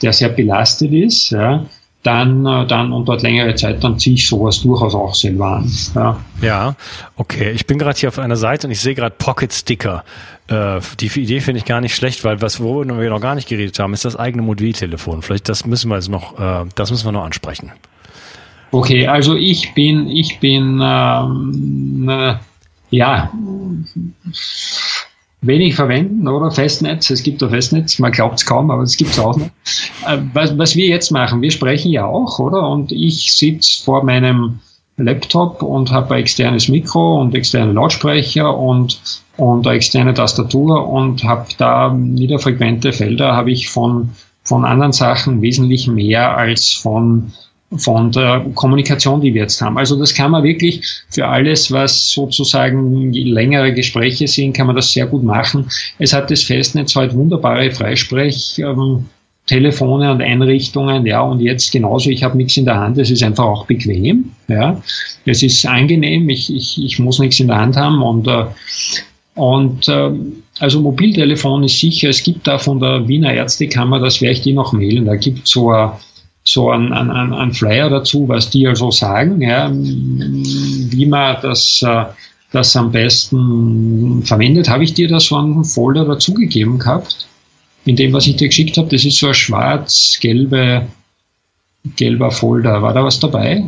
der 0.00 0.12
sehr 0.12 0.28
belastet 0.28 0.92
ist, 0.92 1.30
ja, 1.30 1.66
dann, 2.02 2.46
äh, 2.46 2.66
dann 2.66 2.92
und 2.92 3.06
dort 3.06 3.22
längere 3.22 3.54
Zeit, 3.54 3.84
dann 3.84 3.98
ziehe 3.98 4.14
ich 4.14 4.26
sowas 4.26 4.62
durchaus 4.62 4.94
auch 4.94 5.14
selber 5.14 5.56
an. 5.56 5.70
Ja, 5.94 6.20
ja 6.40 6.76
okay. 7.16 7.50
Ich 7.52 7.66
bin 7.66 7.78
gerade 7.78 7.98
hier 7.98 8.08
auf 8.08 8.18
einer 8.18 8.36
Seite 8.36 8.66
und 8.66 8.72
ich 8.72 8.80
sehe 8.80 8.94
gerade 8.94 9.14
Pocket 9.18 9.52
Sticker. 9.52 10.04
Äh, 10.48 10.80
die 10.98 11.06
Idee 11.06 11.40
finde 11.40 11.58
ich 11.58 11.66
gar 11.66 11.80
nicht 11.80 11.94
schlecht, 11.94 12.24
weil 12.24 12.40
was 12.40 12.60
worüber 12.60 12.98
wir 12.98 13.10
noch 13.10 13.20
gar 13.20 13.34
nicht 13.34 13.48
geredet 13.48 13.78
haben, 13.78 13.92
ist 13.92 14.04
das 14.04 14.16
eigene 14.16 14.42
Mobiltelefon. 14.42 15.22
Vielleicht 15.22 15.48
das 15.48 15.66
müssen 15.66 15.90
wir 15.90 15.96
jetzt 15.96 16.08
noch, 16.08 16.38
äh, 16.38 16.64
das 16.74 16.90
müssen 16.90 17.06
wir 17.06 17.12
noch 17.12 17.24
ansprechen. 17.24 17.72
Okay, 18.72 19.06
also 19.06 19.36
ich 19.36 19.74
bin, 19.74 20.08
ich 20.08 20.38
bin, 20.38 20.80
ähm, 20.82 22.08
äh, 22.08 22.34
ja, 22.90 23.30
wenig 25.42 25.74
verwenden, 25.74 26.28
oder? 26.28 26.50
Festnetz, 26.50 27.10
es 27.10 27.22
gibt 27.22 27.42
ein 27.42 27.50
Festnetz, 27.50 27.98
man 27.98 28.12
glaubt 28.12 28.38
es 28.38 28.46
kaum, 28.46 28.70
aber 28.70 28.82
es 28.82 28.96
gibt 28.96 29.10
es 29.10 29.18
auch 29.18 29.36
noch. 29.36 29.46
Äh, 30.06 30.18
was, 30.34 30.56
was 30.58 30.76
wir 30.76 30.86
jetzt 30.86 31.10
machen, 31.10 31.42
wir 31.42 31.50
sprechen 31.50 31.90
ja 31.90 32.04
auch, 32.06 32.38
oder? 32.38 32.68
Und 32.68 32.92
ich 32.92 33.32
sitze 33.32 33.82
vor 33.82 34.04
meinem 34.04 34.60
Laptop 34.96 35.62
und 35.62 35.90
habe 35.90 36.14
ein 36.14 36.20
externes 36.20 36.68
Mikro 36.68 37.20
und 37.20 37.34
externe 37.34 37.72
Lautsprecher 37.72 38.56
und, 38.56 39.00
und 39.36 39.66
eine 39.66 39.76
externe 39.76 40.14
Tastatur 40.14 40.88
und 40.88 41.24
habe 41.24 41.46
da 41.56 41.92
niederfrequente 41.92 42.92
Felder, 42.92 43.34
habe 43.34 43.50
ich 43.50 43.70
von, 43.70 44.10
von 44.42 44.64
anderen 44.64 44.92
Sachen 44.92 45.40
wesentlich 45.40 45.88
mehr 45.88 46.36
als 46.36 46.72
von 46.72 47.32
von 47.76 48.10
der 48.10 48.44
Kommunikation, 48.54 49.20
die 49.20 49.32
wir 49.32 49.42
jetzt 49.42 49.60
haben. 49.62 49.78
Also 49.78 49.96
das 49.96 50.14
kann 50.14 50.32
man 50.32 50.42
wirklich 50.42 50.84
für 51.08 51.26
alles, 51.26 51.70
was 51.70 52.10
sozusagen 52.10 53.12
längere 53.12 53.72
Gespräche 53.72 54.26
sind, 54.26 54.54
kann 54.54 54.66
man 54.66 54.76
das 54.76 54.92
sehr 54.92 55.06
gut 55.06 55.22
machen. 55.22 55.68
Es 55.98 56.12
hat 56.12 56.30
das 56.30 56.42
Festnetz 56.42 56.96
halt 56.96 57.14
wunderbare 57.14 57.70
Freisprech. 57.70 58.58
Ähm, 58.58 59.06
Telefone 59.46 60.12
und 60.12 60.22
Einrichtungen, 60.22 61.04
ja, 61.06 61.22
und 61.22 61.40
jetzt 61.40 61.72
genauso, 61.72 62.08
ich 62.08 62.22
habe 62.22 62.36
nichts 62.36 62.56
in 62.56 62.66
der 62.66 62.76
Hand, 62.76 62.98
es 62.98 63.10
ist 63.10 63.22
einfach 63.22 63.46
auch 63.46 63.66
bequem, 63.66 64.30
ja, 64.46 64.80
es 65.24 65.42
ist 65.42 65.66
angenehm, 65.66 66.28
ich, 66.28 66.54
ich, 66.54 66.80
ich 66.80 66.98
muss 67.00 67.18
nichts 67.18 67.40
in 67.40 67.48
der 67.48 67.56
Hand 67.56 67.76
haben 67.76 68.00
und, 68.00 68.28
äh, 68.28 68.44
und 69.34 69.88
äh, 69.88 70.10
also 70.60 70.80
Mobiltelefon 70.80 71.64
ist 71.64 71.80
sicher, 71.80 72.10
es 72.10 72.22
gibt 72.22 72.46
da 72.46 72.58
von 72.58 72.78
der 72.78 73.08
Wiener 73.08 73.34
Ärztekammer, 73.34 73.98
das 73.98 74.20
werde 74.20 74.34
ich 74.34 74.42
dir 74.42 74.54
noch 74.54 74.72
mailen, 74.72 75.06
da 75.06 75.16
gibt 75.16 75.48
so 75.48 75.72
ein 75.72 75.92
so 76.52 76.70
ein, 76.70 76.92
ein, 76.92 77.10
ein 77.10 77.52
Flyer 77.52 77.90
dazu, 77.90 78.28
was 78.28 78.50
die 78.50 78.66
also 78.66 78.90
sagen, 78.90 79.40
ja, 79.40 79.70
wie 79.72 81.06
man 81.06 81.36
das, 81.42 81.82
äh, 81.82 82.04
das 82.52 82.76
am 82.76 82.92
besten 82.92 84.22
verwendet. 84.24 84.68
Habe 84.68 84.84
ich 84.84 84.94
dir 84.94 85.08
da 85.08 85.20
so 85.20 85.36
einen 85.36 85.64
Folder 85.64 86.04
dazugegeben 86.04 86.78
gehabt? 86.78 87.28
In 87.84 87.96
dem, 87.96 88.12
was 88.12 88.26
ich 88.26 88.36
dir 88.36 88.48
geschickt 88.48 88.76
habe, 88.76 88.88
das 88.88 89.04
ist 89.04 89.18
so 89.18 89.28
ein 89.28 89.34
schwarz-gelbe 89.34 90.86
gelber 91.96 92.30
Folder. 92.30 92.82
War 92.82 92.92
da 92.92 93.04
was 93.04 93.20
dabei? 93.20 93.60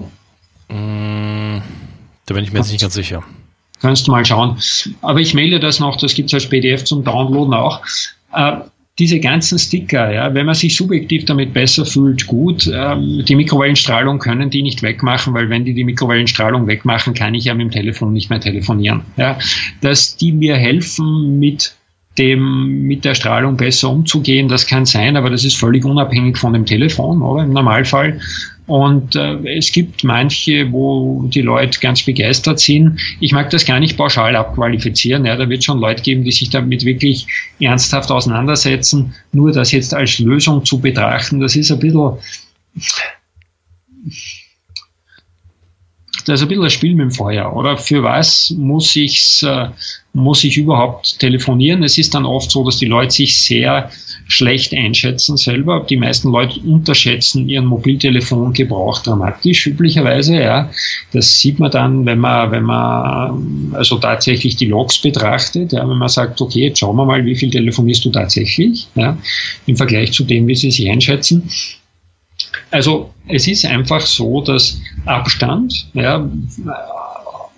Mm, 0.68 1.58
da 2.26 2.34
bin 2.34 2.44
ich 2.44 2.52
mir 2.52 2.58
jetzt 2.58 2.72
nicht 2.72 2.82
ganz 2.82 2.94
sicher. 2.94 3.22
Kannst 3.80 4.06
du 4.06 4.12
mal 4.12 4.24
schauen. 4.24 4.58
Aber 5.00 5.20
ich 5.20 5.34
melde 5.34 5.58
das 5.58 5.80
noch, 5.80 5.96
das 5.96 6.14
gibt 6.14 6.28
es 6.28 6.34
als 6.34 6.48
PDF 6.48 6.84
zum 6.84 7.04
Downloaden 7.04 7.54
auch. 7.54 7.80
Diese 9.02 9.18
ganzen 9.18 9.58
Sticker, 9.58 10.12
ja, 10.12 10.32
wenn 10.32 10.46
man 10.46 10.54
sich 10.54 10.76
subjektiv 10.76 11.24
damit 11.24 11.52
besser 11.52 11.84
fühlt, 11.84 12.28
gut. 12.28 12.70
Ähm, 12.72 13.24
die 13.26 13.34
Mikrowellenstrahlung 13.34 14.20
können 14.20 14.48
die 14.48 14.62
nicht 14.62 14.80
wegmachen, 14.84 15.34
weil 15.34 15.50
wenn 15.50 15.64
die 15.64 15.74
die 15.74 15.82
Mikrowellenstrahlung 15.82 16.68
wegmachen, 16.68 17.12
kann 17.12 17.34
ich 17.34 17.46
ja 17.46 17.54
mit 17.54 17.64
dem 17.64 17.70
Telefon 17.72 18.12
nicht 18.12 18.30
mehr 18.30 18.38
telefonieren. 18.38 19.00
Ja. 19.16 19.40
Dass 19.80 20.16
die 20.16 20.30
mir 20.30 20.54
helfen, 20.54 21.40
mit 21.40 21.74
dem 22.18 22.82
mit 22.86 23.04
der 23.04 23.14
Strahlung 23.14 23.56
besser 23.56 23.90
umzugehen, 23.90 24.48
das 24.48 24.66
kann 24.66 24.84
sein, 24.84 25.16
aber 25.16 25.30
das 25.30 25.44
ist 25.44 25.56
völlig 25.56 25.84
unabhängig 25.84 26.36
von 26.36 26.52
dem 26.52 26.66
Telefon, 26.66 27.22
oder 27.22 27.44
im 27.44 27.52
Normalfall. 27.52 28.20
Und 28.66 29.16
äh, 29.16 29.56
es 29.56 29.72
gibt 29.72 30.04
manche, 30.04 30.70
wo 30.70 31.24
die 31.26 31.40
Leute 31.40 31.80
ganz 31.80 32.04
begeistert 32.04 32.60
sind. 32.60 33.00
Ich 33.20 33.32
mag 33.32 33.50
das 33.50 33.64
gar 33.64 33.80
nicht 33.80 33.96
pauschal 33.96 34.36
abqualifizieren. 34.36 35.24
Ja, 35.24 35.36
da 35.36 35.48
wird 35.48 35.64
schon 35.64 35.80
Leute 35.80 36.02
geben, 36.02 36.22
die 36.22 36.30
sich 36.30 36.50
damit 36.50 36.84
wirklich 36.84 37.26
ernsthaft 37.58 38.10
auseinandersetzen. 38.10 39.14
Nur 39.32 39.52
das 39.52 39.72
jetzt 39.72 39.94
als 39.94 40.18
Lösung 40.20 40.64
zu 40.64 40.80
betrachten, 40.80 41.40
das 41.40 41.56
ist 41.56 41.72
ein 41.72 41.80
bisschen 41.80 42.12
das 46.24 46.40
ist 46.40 46.42
ein 46.42 46.48
bisschen 46.48 46.64
ein 46.64 46.70
Spiel 46.70 46.94
mit 46.94 47.04
dem 47.04 47.10
Feuer. 47.10 47.54
Oder 47.54 47.76
für 47.76 48.02
was 48.02 48.50
muss 48.56 48.94
ich, 48.96 49.42
äh, 49.42 49.68
muss 50.12 50.44
ich 50.44 50.56
überhaupt 50.56 51.18
telefonieren? 51.18 51.82
Es 51.82 51.98
ist 51.98 52.14
dann 52.14 52.24
oft 52.24 52.50
so, 52.50 52.64
dass 52.64 52.76
die 52.76 52.86
Leute 52.86 53.12
sich 53.12 53.40
sehr 53.40 53.90
schlecht 54.28 54.72
einschätzen 54.72 55.36
selber. 55.36 55.84
Die 55.88 55.96
meisten 55.96 56.30
Leute 56.30 56.60
unterschätzen 56.60 57.48
ihren 57.48 57.66
Mobiltelefongebrauch 57.66 59.02
dramatisch, 59.02 59.66
üblicherweise, 59.66 60.36
ja. 60.36 60.70
Das 61.12 61.40
sieht 61.40 61.58
man 61.58 61.70
dann, 61.70 62.06
wenn 62.06 62.18
man, 62.18 62.50
wenn 62.50 62.64
man 62.64 63.72
also 63.74 63.98
tatsächlich 63.98 64.56
die 64.56 64.66
Logs 64.66 64.98
betrachtet, 64.98 65.72
ja, 65.72 65.88
wenn 65.88 65.98
man 65.98 66.08
sagt, 66.08 66.40
okay, 66.40 66.68
jetzt 66.68 66.78
schauen 66.78 66.96
wir 66.96 67.04
mal, 67.04 67.24
wie 67.24 67.36
viel 67.36 67.50
telefonierst 67.50 68.04
du 68.04 68.10
tatsächlich, 68.10 68.86
ja, 68.94 69.16
im 69.66 69.76
Vergleich 69.76 70.12
zu 70.12 70.24
dem, 70.24 70.46
wie 70.46 70.54
sie 70.54 70.70
sich 70.70 70.90
einschätzen. 70.90 71.48
Also 72.70 73.12
es 73.28 73.46
ist 73.48 73.64
einfach 73.64 74.00
so, 74.00 74.40
dass 74.40 74.80
Abstand, 75.06 75.86
ja, 75.94 76.28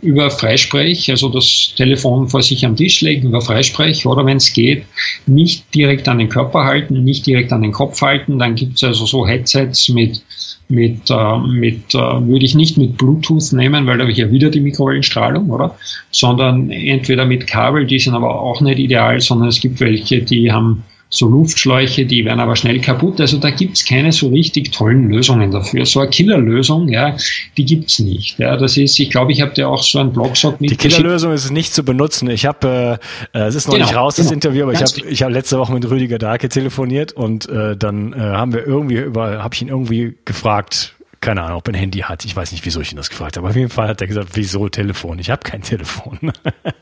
über 0.04 0.30
Freisprech, 0.30 1.10
also 1.10 1.30
das 1.30 1.72
Telefon 1.76 2.28
vor 2.28 2.42
sich 2.42 2.64
am 2.66 2.76
Tisch 2.76 3.00
legen, 3.00 3.28
über 3.28 3.40
Freisprech 3.40 4.06
oder 4.06 4.24
wenn 4.26 4.36
es 4.36 4.52
geht, 4.52 4.84
nicht 5.26 5.74
direkt 5.74 6.06
an 6.08 6.18
den 6.18 6.28
Körper 6.28 6.64
halten, 6.64 7.02
nicht 7.04 7.26
direkt 7.26 7.52
an 7.52 7.62
den 7.62 7.72
Kopf 7.72 8.02
halten. 8.02 8.38
Dann 8.38 8.54
gibt 8.54 8.76
es 8.76 8.84
also 8.84 9.06
so 9.06 9.26
Headsets 9.26 9.88
mit, 9.88 10.22
mit, 10.68 11.10
äh, 11.10 11.38
mit 11.38 11.94
äh, 11.94 11.98
würde 11.98 12.44
ich 12.44 12.54
nicht 12.54 12.76
mit 12.76 12.98
Bluetooth 12.98 13.52
nehmen, 13.52 13.86
weil 13.86 13.96
da 13.96 14.02
habe 14.02 14.12
ich 14.12 14.18
ja 14.18 14.30
wieder 14.30 14.50
die 14.50 14.60
Mikrowellenstrahlung, 14.60 15.48
oder? 15.50 15.76
Sondern 16.10 16.70
entweder 16.70 17.24
mit 17.24 17.46
Kabel, 17.46 17.86
die 17.86 17.98
sind 17.98 18.14
aber 18.14 18.40
auch 18.40 18.60
nicht 18.60 18.78
ideal, 18.78 19.20
sondern 19.20 19.48
es 19.48 19.60
gibt 19.60 19.80
welche, 19.80 20.20
die 20.20 20.52
haben 20.52 20.84
so 21.08 21.28
Luftschläuche, 21.28 22.06
die 22.06 22.24
werden 22.24 22.40
aber 22.40 22.56
schnell 22.56 22.80
kaputt. 22.80 23.20
Also 23.20 23.38
da 23.38 23.50
gibt's 23.50 23.84
keine 23.84 24.10
so 24.10 24.28
richtig 24.28 24.72
tollen 24.72 25.08
Lösungen 25.08 25.50
dafür. 25.52 25.86
So 25.86 26.00
eine 26.00 26.10
Killerlösung, 26.10 26.88
ja, 26.88 27.16
die 27.56 27.64
gibt's 27.64 28.00
nicht. 28.00 28.38
Ja, 28.38 28.56
das 28.56 28.76
ist, 28.76 28.98
ich 28.98 29.10
glaube, 29.10 29.32
ich 29.32 29.40
habe 29.40 29.54
dir 29.54 29.68
auch 29.68 29.82
so 29.82 30.00
einen 30.00 30.12
Blogshop 30.12 30.60
mit. 30.60 30.70
Die 30.70 30.76
Killerlösung 30.76 31.32
ist 31.32 31.50
nicht 31.50 31.72
zu 31.72 31.84
benutzen. 31.84 32.28
Ich 32.30 32.46
habe, 32.46 32.98
äh, 33.32 33.38
es 33.38 33.54
ist 33.54 33.68
noch 33.68 33.74
genau, 33.74 33.86
nicht 33.86 33.96
raus, 33.96 34.16
das 34.16 34.26
genau. 34.26 34.34
Interview, 34.34 34.62
aber 34.64 34.72
Ganz 34.72 34.96
ich 34.96 35.02
habe 35.02 35.12
ich 35.12 35.22
hab 35.22 35.30
letzte 35.30 35.58
Woche 35.58 35.72
mit 35.72 35.88
Rüdiger 35.88 36.18
Dahlke 36.18 36.48
telefoniert 36.48 37.12
und 37.12 37.48
äh, 37.48 37.76
dann 37.76 38.12
äh, 38.12 38.16
haben 38.18 38.52
wir 38.52 38.66
irgendwie 38.66 38.96
über, 38.96 39.42
habe 39.42 39.54
ich 39.54 39.62
ihn 39.62 39.68
irgendwie 39.68 40.16
gefragt, 40.24 40.94
keine 41.24 41.42
Ahnung, 41.42 41.58
ob 41.58 41.68
er 41.68 41.72
ein 41.72 41.78
Handy 41.78 42.00
hat. 42.00 42.24
Ich 42.26 42.36
weiß 42.36 42.52
nicht, 42.52 42.66
wieso 42.66 42.82
ich 42.82 42.92
ihn 42.92 42.96
das 42.96 43.08
gefragt 43.08 43.38
habe. 43.38 43.48
Auf 43.48 43.56
jeden 43.56 43.70
Fall 43.70 43.88
hat 43.88 44.00
er 44.02 44.06
gesagt, 44.06 44.28
wieso 44.34 44.68
Telefon? 44.68 45.18
Ich 45.18 45.30
habe 45.30 45.40
kein 45.42 45.62
Telefon. 45.62 46.18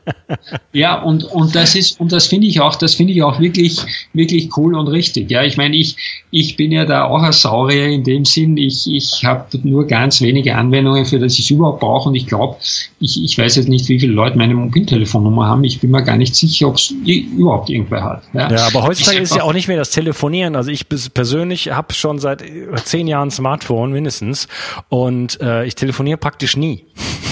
ja, 0.73 1.01
und, 1.01 1.23
und 1.23 1.55
das 1.55 1.75
ist, 1.75 1.97
und 2.01 2.11
das 2.11 2.27
finde 2.27 2.47
ich 2.47 2.59
auch, 2.59 2.75
das 2.75 2.95
finde 2.95 3.13
ich 3.13 3.23
auch 3.23 3.39
wirklich, 3.39 3.79
wirklich 4.11 4.49
cool 4.57 4.75
und 4.75 4.89
richtig. 4.89 5.31
Ja, 5.31 5.43
ich 5.43 5.55
meine, 5.55 5.77
ich, 5.77 5.95
ich 6.29 6.57
bin 6.57 6.73
ja 6.73 6.83
da 6.83 7.05
auch 7.05 7.23
ein 7.23 7.31
Saurier 7.31 7.87
in 7.87 8.03
dem 8.03 8.25
Sinn. 8.25 8.57
Ich, 8.57 8.85
ich 8.85 9.23
habe 9.23 9.45
nur 9.63 9.87
ganz 9.87 10.19
wenige 10.19 10.55
Anwendungen, 10.55 11.05
für 11.05 11.19
das 11.19 11.39
ich 11.39 11.45
es 11.45 11.51
überhaupt 11.51 11.79
brauche. 11.79 12.09
Und 12.09 12.15
ich 12.15 12.27
glaube, 12.27 12.57
ich, 12.99 13.23
ich 13.23 13.37
weiß 13.37 13.55
jetzt 13.55 13.69
nicht, 13.69 13.87
wie 13.87 14.01
viele 14.01 14.11
Leute 14.11 14.37
meine 14.37 14.55
Mobiltelefonnummer 14.55 15.47
haben. 15.47 15.63
Ich 15.63 15.79
bin 15.79 15.89
mir 15.89 16.03
gar 16.03 16.17
nicht 16.17 16.35
sicher, 16.35 16.67
ob 16.67 16.75
es 16.75 16.91
überhaupt 16.91 17.69
irgendwer 17.69 18.03
hat. 18.03 18.23
Ja, 18.33 18.51
ja 18.51 18.67
aber 18.67 18.83
heutzutage 18.83 19.19
ist 19.19 19.35
ja 19.35 19.43
auch 19.43 19.53
nicht 19.53 19.69
mehr 19.69 19.77
das 19.77 19.91
Telefonieren. 19.91 20.57
Also 20.57 20.69
ich 20.69 20.89
persönlich 20.89 21.71
habe 21.71 21.93
schon 21.93 22.19
seit 22.19 22.43
zehn 22.83 23.07
Jahren 23.07 23.31
Smartphone 23.31 23.93
mindestens 23.93 24.32
meistens 24.33 24.47
und 24.89 25.39
äh, 25.41 25.65
ich 25.65 25.75
telefoniere 25.75 26.17
praktisch 26.17 26.57
nie. 26.57 26.85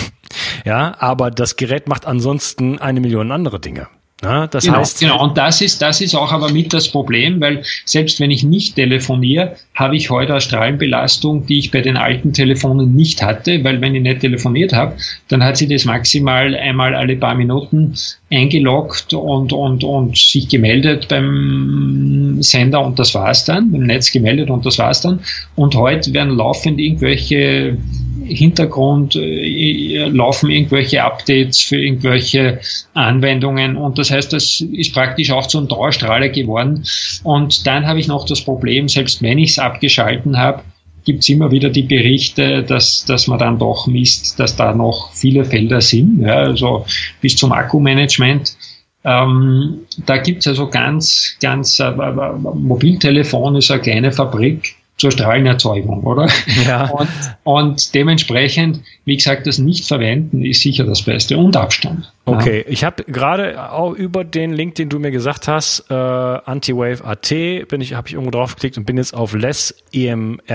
ja, 0.65 0.95
aber 0.99 1.31
das 1.31 1.55
Gerät 1.55 1.87
macht 1.87 2.05
ansonsten 2.05 2.79
eine 2.79 3.01
Million 3.01 3.31
andere 3.31 3.59
Dinge. 3.59 3.87
Ja, 4.23 4.45
das 4.45 4.65
genau, 4.65 4.77
heißt, 4.77 4.99
genau, 4.99 5.23
und 5.23 5.35
das 5.35 5.61
ist, 5.61 5.81
das 5.81 5.99
ist 5.99 6.13
auch 6.13 6.31
aber 6.31 6.51
mit 6.51 6.73
das 6.73 6.87
Problem, 6.89 7.41
weil 7.41 7.63
selbst 7.85 8.19
wenn 8.19 8.29
ich 8.29 8.43
nicht 8.43 8.75
telefoniere, 8.75 9.55
habe 9.73 9.95
ich 9.95 10.11
heute 10.11 10.33
eine 10.33 10.41
Strahlenbelastung, 10.41 11.47
die 11.47 11.57
ich 11.57 11.71
bei 11.71 11.81
den 11.81 11.97
alten 11.97 12.31
Telefonen 12.31 12.95
nicht 12.95 13.23
hatte, 13.23 13.63
weil 13.63 13.81
wenn 13.81 13.95
ich 13.95 14.03
nicht 14.03 14.19
telefoniert 14.19 14.73
habe, 14.73 14.95
dann 15.27 15.43
hat 15.43 15.57
sie 15.57 15.67
das 15.67 15.85
maximal 15.85 16.55
einmal 16.55 16.93
alle 16.93 17.15
paar 17.15 17.33
Minuten 17.33 17.95
eingeloggt 18.31 19.11
und, 19.15 19.53
und, 19.53 19.83
und 19.83 20.15
sich 20.15 20.47
gemeldet 20.47 21.07
beim 21.07 22.37
Sender 22.41 22.85
und 22.85 22.99
das 22.99 23.15
war's 23.15 23.45
dann, 23.45 23.73
im 23.73 23.87
Netz 23.87 24.11
gemeldet 24.11 24.51
und 24.51 24.67
das 24.67 24.77
war's 24.77 25.01
dann. 25.01 25.19
Und 25.55 25.73
heute 25.73 26.13
werden 26.13 26.35
laufend 26.35 26.79
irgendwelche 26.79 27.77
Hintergrund 28.35 29.15
äh, 29.15 30.05
laufen 30.09 30.49
irgendwelche 30.49 31.03
Updates 31.03 31.59
für 31.59 31.77
irgendwelche 31.77 32.59
Anwendungen 32.93 33.77
und 33.77 33.97
das 33.97 34.11
heißt, 34.11 34.33
das 34.33 34.61
ist 34.61 34.93
praktisch 34.93 35.31
auch 35.31 35.47
zum 35.47 35.67
Dauerstrahler 35.67 36.29
geworden. 36.29 36.83
Und 37.23 37.67
dann 37.67 37.85
habe 37.85 37.99
ich 37.99 38.07
noch 38.07 38.25
das 38.25 38.41
Problem, 38.41 38.87
selbst 38.87 39.21
wenn 39.21 39.37
ich 39.37 39.51
es 39.51 39.59
abgeschalten 39.59 40.37
habe, 40.37 40.63
gibt 41.03 41.23
es 41.23 41.29
immer 41.29 41.51
wieder 41.51 41.69
die 41.69 41.83
Berichte, 41.83 42.63
dass, 42.63 43.05
dass 43.05 43.27
man 43.27 43.39
dann 43.39 43.59
doch 43.59 43.87
misst, 43.87 44.39
dass 44.39 44.55
da 44.55 44.73
noch 44.73 45.11
viele 45.13 45.45
Felder 45.45 45.81
sind, 45.81 46.21
ja, 46.21 46.35
also 46.35 46.85
bis 47.21 47.35
zum 47.35 47.51
Akkumanagement. 47.51 48.55
Ähm, 49.03 49.79
da 50.05 50.17
gibt 50.17 50.41
es 50.41 50.47
also 50.47 50.69
ganz, 50.69 51.37
ganz, 51.41 51.79
äh, 51.79 51.91
Mobiltelefon 51.91 53.55
ist 53.55 53.71
eine 53.71 53.81
kleine 53.81 54.11
Fabrik 54.11 54.75
zur 55.01 55.11
Strahlenerzeugung, 55.11 56.03
oder? 56.03 56.29
Ja. 56.65 56.89
Und, 56.91 57.09
und 57.43 57.95
dementsprechend, 57.95 58.81
wie 59.03 59.17
gesagt, 59.17 59.47
das 59.47 59.57
Nicht-Verwenden 59.57 60.45
ist 60.45 60.61
sicher 60.61 60.83
das 60.83 61.01
Beste 61.01 61.37
und 61.37 61.57
Abstand. 61.57 62.13
Okay, 62.25 62.63
ich 62.67 62.83
habe 62.83 63.03
gerade 63.05 63.71
auch 63.71 63.93
über 63.93 64.23
den 64.23 64.53
Link, 64.53 64.75
den 64.75 64.89
du 64.89 64.99
mir 64.99 65.09
gesagt 65.09 65.47
hast, 65.47 65.85
äh, 65.89 65.93
Antiwave.at, 65.95 67.29
bin 67.67 67.81
ich, 67.81 67.95
habe 67.95 68.09
ich 68.09 68.13
irgendwo 68.13 68.29
drauf 68.29 68.53
geklickt 68.53 68.77
und 68.77 68.85
bin 68.85 68.97
jetzt 68.97 69.15
auf 69.15 69.33
lessemf.com 69.33 70.45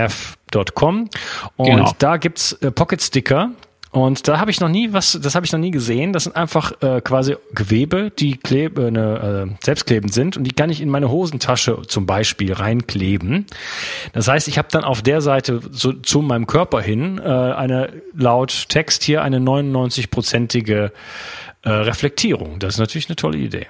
und 1.56 1.66
genau. 1.66 1.92
da 1.98 2.16
gibt's 2.18 2.52
äh, 2.52 2.70
Pocket 2.70 3.02
Sticker 3.02 3.50
und 3.96 4.28
da 4.28 4.38
habe 4.38 4.50
ich 4.50 4.60
noch 4.60 4.68
nie 4.68 4.92
was, 4.92 5.18
das 5.22 5.34
habe 5.34 5.46
ich 5.46 5.52
noch 5.52 5.58
nie 5.58 5.70
gesehen. 5.70 6.12
Das 6.12 6.24
sind 6.24 6.36
einfach 6.36 6.82
äh, 6.82 7.00
quasi 7.00 7.36
Gewebe, 7.54 8.10
die 8.10 8.36
klebe, 8.36 8.92
ne, 8.92 9.48
äh, 9.48 9.64
selbstklebend 9.64 10.12
sind 10.12 10.36
und 10.36 10.44
die 10.44 10.50
kann 10.50 10.68
ich 10.68 10.82
in 10.82 10.90
meine 10.90 11.10
Hosentasche 11.10 11.80
zum 11.86 12.04
Beispiel 12.04 12.52
reinkleben. 12.52 13.46
Das 14.12 14.28
heißt, 14.28 14.48
ich 14.48 14.58
habe 14.58 14.68
dann 14.70 14.84
auf 14.84 15.00
der 15.00 15.22
Seite 15.22 15.62
so, 15.70 15.94
zu 15.94 16.20
meinem 16.20 16.46
Körper 16.46 16.82
hin 16.82 17.18
äh, 17.18 17.22
eine 17.22 18.02
laut 18.14 18.66
Text 18.68 19.02
hier 19.02 19.22
eine 19.22 19.38
99-prozentige 19.38 20.90
äh, 21.62 21.70
Reflektierung. 21.70 22.58
Das 22.58 22.74
ist 22.74 22.78
natürlich 22.78 23.08
eine 23.08 23.16
tolle 23.16 23.38
Idee. 23.38 23.66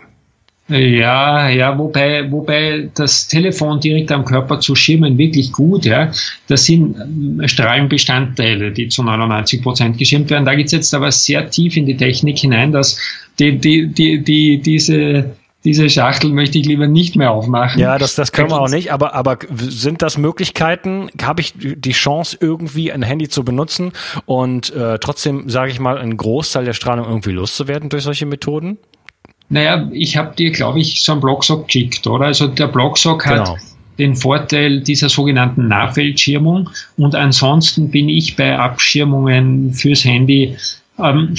Ja, 0.68 1.48
ja, 1.48 1.78
wobei, 1.78 2.30
wobei 2.30 2.88
das 2.94 3.28
Telefon 3.28 3.78
direkt 3.78 4.10
am 4.10 4.24
Körper 4.24 4.58
zu 4.58 4.74
schirmen 4.74 5.16
wirklich 5.16 5.52
gut, 5.52 5.84
ja. 5.84 6.10
Das 6.48 6.64
sind 6.64 6.96
ähm, 6.96 7.40
Strahlenbestandteile, 7.46 8.72
die 8.72 8.88
zu 8.88 9.04
99 9.04 9.62
Prozent 9.62 9.96
geschirmt 9.96 10.28
werden. 10.30 10.44
Da 10.44 10.56
geht's 10.56 10.72
jetzt 10.72 10.92
aber 10.92 11.12
sehr 11.12 11.50
tief 11.50 11.76
in 11.76 11.86
die 11.86 11.96
Technik 11.96 12.38
hinein, 12.38 12.72
dass 12.72 12.98
die, 13.38 13.58
die, 13.58 13.86
die, 13.86 14.24
die, 14.24 14.60
diese, 14.60 15.36
diese 15.64 15.88
Schachtel 15.88 16.32
möchte 16.32 16.58
ich 16.58 16.66
lieber 16.66 16.88
nicht 16.88 17.14
mehr 17.14 17.30
aufmachen. 17.30 17.80
Ja, 17.80 17.96
das, 17.96 18.16
das 18.16 18.32
können 18.32 18.50
wir 18.50 18.60
auch 18.60 18.68
nicht, 18.68 18.92
aber, 18.92 19.14
aber 19.14 19.38
sind 19.54 20.02
das 20.02 20.18
Möglichkeiten? 20.18 21.10
Habe 21.22 21.42
ich 21.42 21.54
die 21.56 21.92
Chance, 21.92 22.38
irgendwie 22.40 22.90
ein 22.90 23.02
Handy 23.02 23.28
zu 23.28 23.44
benutzen 23.44 23.92
und 24.24 24.74
äh, 24.74 24.98
trotzdem, 24.98 25.48
sage 25.48 25.70
ich 25.70 25.78
mal, 25.78 25.96
einen 25.98 26.16
Großteil 26.16 26.64
der 26.64 26.72
Strahlung 26.72 27.06
irgendwie 27.06 27.30
loszuwerden 27.30 27.88
durch 27.88 28.02
solche 28.02 28.26
Methoden? 28.26 28.78
Naja, 29.48 29.88
ich 29.92 30.16
habe 30.16 30.34
dir, 30.34 30.50
glaube 30.50 30.80
ich, 30.80 31.02
so 31.02 31.12
einen 31.12 31.20
Blocksock 31.20 31.66
geschickt, 31.66 32.06
oder? 32.06 32.26
Also 32.26 32.48
der 32.48 32.66
Blocksock 32.66 33.24
genau. 33.24 33.54
hat 33.54 33.60
den 33.98 34.14
Vorteil 34.14 34.80
dieser 34.80 35.08
sogenannten 35.08 35.68
Nahfeldschirmung 35.68 36.70
und 36.96 37.14
ansonsten 37.14 37.90
bin 37.90 38.08
ich 38.08 38.36
bei 38.36 38.58
Abschirmungen 38.58 39.72
fürs 39.72 40.04
Handy 40.04 40.56
ähm, 40.98 41.34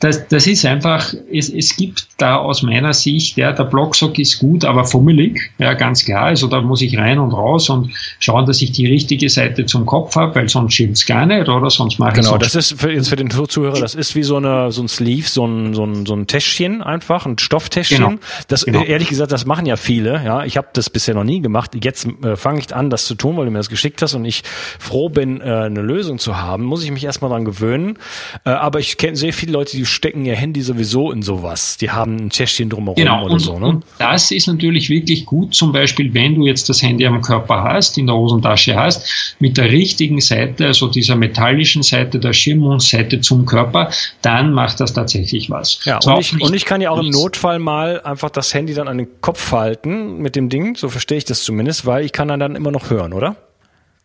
das, 0.00 0.26
das 0.28 0.46
ist 0.46 0.64
einfach, 0.64 1.12
es, 1.30 1.50
es 1.50 1.76
gibt 1.76 2.08
da 2.16 2.36
aus 2.36 2.62
meiner 2.62 2.94
Sicht, 2.94 3.36
ja, 3.36 3.52
der 3.52 3.64
Blocksock 3.64 4.18
ist 4.18 4.38
gut, 4.38 4.64
aber 4.64 4.84
fummelig, 4.84 5.52
ja, 5.58 5.74
ganz 5.74 6.06
klar. 6.06 6.24
Also 6.24 6.46
da 6.46 6.62
muss 6.62 6.80
ich 6.80 6.96
rein 6.96 7.18
und 7.18 7.32
raus 7.32 7.68
und 7.68 7.92
schauen, 8.18 8.46
dass 8.46 8.62
ich 8.62 8.72
die 8.72 8.86
richtige 8.86 9.28
Seite 9.28 9.66
zum 9.66 9.84
Kopf 9.84 10.16
habe, 10.16 10.34
weil 10.34 10.48
sonst 10.48 10.72
schimpft's 10.72 11.04
gar 11.04 11.26
nicht, 11.26 11.48
oder 11.48 11.68
sonst 11.68 11.98
mache 11.98 12.18
ich 12.18 12.24
Genau, 12.24 12.38
das 12.38 12.54
ist 12.54 12.80
für, 12.80 13.02
für 13.04 13.16
den 13.16 13.30
Zuhörer, 13.30 13.78
das 13.78 13.94
ist 13.94 14.14
wie 14.14 14.22
so 14.22 14.36
eine, 14.36 14.72
so 14.72 14.82
ein 14.82 14.88
Sleeve, 14.88 15.28
so 15.28 15.46
ein, 15.46 15.74
so 15.74 15.84
ein, 15.84 16.06
so 16.06 16.14
ein 16.14 16.26
Täschchen 16.26 16.82
einfach, 16.82 17.26
ein 17.26 17.38
Stofftäschchen. 17.38 17.98
Genau. 17.98 18.20
Das, 18.48 18.64
genau. 18.64 18.82
ehrlich 18.82 19.08
gesagt, 19.08 19.32
das 19.32 19.44
machen 19.44 19.66
ja 19.66 19.76
viele, 19.76 20.24
ja. 20.24 20.44
Ich 20.44 20.56
habe 20.56 20.68
das 20.72 20.88
bisher 20.88 21.14
noch 21.14 21.24
nie 21.24 21.42
gemacht. 21.42 21.72
Jetzt 21.82 22.06
äh, 22.22 22.36
fange 22.36 22.60
ich 22.60 22.74
an, 22.74 22.88
das 22.88 23.04
zu 23.04 23.14
tun, 23.14 23.36
weil 23.36 23.44
du 23.44 23.50
mir 23.50 23.58
das 23.58 23.68
geschickt 23.68 24.00
hast 24.00 24.14
und 24.14 24.24
ich 24.24 24.42
froh 24.78 25.10
bin, 25.10 25.42
äh, 25.42 25.44
eine 25.44 25.82
Lösung 25.82 26.18
zu 26.18 26.38
haben. 26.38 26.64
Muss 26.64 26.82
ich 26.84 26.90
mich 26.90 27.04
erstmal 27.04 27.30
dran 27.30 27.44
gewöhnen. 27.44 27.98
Äh, 28.44 28.50
aber 28.50 28.80
ich 28.80 28.96
kenne 28.96 29.16
sehr 29.16 29.34
viele 29.34 29.52
Leute, 29.52 29.76
die 29.76 29.89
stecken 29.90 30.24
ihr 30.24 30.36
Handy 30.36 30.62
sowieso 30.62 31.12
in 31.12 31.22
sowas. 31.22 31.76
Die 31.76 31.90
haben 31.90 32.16
ein 32.16 32.30
Täschchen 32.30 32.68
drumherum 32.70 32.96
genau, 32.96 33.24
oder 33.24 33.34
und, 33.34 33.40
so. 33.40 33.58
Ne? 33.58 33.66
Und 33.66 33.84
das 33.98 34.30
ist 34.30 34.46
natürlich 34.46 34.88
wirklich 34.88 35.26
gut, 35.26 35.54
zum 35.54 35.72
Beispiel, 35.72 36.14
wenn 36.14 36.34
du 36.34 36.46
jetzt 36.46 36.68
das 36.68 36.82
Handy 36.82 37.06
am 37.06 37.20
Körper 37.22 37.62
hast, 37.62 37.98
in 37.98 38.06
der 38.06 38.16
Hosentasche 38.16 38.76
hast, 38.76 39.36
mit 39.38 39.56
der 39.56 39.70
richtigen 39.70 40.20
Seite, 40.20 40.66
also 40.66 40.88
dieser 40.88 41.16
metallischen 41.16 41.82
Seite, 41.82 42.18
der 42.18 42.32
Schirmungsseite 42.32 43.20
zum 43.20 43.46
Körper, 43.46 43.90
dann 44.22 44.52
macht 44.52 44.80
das 44.80 44.92
tatsächlich 44.92 45.50
was. 45.50 45.80
Ja, 45.84 45.98
und 45.98 46.20
ich, 46.20 46.40
und 46.40 46.54
ich 46.54 46.64
kann 46.64 46.80
ja 46.80 46.90
auch 46.90 47.00
im 47.00 47.10
Notfall 47.10 47.58
mal 47.58 48.00
einfach 48.00 48.30
das 48.30 48.54
Handy 48.54 48.74
dann 48.74 48.88
an 48.88 48.98
den 48.98 49.08
Kopf 49.20 49.52
halten 49.52 50.18
mit 50.18 50.36
dem 50.36 50.48
Ding, 50.48 50.76
so 50.76 50.88
verstehe 50.88 51.18
ich 51.18 51.24
das 51.24 51.42
zumindest, 51.42 51.86
weil 51.86 52.04
ich 52.04 52.12
kann 52.12 52.28
dann 52.28 52.56
immer 52.56 52.70
noch 52.70 52.90
hören, 52.90 53.12
oder? 53.12 53.36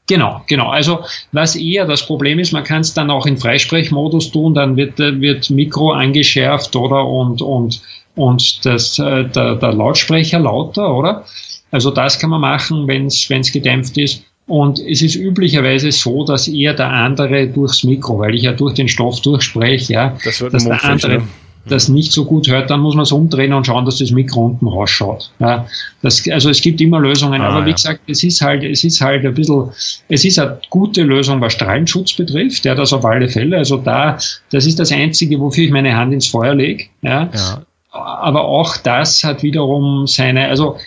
Genau, 0.07 0.41
genau. 0.47 0.69
Also 0.69 0.99
was 1.31 1.55
eher 1.55 1.85
das 1.85 2.05
Problem 2.05 2.37
ist, 2.37 2.51
man 2.51 2.63
kann 2.63 2.81
es 2.81 2.93
dann 2.93 3.09
auch 3.09 3.25
in 3.25 3.37
Freisprechmodus 3.37 4.31
tun, 4.31 4.53
dann 4.53 4.77
wird, 4.77 4.99
äh, 4.99 5.19
wird 5.19 5.49
Mikro 5.49 5.91
angeschärft 5.91 6.75
oder 6.75 7.07
und, 7.07 7.41
und, 7.41 7.81
und 8.15 8.65
das, 8.65 8.99
äh, 8.99 9.25
der, 9.25 9.55
der 9.55 9.73
Lautsprecher 9.73 10.39
lauter, 10.39 10.95
oder? 10.95 11.25
Also 11.71 11.89
das 11.89 12.19
kann 12.19 12.29
man 12.29 12.41
machen, 12.41 12.87
wenn 12.87 13.07
es 13.07 13.51
gedämpft 13.51 13.97
ist. 13.97 14.23
Und 14.47 14.79
es 14.79 15.01
ist 15.01 15.15
üblicherweise 15.15 15.91
so, 15.91 16.23
dass 16.23 16.47
eher 16.47 16.75
der 16.75 16.91
andere 16.91 17.47
durchs 17.47 17.83
Mikro, 17.83 18.19
weil 18.19 18.35
ich 18.35 18.43
ja 18.43 18.53
durch 18.53 18.75
den 18.75 18.87
Stoff 18.87 19.19
durchspreche, 19.21 19.93
ja, 19.93 20.17
das 20.23 20.39
wird 20.39 20.53
dass 20.53 20.65
der 20.65 20.83
andere, 20.83 21.17
ne? 21.17 21.27
Das 21.67 21.89
nicht 21.89 22.11
so 22.11 22.25
gut 22.25 22.47
hört, 22.47 22.69
dann 22.69 22.79
muss 22.79 22.95
man 22.95 23.03
es 23.03 23.11
umdrehen 23.11 23.53
und 23.53 23.65
schauen, 23.65 23.85
dass 23.85 23.97
das 23.97 24.11
Mikro 24.11 24.45
unten 24.45 24.67
rausschaut. 24.67 25.31
Ja, 25.39 25.65
das, 26.01 26.23
also 26.29 26.49
es 26.49 26.61
gibt 26.61 26.79
immer 26.81 26.99
Lösungen, 26.99 27.41
ah, 27.41 27.49
aber 27.49 27.65
wie 27.65 27.69
ja. 27.69 27.75
gesagt, 27.75 28.01
es 28.07 28.23
ist 28.23 28.41
halt, 28.41 28.63
es 28.63 28.83
ist 28.83 29.01
halt 29.01 29.25
ein 29.25 29.33
bisschen, 29.33 29.69
es 30.07 30.25
ist 30.25 30.39
eine 30.39 30.59
gute 30.69 31.03
Lösung, 31.03 31.41
was 31.41 31.53
Strahlenschutz 31.53 32.13
betrifft, 32.13 32.65
ja, 32.65 32.75
das 32.75 32.93
auf 32.93 33.05
alle 33.05 33.27
Fälle. 33.27 33.57
Also 33.57 33.77
da, 33.77 34.17
das 34.51 34.65
ist 34.65 34.79
das 34.79 34.91
Einzige, 34.91 35.39
wofür 35.39 35.65
ich 35.65 35.71
meine 35.71 35.95
Hand 35.95 36.13
ins 36.13 36.27
Feuer 36.27 36.55
lege. 36.55 36.85
Ja. 37.01 37.29
ja. 37.33 37.61
Aber 37.91 38.43
auch 38.43 38.77
das 38.77 39.23
hat 39.23 39.41
wiederum 39.41 40.05
seine, 40.05 40.47
also 40.47 40.77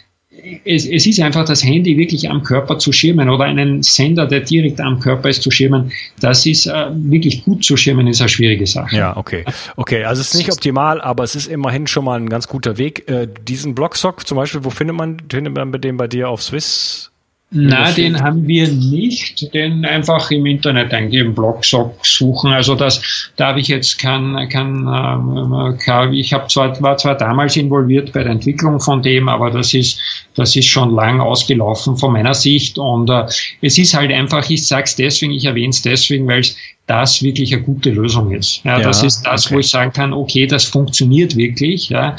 es, 0.65 0.87
es 0.87 1.07
ist 1.07 1.21
einfach 1.21 1.45
das 1.45 1.65
Handy 1.65 1.97
wirklich 1.97 2.29
am 2.31 2.43
Körper 2.43 2.79
zu 2.79 2.93
schirmen 2.93 3.29
oder 3.29 3.45
einen 3.45 3.83
Sender, 3.83 4.27
der 4.27 4.41
direkt 4.41 4.81
am 4.81 5.01
Körper 5.01 5.29
ist, 5.29 5.43
zu 5.43 5.51
schirmen. 5.51 5.93
Das 6.21 6.47
ist 6.47 6.67
äh, 6.67 6.87
wirklich 6.93 7.45
gut 7.45 7.65
zu 7.65 7.77
schirmen, 7.77 8.07
ist 8.07 8.21
eine 8.21 8.29
schwierige 8.29 8.67
Sache. 8.67 8.97
Ja, 8.97 9.17
okay. 9.17 9.45
Okay, 9.77 10.05
also 10.05 10.21
es 10.21 10.29
ist 10.29 10.39
nicht 10.39 10.53
optimal, 10.53 11.01
aber 11.01 11.25
es 11.25 11.35
ist 11.35 11.47
immerhin 11.47 11.87
schon 11.87 12.05
mal 12.05 12.21
ein 12.21 12.29
ganz 12.29 12.49
guter 12.49 12.79
Weg. 12.79 13.09
Äh, 13.09 13.29
diesen 13.47 13.75
Blocksock 13.75 14.27
zum 14.27 14.37
Beispiel, 14.37 14.65
wo 14.65 14.71
findet 14.71 14.97
man, 14.97 15.19
findet 15.29 15.55
man 15.55 15.73
den 15.73 15.97
bei 15.97 16.07
dir 16.07 16.29
auf 16.29 16.43
Swiss? 16.43 17.11
Na, 17.51 17.91
den 17.93 18.21
haben 18.21 18.47
wir 18.47 18.69
nicht. 18.69 19.55
Den 19.55 19.87
einfach 19.87 20.31
im 20.31 20.45
Internet 20.45 20.93
eingeben, 20.93 21.35
Blogsock 21.35 22.05
suchen. 22.05 22.53
Also 22.53 22.75
das, 22.75 23.31
da 23.37 23.49
habe 23.49 23.61
ich 23.61 23.69
jetzt 23.69 23.99
kein, 23.99 24.49
kein, 24.51 24.87
äh, 24.87 25.79
kein 25.79 26.13
ich 26.13 26.35
habe 26.35 26.47
zwar 26.49 26.79
war 26.83 26.99
zwar 26.99 27.17
damals 27.17 27.57
involviert 27.57 28.13
bei 28.13 28.23
der 28.23 28.33
Entwicklung 28.33 28.81
von 28.81 29.03
dem, 29.03 29.31
aber 29.31 29.51
das 29.51 29.73
ist 29.73 29.99
das 30.35 30.55
ist 30.57 30.67
schon 30.67 30.95
lang 30.95 31.21
ausgelaufen 31.21 31.97
von 31.97 32.13
meiner 32.13 32.35
Sicht. 32.35 32.77
Und 32.79 33.09
äh, 33.09 33.25
es 33.63 33.79
ist 33.79 33.95
halt 33.95 34.13
einfach, 34.13 34.49
ich 34.51 34.67
sag's 34.67 34.95
deswegen, 34.97 35.33
ich 35.33 35.47
erwähne 35.47 35.71
es 35.71 35.81
deswegen, 35.81 36.29
weil 36.29 36.43
das 36.87 37.23
wirklich 37.23 37.55
eine 37.55 37.63
gute 37.63 37.91
Lösung 37.91 38.31
ist. 38.31 38.63
Ja, 38.65 38.79
ja 38.79 38.85
das 38.85 39.03
ist 39.03 39.23
das, 39.23 39.47
okay. 39.47 39.55
wo 39.55 39.59
ich 39.61 39.69
sagen 39.71 39.93
kann, 39.93 40.13
okay, 40.13 40.47
das 40.47 40.65
funktioniert 40.65 41.35
wirklich. 41.35 41.89
Ja. 41.89 42.15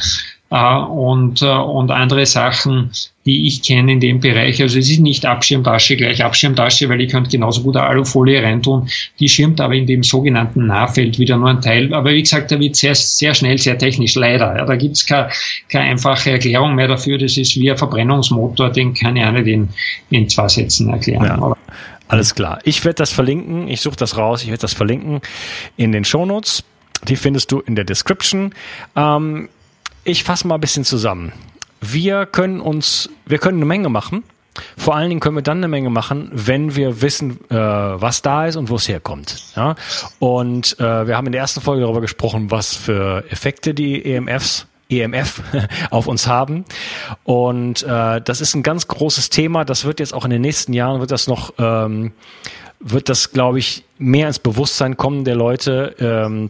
Äh, 0.51 0.75
und, 0.77 1.43
äh, 1.43 1.45
und 1.45 1.91
andere 1.91 2.25
Sachen, 2.25 2.89
die 3.25 3.45
ich 3.45 3.61
kenne 3.61 3.93
in 3.93 3.99
dem 3.99 4.19
Bereich. 4.19 4.61
Also 4.61 4.79
es 4.79 4.89
ist 4.89 4.99
nicht 4.99 5.25
Abschirmtasche 5.25 5.95
gleich 5.95 6.23
Abschirmtasche, 6.23 6.89
weil 6.89 7.01
ich 7.01 7.11
könnte 7.11 7.29
genauso 7.29 7.61
gut 7.61 7.77
eine 7.77 7.85
Alufolie 7.85 8.41
reintun. 8.41 8.89
Die 9.19 9.29
schirmt 9.29 9.61
aber 9.61 9.75
in 9.75 9.85
dem 9.85 10.01
sogenannten 10.01 10.65
Nahfeld 10.65 11.19
wieder 11.19 11.37
nur 11.37 11.49
ein 11.49 11.61
Teil. 11.61 11.93
Aber 11.93 12.09
wie 12.11 12.23
gesagt, 12.23 12.51
da 12.51 12.59
wird 12.59 12.75
sehr, 12.75 12.95
sehr 12.95 13.35
schnell 13.35 13.59
sehr 13.59 13.77
technisch, 13.77 14.15
leider. 14.15 14.57
Ja, 14.57 14.65
da 14.65 14.75
gibt's 14.75 15.05
keine, 15.05 15.29
keine 15.69 15.91
einfache 15.91 16.31
Erklärung 16.31 16.73
mehr 16.73 16.87
dafür. 16.87 17.19
Das 17.19 17.37
ist 17.37 17.55
wie 17.55 17.69
ein 17.69 17.77
Verbrennungsmotor, 17.77 18.71
den 18.71 18.95
kann 18.95 19.17
ich 19.17 19.25
auch 19.25 19.31
nicht 19.31 19.47
in, 19.47 19.69
in 20.09 20.27
zwei 20.29 20.47
Sätzen 20.47 20.89
erklären. 20.89 21.25
Ja. 21.25 21.55
Alles 22.07 22.33
klar. 22.33 22.57
Ich 22.63 22.83
werde 22.85 22.95
das 22.95 23.11
verlinken. 23.11 23.67
Ich 23.67 23.81
suche 23.81 23.97
das 23.97 24.17
raus. 24.17 24.41
Ich 24.41 24.47
werde 24.47 24.61
das 24.61 24.73
verlinken 24.73 25.21
in 25.77 25.91
den 25.91 26.05
Shownotes. 26.05 26.63
Die 27.07 27.15
findest 27.15 27.51
du 27.51 27.59
in 27.59 27.75
der 27.75 27.85
Description. 27.85 28.55
Ähm, 28.95 29.47
ich 30.09 30.23
fasse 30.23 30.47
mal 30.47 30.55
ein 30.55 30.61
bisschen 30.61 30.85
zusammen. 30.85 31.31
Wir 31.81 32.25
können 32.25 32.61
uns, 32.61 33.09
wir 33.25 33.37
können 33.37 33.59
eine 33.59 33.65
Menge 33.65 33.89
machen. 33.89 34.23
Vor 34.75 34.95
allen 34.95 35.09
Dingen 35.09 35.21
können 35.21 35.37
wir 35.37 35.43
dann 35.43 35.59
eine 35.59 35.67
Menge 35.67 35.89
machen, 35.89 36.29
wenn 36.33 36.75
wir 36.75 37.01
wissen, 37.01 37.39
äh, 37.49 37.55
was 37.55 38.21
da 38.21 38.47
ist 38.47 38.55
und 38.55 38.69
wo 38.69 38.75
es 38.75 38.89
herkommt. 38.89 39.35
Ja? 39.55 39.75
Und 40.17 40.77
äh, 40.79 41.07
wir 41.07 41.15
haben 41.15 41.27
in 41.27 41.31
der 41.31 41.41
ersten 41.41 41.61
Folge 41.61 41.83
darüber 41.83 42.01
gesprochen, 42.01 42.51
was 42.51 42.75
für 42.75 43.23
Effekte 43.29 43.73
die 43.73 44.03
EMFs 44.03 44.65
EMF 44.89 45.43
auf 45.91 46.07
uns 46.07 46.25
haben. 46.25 46.65
Und 47.23 47.83
äh, 47.83 48.19
das 48.19 48.41
ist 48.41 48.55
ein 48.55 48.63
ganz 48.63 48.87
großes 48.87 49.29
Thema. 49.29 49.63
Das 49.63 49.85
wird 49.85 49.99
jetzt 49.99 50.15
auch 50.15 50.25
in 50.25 50.31
den 50.31 50.41
nächsten 50.41 50.73
Jahren, 50.73 50.99
wird 50.99 51.11
das 51.11 51.27
noch, 51.27 51.53
ähm, 51.59 52.11
wird 52.79 53.07
das, 53.07 53.31
glaube 53.31 53.59
ich, 53.59 53.83
mehr 53.99 54.27
ins 54.27 54.39
Bewusstsein 54.39 54.97
kommen 54.97 55.23
der 55.23 55.35
Leute, 55.35 55.95
ähm, 55.99 56.49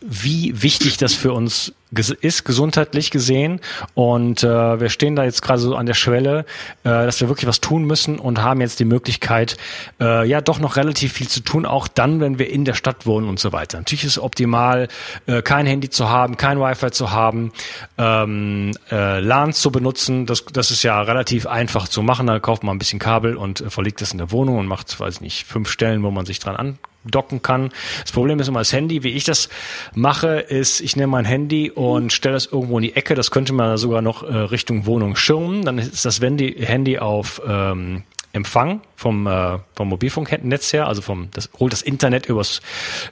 wie 0.00 0.62
wichtig 0.62 0.96
das 0.96 1.12
für 1.12 1.34
uns 1.34 1.74
ist, 1.92 2.44
gesundheitlich 2.44 3.10
gesehen. 3.10 3.60
Und 3.94 4.42
äh, 4.42 4.80
wir 4.80 4.88
stehen 4.88 5.16
da 5.16 5.24
jetzt 5.24 5.42
gerade 5.42 5.60
so 5.60 5.74
an 5.74 5.86
der 5.86 5.94
Schwelle, 5.94 6.40
äh, 6.84 6.88
dass 6.90 7.20
wir 7.20 7.28
wirklich 7.28 7.46
was 7.46 7.60
tun 7.60 7.84
müssen 7.84 8.18
und 8.18 8.42
haben 8.42 8.60
jetzt 8.60 8.78
die 8.80 8.84
Möglichkeit, 8.84 9.56
äh, 10.00 10.26
ja 10.26 10.40
doch 10.40 10.60
noch 10.60 10.76
relativ 10.76 11.12
viel 11.12 11.28
zu 11.28 11.40
tun, 11.40 11.66
auch 11.66 11.88
dann, 11.88 12.20
wenn 12.20 12.38
wir 12.38 12.50
in 12.50 12.64
der 12.64 12.74
Stadt 12.74 13.06
wohnen 13.06 13.28
und 13.28 13.40
so 13.40 13.52
weiter. 13.52 13.78
Natürlich 13.78 14.04
ist 14.04 14.12
es 14.12 14.22
optimal, 14.22 14.88
äh, 15.26 15.42
kein 15.42 15.66
Handy 15.66 15.90
zu 15.90 16.08
haben, 16.08 16.36
kein 16.36 16.60
Wi-Fi 16.60 16.90
zu 16.90 17.10
haben, 17.10 17.52
ähm, 17.98 18.72
äh, 18.90 19.20
LAN 19.20 19.52
zu 19.52 19.70
benutzen. 19.70 20.26
Das, 20.26 20.44
das 20.44 20.70
ist 20.70 20.82
ja 20.82 21.00
relativ 21.02 21.46
einfach 21.46 21.88
zu 21.88 22.02
machen. 22.02 22.26
Da 22.26 22.38
kauft 22.38 22.62
man 22.62 22.76
ein 22.76 22.78
bisschen 22.78 22.98
Kabel 22.98 23.36
und 23.36 23.60
äh, 23.60 23.70
verlegt 23.70 24.00
das 24.00 24.12
in 24.12 24.18
der 24.18 24.30
Wohnung 24.30 24.58
und 24.58 24.66
macht, 24.66 24.98
weiß 24.98 25.16
ich 25.16 25.20
nicht, 25.20 25.46
fünf 25.46 25.70
Stellen, 25.70 26.02
wo 26.02 26.10
man 26.10 26.26
sich 26.26 26.38
dran 26.38 26.56
an 26.56 26.78
docken 27.04 27.42
kann. 27.42 27.70
Das 28.02 28.12
Problem 28.12 28.38
ist 28.40 28.48
immer 28.48 28.60
das 28.60 28.72
Handy. 28.72 29.02
Wie 29.02 29.10
ich 29.10 29.24
das 29.24 29.48
mache, 29.94 30.40
ist, 30.40 30.80
ich 30.80 30.96
nehme 30.96 31.12
mein 31.12 31.24
Handy 31.24 31.70
und 31.70 32.12
stelle 32.12 32.34
das 32.34 32.46
irgendwo 32.46 32.78
in 32.78 32.82
die 32.82 32.96
Ecke. 32.96 33.14
Das 33.14 33.30
könnte 33.30 33.52
man 33.52 33.76
sogar 33.76 34.02
noch 34.02 34.22
äh, 34.22 34.34
Richtung 34.34 34.86
Wohnung 34.86 35.16
schirmen. 35.16 35.64
Dann 35.64 35.78
ist 35.78 36.04
das 36.04 36.20
Handy 36.20 36.98
auf 36.98 37.40
ähm, 37.46 38.04
Empfang 38.32 38.80
vom, 38.94 39.26
äh, 39.26 39.58
vom 39.74 39.88
Mobilfunknetz 39.88 40.72
her, 40.72 40.86
also 40.86 41.02
vom, 41.02 41.30
das 41.32 41.50
holt 41.58 41.72
das 41.72 41.82
Internet 41.82 42.26
übers 42.26 42.60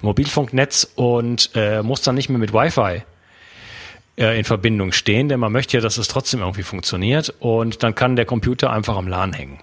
Mobilfunknetz 0.01 0.93
und 0.95 1.51
äh, 1.55 1.83
muss 1.83 2.03
dann 2.03 2.15
nicht 2.15 2.29
mehr 2.29 2.39
mit 2.39 2.53
Wi-Fi 2.53 3.03
äh, 4.17 4.39
in 4.39 4.45
Verbindung 4.45 4.93
stehen, 4.93 5.29
denn 5.29 5.41
man 5.41 5.51
möchte 5.51 5.77
ja, 5.77 5.81
dass 5.81 5.99
es 5.99 6.07
trotzdem 6.07 6.41
irgendwie 6.41 6.63
funktioniert 6.63 7.35
und 7.41 7.83
dann 7.83 7.97
kann 7.97 8.15
der 8.15 8.27
Computer 8.27 8.71
einfach 8.71 8.97
am 8.97 9.09
LAN 9.09 9.33
hängen. 9.33 9.59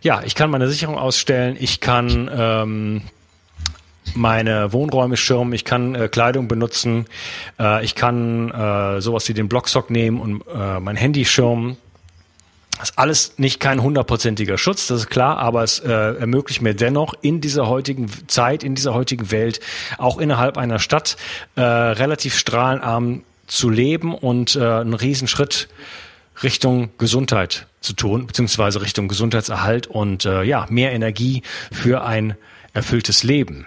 Ja, 0.00 0.22
ich 0.24 0.34
kann 0.34 0.50
meine 0.50 0.68
Sicherung 0.68 0.96
ausstellen, 0.96 1.56
ich 1.60 1.80
kann 1.80 2.30
ähm, 2.32 3.02
meine 4.14 4.72
Wohnräume 4.72 5.16
schirmen, 5.16 5.52
ich 5.52 5.64
kann 5.64 5.94
äh, 5.94 6.08
Kleidung 6.08 6.48
benutzen, 6.48 7.06
äh, 7.58 7.84
ich 7.84 7.94
kann 7.94 8.50
äh, 8.50 9.00
sowas 9.00 9.28
wie 9.28 9.34
den 9.34 9.48
Blocksock 9.48 9.90
nehmen 9.90 10.20
und 10.20 10.42
äh, 10.54 10.80
mein 10.80 10.96
Handy 10.96 11.24
schirmen. 11.24 11.76
Das 12.78 12.90
ist 12.90 12.98
alles 12.98 13.34
nicht 13.38 13.58
kein 13.58 13.82
hundertprozentiger 13.82 14.56
Schutz, 14.56 14.86
das 14.86 15.00
ist 15.00 15.10
klar, 15.10 15.38
aber 15.38 15.64
es 15.64 15.80
äh, 15.80 15.90
ermöglicht 15.90 16.62
mir 16.62 16.74
dennoch 16.74 17.14
in 17.22 17.40
dieser 17.40 17.66
heutigen 17.66 18.08
Zeit, 18.28 18.62
in 18.62 18.76
dieser 18.76 18.94
heutigen 18.94 19.32
Welt, 19.32 19.58
auch 19.98 20.18
innerhalb 20.18 20.56
einer 20.56 20.78
Stadt, 20.78 21.16
äh, 21.56 21.60
relativ 21.60 22.36
strahlenarm 22.36 23.22
zu 23.48 23.68
leben 23.68 24.14
und 24.14 24.54
äh, 24.54 24.60
einen 24.60 24.94
Riesenschritt 24.94 25.68
Richtung 26.42 26.90
Gesundheit 26.98 27.66
zu 27.80 27.94
tun, 27.94 28.26
beziehungsweise 28.26 28.80
Richtung 28.80 29.08
Gesundheitserhalt 29.08 29.86
und 29.86 30.24
äh, 30.24 30.42
ja, 30.44 30.66
mehr 30.68 30.92
Energie 30.92 31.42
für 31.72 32.04
ein 32.04 32.36
erfülltes 32.74 33.24
Leben. 33.24 33.66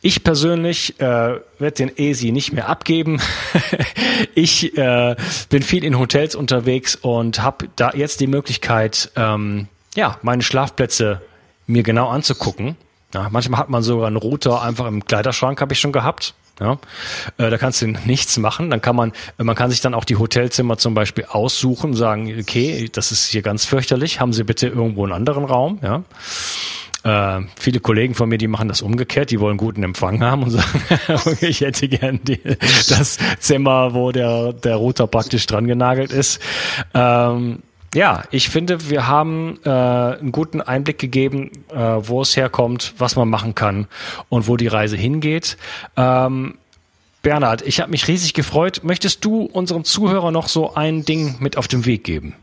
Ich 0.00 0.24
persönlich 0.24 1.00
äh, 1.00 1.04
werde 1.58 1.76
den 1.76 1.96
ESI 1.96 2.32
nicht 2.32 2.52
mehr 2.52 2.68
abgeben. 2.68 3.20
ich 4.34 4.76
äh, 4.76 5.16
bin 5.48 5.62
viel 5.62 5.84
in 5.84 5.98
Hotels 5.98 6.34
unterwegs 6.34 6.96
und 6.96 7.42
habe 7.42 7.68
da 7.76 7.92
jetzt 7.92 8.20
die 8.20 8.26
Möglichkeit, 8.26 9.10
ähm, 9.16 9.68
ja, 9.94 10.18
meine 10.22 10.42
Schlafplätze 10.42 11.22
mir 11.66 11.82
genau 11.82 12.08
anzugucken. 12.08 12.76
Ja, 13.14 13.28
manchmal 13.30 13.60
hat 13.60 13.68
man 13.68 13.82
sogar 13.82 14.06
einen 14.06 14.16
Router 14.16 14.62
einfach 14.62 14.86
im 14.86 15.04
Kleiderschrank, 15.04 15.60
habe 15.60 15.72
ich 15.74 15.80
schon 15.80 15.92
gehabt. 15.92 16.34
Ja, 16.60 16.78
äh, 17.38 17.50
da 17.50 17.58
kannst 17.58 17.82
du 17.82 17.86
nichts 17.86 18.36
machen. 18.38 18.70
Dann 18.70 18.80
kann 18.80 18.94
man, 18.94 19.12
man 19.38 19.56
kann 19.56 19.70
sich 19.70 19.80
dann 19.80 19.94
auch 19.94 20.04
die 20.04 20.16
Hotelzimmer 20.16 20.78
zum 20.78 20.94
Beispiel 20.94 21.24
aussuchen, 21.24 21.94
sagen, 21.94 22.34
okay, 22.38 22.88
das 22.92 23.10
ist 23.10 23.28
hier 23.28 23.42
ganz 23.42 23.64
fürchterlich, 23.64 24.20
haben 24.20 24.32
Sie 24.32 24.44
bitte 24.44 24.68
irgendwo 24.68 25.04
einen 25.04 25.12
anderen 25.12 25.44
Raum. 25.44 25.78
Ja. 25.82 26.04
Äh, 27.04 27.40
viele 27.58 27.80
Kollegen 27.80 28.14
von 28.14 28.28
mir, 28.28 28.38
die 28.38 28.48
machen 28.48 28.68
das 28.68 28.82
umgekehrt, 28.82 29.30
die 29.30 29.40
wollen 29.40 29.56
guten 29.56 29.82
Empfang 29.82 30.22
haben 30.22 30.44
und 30.44 30.50
sagen, 30.50 31.36
ich 31.40 31.60
hätte 31.60 31.88
gern 31.88 32.20
die, 32.22 32.40
das 32.88 33.18
Zimmer, 33.40 33.94
wo 33.94 34.12
der, 34.12 34.52
der 34.52 34.76
Router 34.76 35.06
praktisch 35.06 35.46
dran 35.46 35.66
genagelt 35.66 36.12
ist. 36.12 36.40
Ähm, 36.94 37.58
ja, 37.94 38.22
ich 38.30 38.48
finde, 38.48 38.88
wir 38.88 39.06
haben 39.06 39.58
äh, 39.64 39.68
einen 39.68 40.32
guten 40.32 40.62
Einblick 40.62 40.98
gegeben, 40.98 41.50
äh, 41.70 41.76
wo 41.76 42.22
es 42.22 42.36
herkommt, 42.36 42.94
was 42.98 43.16
man 43.16 43.28
machen 43.28 43.54
kann 43.54 43.86
und 44.30 44.48
wo 44.48 44.56
die 44.56 44.68
Reise 44.68 44.96
hingeht. 44.96 45.58
Ähm, 45.96 46.54
Bernhard, 47.22 47.62
ich 47.62 47.80
habe 47.80 47.90
mich 47.90 48.08
riesig 48.08 48.32
gefreut. 48.32 48.80
Möchtest 48.82 49.24
du 49.24 49.42
unserem 49.42 49.84
Zuhörer 49.84 50.30
noch 50.30 50.48
so 50.48 50.74
ein 50.74 51.04
Ding 51.04 51.36
mit 51.40 51.56
auf 51.56 51.68
den 51.68 51.84
Weg 51.84 52.04
geben? 52.04 52.34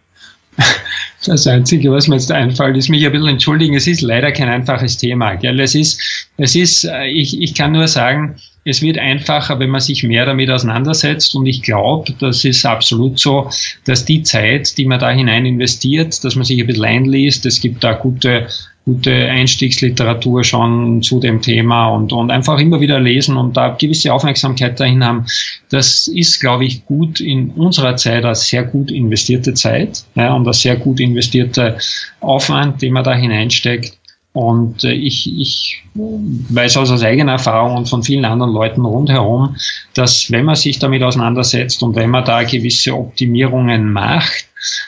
Das 1.25 1.45
Einzige, 1.47 1.91
was 1.91 2.07
mir 2.07 2.15
jetzt 2.15 2.31
einfällt, 2.31 2.77
ist 2.77 2.87
mich 2.87 3.05
ein 3.05 3.11
bisschen 3.11 3.27
entschuldigen. 3.27 3.75
Es 3.75 3.87
ist 3.87 4.01
leider 4.01 4.31
kein 4.31 4.47
einfaches 4.47 4.97
Thema. 4.97 5.35
Gell? 5.35 5.59
Es 5.59 5.75
ist, 5.75 6.01
es 6.37 6.55
ist, 6.55 6.85
äh, 6.85 7.07
ich, 7.07 7.41
ich 7.41 7.53
kann 7.53 7.73
nur 7.73 7.89
sagen, 7.89 8.37
es 8.63 8.81
wird 8.81 8.97
einfacher, 8.97 9.59
wenn 9.59 9.69
man 9.69 9.81
sich 9.81 10.03
mehr 10.03 10.25
damit 10.25 10.49
auseinandersetzt. 10.49 11.35
Und 11.35 11.45
ich 11.45 11.61
glaube, 11.61 12.13
das 12.19 12.45
ist 12.45 12.65
absolut 12.65 13.19
so, 13.19 13.49
dass 13.85 14.05
die 14.05 14.23
Zeit, 14.23 14.77
die 14.77 14.85
man 14.85 14.99
da 14.99 15.11
hinein 15.11 15.45
investiert, 15.45 16.23
dass 16.23 16.35
man 16.35 16.45
sich 16.45 16.59
ein 16.59 16.67
bisschen 16.67 16.85
einliest, 16.85 17.45
es 17.45 17.59
gibt 17.59 17.83
da 17.83 17.93
gute 17.93 18.47
gute 18.85 19.11
Einstiegsliteratur 19.11 20.43
schon 20.43 21.01
zu 21.01 21.19
dem 21.19 21.41
Thema 21.41 21.89
und, 21.89 22.11
und 22.11 22.31
einfach 22.31 22.57
immer 22.59 22.79
wieder 22.81 22.99
lesen 22.99 23.37
und 23.37 23.55
da 23.55 23.69
gewisse 23.69 24.13
Aufmerksamkeit 24.13 24.79
dahin 24.79 25.03
haben. 25.03 25.25
Das 25.69 26.07
ist, 26.07 26.39
glaube 26.39 26.65
ich, 26.65 26.85
gut 26.85 27.19
in 27.19 27.51
unserer 27.51 27.95
Zeit 27.97 28.25
eine 28.25 28.35
sehr 28.35 28.63
gut 28.63 28.89
investierte 28.89 29.53
Zeit 29.53 30.05
ja, 30.15 30.33
und 30.33 30.47
ein 30.47 30.53
sehr 30.53 30.75
gut 30.75 30.99
investierter 30.99 31.77
Aufwand, 32.19 32.81
den 32.81 32.93
man 32.93 33.03
da 33.03 33.13
hineinsteckt. 33.13 33.95
Und 34.31 34.83
äh, 34.83 34.93
ich, 34.93 35.31
ich 35.37 35.83
weiß 35.93 36.77
aus 36.77 37.03
eigener 37.03 37.33
Erfahrung 37.33 37.75
und 37.75 37.89
von 37.89 38.03
vielen 38.03 38.25
anderen 38.25 38.53
Leuten 38.53 38.85
rundherum, 38.85 39.55
dass 39.95 40.31
wenn 40.31 40.45
man 40.45 40.55
sich 40.55 40.79
damit 40.79 41.01
auseinandersetzt 41.03 41.81
und 41.81 41.95
wenn 41.95 42.11
man 42.11 42.25
da 42.25 42.43
gewisse 42.43 42.95
Optimierungen 42.95 43.91
macht, 43.91 44.45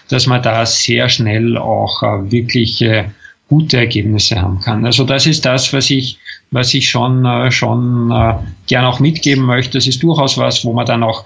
dass 0.10 0.28
man 0.28 0.44
da 0.44 0.66
sehr 0.66 1.10
schnell 1.10 1.58
auch 1.58 2.04
äh, 2.04 2.32
gute 3.52 3.76
Ergebnisse 3.76 4.42
haben 4.42 4.62
kann. 4.62 4.86
Also 4.86 5.04
das 5.04 5.28
ist 5.28 5.46
das, 5.46 5.74
was 5.74 5.90
ich, 5.90 6.18
was 6.52 6.74
ich 6.74 6.90
schon, 6.90 7.26
äh, 7.26 7.52
schon 7.52 8.10
äh, 8.10 8.36
gern 8.68 8.86
auch 8.86 9.02
mitgeben 9.02 9.44
möchte. 9.44 9.78
Das 9.78 9.88
ist 9.88 10.02
durchaus 10.02 10.38
was, 10.38 10.64
wo 10.64 10.72
man 10.72 10.86
dann 10.86 11.04
auch 11.04 11.26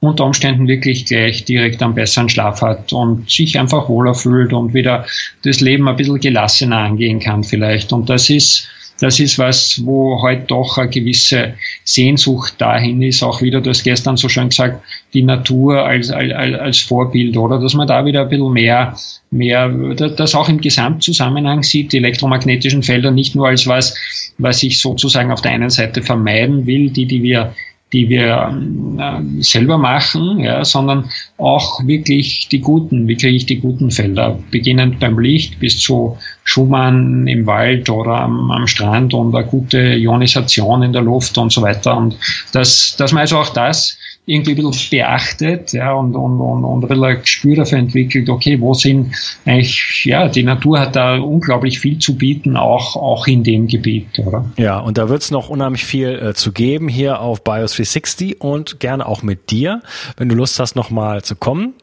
unter 0.00 0.24
Umständen 0.24 0.68
wirklich 0.68 1.04
gleich 1.04 1.44
direkt 1.44 1.82
einen 1.82 1.94
besseren 1.94 2.30
Schlaf 2.30 2.62
hat 2.62 2.94
und 2.94 3.30
sich 3.30 3.58
einfach 3.58 3.90
wohler 3.90 4.14
fühlt 4.14 4.54
und 4.54 4.72
wieder 4.72 5.04
das 5.42 5.60
Leben 5.60 5.86
ein 5.86 5.96
bisschen 5.96 6.18
gelassener 6.18 6.78
angehen 6.78 7.20
kann 7.20 7.44
vielleicht. 7.44 7.92
Und 7.92 8.08
das 8.08 8.30
ist, 8.30 8.68
das 9.00 9.20
ist 9.20 9.38
was, 9.38 9.80
wo 9.84 10.22
heute 10.22 10.44
doch 10.46 10.78
eine 10.78 10.88
gewisse 10.88 11.54
Sehnsucht 11.84 12.54
dahin 12.58 13.02
ist. 13.02 13.22
Auch 13.22 13.42
wieder, 13.42 13.60
du 13.60 13.70
hast 13.70 13.84
gestern 13.84 14.16
so 14.16 14.28
schön 14.28 14.48
gesagt, 14.48 14.82
die 15.12 15.22
Natur 15.22 15.84
als, 15.84 16.10
als, 16.10 16.32
als 16.32 16.78
Vorbild, 16.80 17.36
oder? 17.36 17.58
Dass 17.58 17.74
man 17.74 17.88
da 17.88 18.04
wieder 18.04 18.22
ein 18.22 18.28
bisschen 18.28 18.52
mehr, 18.52 18.96
mehr, 19.30 19.68
das 19.68 20.34
auch 20.34 20.48
im 20.48 20.60
Gesamtzusammenhang 20.60 21.62
sieht, 21.62 21.92
die 21.92 21.98
elektromagnetischen 21.98 22.82
Felder 22.82 23.10
nicht 23.10 23.34
nur 23.34 23.48
als 23.48 23.66
was, 23.66 23.94
was 24.38 24.62
ich 24.62 24.80
sozusagen 24.80 25.30
auf 25.30 25.42
der 25.42 25.52
einen 25.52 25.70
Seite 25.70 26.02
vermeiden 26.02 26.66
will, 26.66 26.90
die, 26.90 27.06
die 27.06 27.22
wir 27.22 27.54
die 27.92 28.08
wir 28.08 28.52
äh, 28.98 29.42
selber 29.42 29.78
machen, 29.78 30.40
ja, 30.40 30.64
sondern 30.64 31.08
auch 31.38 31.86
wirklich 31.86 32.48
die 32.48 32.60
guten, 32.60 33.06
wirklich 33.06 33.46
die 33.46 33.60
guten 33.60 33.90
Felder, 33.90 34.38
beginnend 34.50 34.98
beim 34.98 35.18
Licht 35.18 35.60
bis 35.60 35.78
zu 35.78 36.18
Schumann 36.42 37.26
im 37.28 37.46
Wald 37.46 37.88
oder 37.88 38.20
am, 38.20 38.50
am 38.50 38.66
Strand 38.66 39.14
und 39.14 39.34
eine 39.34 39.46
gute 39.46 39.78
Ionisation 39.78 40.82
in 40.82 40.92
der 40.92 41.02
Luft 41.02 41.38
und 41.38 41.52
so 41.52 41.62
weiter. 41.62 41.96
Und 41.96 42.16
dass, 42.52 42.96
dass 42.96 43.12
man 43.12 43.20
also 43.20 43.38
auch 43.38 43.50
das 43.50 43.96
irgendwie 44.26 44.52
ein 44.52 44.56
bisschen 44.56 44.98
beachtet 44.98 45.72
ja, 45.72 45.92
und, 45.92 46.16
und, 46.16 46.40
und, 46.40 46.64
und 46.64 46.84
ein 46.84 46.88
bisschen 46.88 47.04
ein 47.04 47.20
Gespür 47.20 47.56
dafür 47.56 47.78
entwickelt, 47.78 48.28
okay, 48.28 48.60
wo 48.60 48.74
sind 48.74 49.14
eigentlich, 49.44 50.04
ja, 50.04 50.28
die 50.28 50.42
Natur 50.42 50.80
hat 50.80 50.96
da 50.96 51.16
unglaublich 51.16 51.78
viel 51.78 51.98
zu 51.98 52.16
bieten, 52.18 52.56
auch, 52.56 52.96
auch 52.96 53.28
in 53.28 53.44
dem 53.44 53.68
Gebiet, 53.68 54.18
oder? 54.18 54.44
Ja, 54.56 54.80
und 54.80 54.98
da 54.98 55.08
wird 55.08 55.22
es 55.22 55.30
noch 55.30 55.48
unheimlich 55.48 55.84
viel 55.84 56.08
äh, 56.08 56.34
zu 56.34 56.50
geben 56.50 56.88
hier 56.88 57.20
auf 57.20 57.44
BIOS 57.44 57.76
360 57.76 58.40
und 58.40 58.80
gerne 58.80 59.06
auch 59.06 59.22
mit 59.22 59.50
dir, 59.50 59.80
wenn 60.16 60.28
du 60.28 60.34
Lust 60.34 60.58
hast, 60.58 60.74
nochmal 60.74 61.22
zu 61.22 61.36
kommen. 61.36 61.74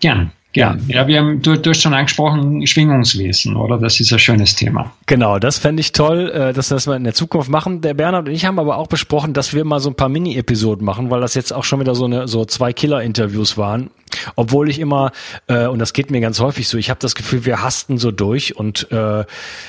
Gern. 0.00 0.32
Gern. 0.52 0.82
Ja, 0.88 1.06
wir 1.06 1.18
haben, 1.18 1.40
du, 1.42 1.56
du 1.56 1.70
hast 1.70 1.80
schon 1.80 1.94
angesprochen, 1.94 2.66
Schwingungswesen, 2.66 3.54
oder? 3.54 3.78
Das 3.78 4.00
ist 4.00 4.12
ein 4.12 4.18
schönes 4.18 4.56
Thema. 4.56 4.92
Genau, 5.06 5.38
das 5.38 5.58
fände 5.58 5.80
ich 5.80 5.92
toll, 5.92 6.28
äh, 6.30 6.52
dass 6.52 6.70
wir 6.70 6.74
das 6.74 6.86
mal 6.86 6.96
in 6.96 7.04
der 7.04 7.14
Zukunft 7.14 7.48
machen. 7.48 7.82
Der 7.82 7.94
Bernhard 7.94 8.26
und 8.26 8.34
ich 8.34 8.44
haben 8.44 8.58
aber 8.58 8.76
auch 8.76 8.88
besprochen, 8.88 9.32
dass 9.32 9.54
wir 9.54 9.64
mal 9.64 9.78
so 9.78 9.90
ein 9.90 9.94
paar 9.94 10.08
Mini-Episoden 10.08 10.84
machen, 10.84 11.08
weil 11.08 11.20
das 11.20 11.34
jetzt 11.34 11.52
auch 11.52 11.62
schon 11.62 11.78
wieder 11.78 11.94
so 11.94 12.06
eine 12.06 12.26
so 12.26 12.44
zwei 12.44 12.72
Killer-Interviews 12.72 13.56
waren. 13.56 13.90
Obwohl 14.34 14.68
ich 14.68 14.80
immer, 14.80 15.12
äh, 15.46 15.66
und 15.66 15.78
das 15.78 15.92
geht 15.92 16.10
mir 16.10 16.20
ganz 16.20 16.40
häufig 16.40 16.66
so, 16.66 16.78
ich 16.78 16.90
habe 16.90 16.98
das 16.98 17.14
Gefühl, 17.14 17.44
wir 17.44 17.62
hasten 17.62 17.98
so 17.98 18.10
durch 18.10 18.56
und 18.56 18.90
äh, 18.90 19.24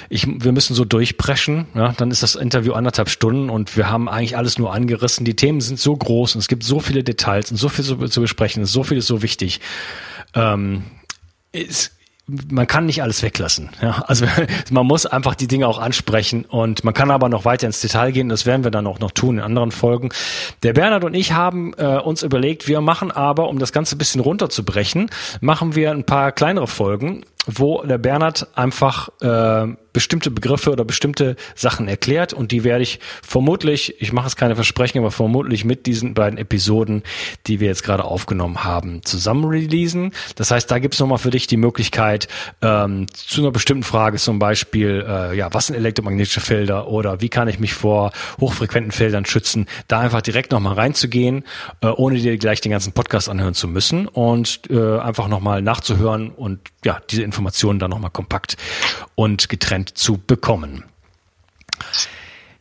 ich, 0.10 0.26
wir 0.28 0.52
müssen 0.52 0.74
so 0.74 0.84
durchpreschen. 0.84 1.68
Ja? 1.76 1.94
Dann 1.96 2.10
ist 2.10 2.24
das 2.24 2.34
Interview 2.34 2.74
anderthalb 2.74 3.10
Stunden 3.10 3.52
und 3.52 3.78
wir 3.78 3.92
haben 3.92 4.10
eigentlich 4.10 4.36
alles 4.36 4.58
nur 4.58 4.74
angerissen. 4.74 5.26
Die 5.26 5.36
Themen 5.36 5.62
sind 5.62 5.80
so 5.80 5.96
groß 5.96 6.34
und 6.34 6.40
es 6.40 6.48
gibt 6.48 6.64
so 6.64 6.80
viele 6.80 7.04
Details 7.04 7.52
und 7.52 7.58
so 7.58 7.70
viel 7.70 7.86
zu, 7.86 7.98
zu 8.08 8.22
besprechen, 8.22 8.66
so 8.66 8.82
viel 8.84 8.98
ist 8.98 9.08
so 9.08 9.22
wichtig 9.22 9.60
ähm, 10.36 10.84
ist, 11.52 11.92
man 12.28 12.68
kann 12.68 12.86
nicht 12.86 13.02
alles 13.02 13.24
weglassen. 13.24 13.70
Ja? 13.82 14.04
Also 14.08 14.26
man 14.72 14.86
muss 14.86 15.06
einfach 15.06 15.36
die 15.36 15.48
Dinge 15.48 15.68
auch 15.68 15.80
ansprechen 15.80 16.46
und 16.46 16.84
man 16.84 16.94
kann 16.94 17.12
aber 17.12 17.30
noch 17.30 17.46
weiter 17.46 17.68
ins 17.68 17.82
Detail 17.82 18.12
gehen. 18.12 18.30
Das 18.30 18.46
werden 18.46 18.64
wir 18.64 18.72
dann 18.72 18.88
auch 18.88 19.00
noch 19.00 19.12
tun 19.12 19.38
in 19.38 19.44
anderen 19.44 19.72
Folgen. 19.72 20.10
Der 20.64 20.74
Bernhard 20.74 21.04
und 21.04 21.14
ich 21.14 21.34
haben 21.34 21.74
äh, 21.78 21.98
uns 21.98 22.24
überlegt, 22.24 22.68
wir 22.68 22.82
machen 22.82 23.12
aber, 23.12 23.50
um 23.50 23.60
das 23.60 23.72
Ganze 23.72 23.96
ein 23.96 23.98
bisschen 23.98 24.22
runterzubrechen, 24.22 25.10
machen 25.42 25.76
wir 25.76 25.92
ein 25.92 26.06
paar 26.06 26.32
kleinere 26.32 26.68
Folgen, 26.68 27.26
wo 27.48 27.82
der 27.84 27.98
Bernhard 27.98 28.48
einfach 28.56 29.10
äh, 29.22 29.68
bestimmte 29.94 30.32
Begriffe 30.32 30.72
oder 30.72 30.86
bestimmte 30.86 31.36
Sachen 31.56 31.88
erklärt 31.88 32.34
und 32.34 32.52
die 32.52 32.64
werde 32.64 32.84
ich 32.84 33.00
vermutlich, 33.22 34.02
ich 34.02 34.14
mache 34.14 34.28
es 34.28 34.36
keine 34.36 34.56
Versprechen, 34.56 35.00
aber 35.00 35.12
vermutlich 35.12 35.66
mit 35.66 35.86
diesen 35.86 36.14
beiden 36.14 36.38
Episoden, 36.38 37.04
die 37.48 37.60
wir 37.60 37.68
jetzt 37.68 37.84
gerade 37.84 38.06
aufgenommen 38.06 38.64
haben, 38.64 39.04
zusammen 39.04 39.46
releasen. 39.46 40.14
Das 40.36 40.52
heißt, 40.52 40.70
da 40.70 40.80
gibt 40.80 40.94
es 40.94 41.00
nochmal 41.00 41.18
für 41.18 41.30
dich 41.30 41.48
die 41.48 41.58
Möglichkeit, 41.58 42.28
ähm, 42.62 43.08
zu 43.14 43.42
einer 43.42 43.52
bestimmten 43.52 43.84
Frage 43.84 44.18
zum 44.18 44.40
Beispiel, 44.40 45.06
äh, 45.08 45.36
ja, 45.36 45.54
was 45.54 45.68
sind 45.68 45.76
elektromagnetische 45.76 46.42
Felder 46.42 46.88
oder 46.88 47.22
wie 47.22 47.30
kann 47.30 47.48
ich 47.48 47.60
mich 47.60 47.74
vor 47.74 48.12
hochfrequenten 48.40 48.92
Feldern 48.92 49.26
schützen, 49.26 49.68
da 49.88 50.00
einfach 50.00 50.22
direkt 50.22 50.52
nochmal 50.52 50.76
reinzugehen, 50.76 51.44
äh, 51.82 51.88
ohne 51.88 52.18
dir 52.18 52.38
gleich 52.38 52.62
den 52.62 52.72
ganzen 52.72 52.94
Podcast 52.94 53.30
anhören 53.30 53.54
zu 53.54 53.68
müssen 53.68 54.08
und 54.08 54.62
äh, 54.70 55.00
einfach 55.00 55.28
nochmal 55.28 55.62
nachzuhören 55.62 56.30
und 56.30 56.60
ja, 56.86 57.00
diese 57.10 57.24
Informationen 57.32 57.80
dann 57.80 57.90
nochmal 57.90 58.12
kompakt 58.12 58.58
und 59.16 59.50
getrennt 59.50 59.98
zu 59.98 60.18
bekommen. 60.18 60.84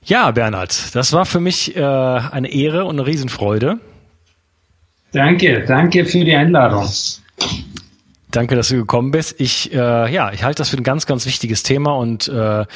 Ja, 0.02 0.30
Bernhard, 0.30 0.94
das 0.94 1.12
war 1.12 1.26
für 1.26 1.40
mich 1.40 1.76
äh, 1.76 1.82
eine 1.82 2.50
Ehre 2.52 2.84
und 2.84 2.98
eine 2.98 3.06
Riesenfreude. 3.06 3.78
Danke, 5.12 5.64
danke 5.66 6.04
für 6.06 6.24
die 6.24 6.34
Einladung. 6.34 6.88
Danke, 8.30 8.54
dass 8.54 8.68
du 8.68 8.76
gekommen 8.76 9.10
bist. 9.10 9.40
Ich, 9.40 9.72
äh, 9.72 9.76
ja, 10.12 10.32
ich 10.32 10.44
halte 10.44 10.58
das 10.58 10.70
für 10.70 10.76
ein 10.76 10.84
ganz, 10.84 11.06
ganz 11.06 11.26
wichtiges 11.26 11.62
Thema 11.62 11.96
und 11.96 12.28
äh, 12.28 12.60
äh, 12.62 12.66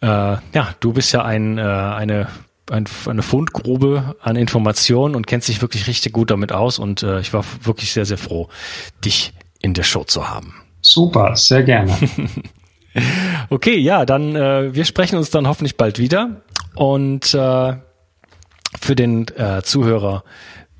ja, 0.00 0.74
du 0.80 0.92
bist 0.92 1.12
ja 1.12 1.24
ein, 1.24 1.58
äh, 1.58 1.62
eine 1.62 2.28
ein, 2.70 2.86
eine 3.06 3.22
Fundgrube 3.22 4.16
an 4.20 4.36
Informationen 4.36 5.14
und 5.14 5.26
kennst 5.26 5.48
dich 5.48 5.60
wirklich 5.60 5.86
richtig 5.86 6.12
gut 6.12 6.30
damit 6.30 6.52
aus 6.52 6.78
und 6.78 7.02
äh, 7.02 7.20
ich 7.20 7.32
war 7.32 7.44
wirklich 7.62 7.92
sehr, 7.92 8.06
sehr 8.06 8.18
froh, 8.18 8.48
dich 9.04 9.32
in 9.60 9.74
der 9.74 9.82
Show 9.82 10.04
zu 10.04 10.28
haben. 10.28 10.54
Super, 10.84 11.34
sehr 11.34 11.62
gerne. 11.62 11.96
okay, 13.50 13.78
ja, 13.78 14.04
dann 14.04 14.36
äh, 14.36 14.74
wir 14.74 14.84
sprechen 14.84 15.16
uns 15.16 15.30
dann 15.30 15.48
hoffentlich 15.48 15.76
bald 15.76 15.98
wieder 15.98 16.42
und 16.74 17.32
äh, 17.34 17.74
für 18.80 18.94
den 18.94 19.26
äh, 19.36 19.62
Zuhörer 19.62 20.24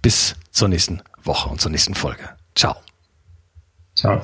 bis 0.02 0.36
zur 0.50 0.68
nächsten 0.68 1.00
Woche 1.22 1.48
und 1.48 1.60
zur 1.60 1.70
nächsten 1.70 1.94
Folge. 1.94 2.28
Ciao. 2.54 2.76
Ciao. 3.96 4.20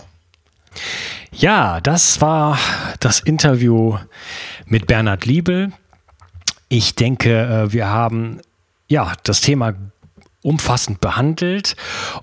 Ja, 1.32 1.80
das 1.80 2.20
war 2.20 2.58
das 3.00 3.20
Interview 3.20 3.96
mit 4.66 4.86
Bernhard 4.86 5.24
Liebel. 5.24 5.72
Ich 6.68 6.94
denke, 6.94 7.40
äh, 7.40 7.72
wir 7.72 7.88
haben 7.88 8.42
ja 8.88 9.14
das 9.22 9.40
Thema 9.40 9.72
umfassend 10.42 11.00
behandelt 11.00 11.76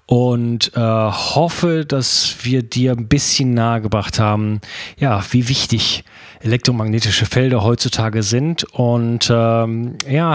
und 0.05 0.72
äh, 0.76 0.80
hoffe, 0.80 1.86
dass 1.86 2.38
wir 2.41 2.63
dir 2.63 2.93
ein 2.93 3.07
bisschen 3.07 3.53
nahegebracht 3.53 4.20
haben, 4.20 4.61
ja, 4.97 5.24
wie 5.32 5.47
wichtig 5.49 6.03
elektromagnetische 6.39 7.26
Felder 7.26 7.63
heutzutage 7.63 8.24
sind 8.24 8.63
und 8.65 9.30
ähm, 9.32 9.97
ja, 10.07 10.34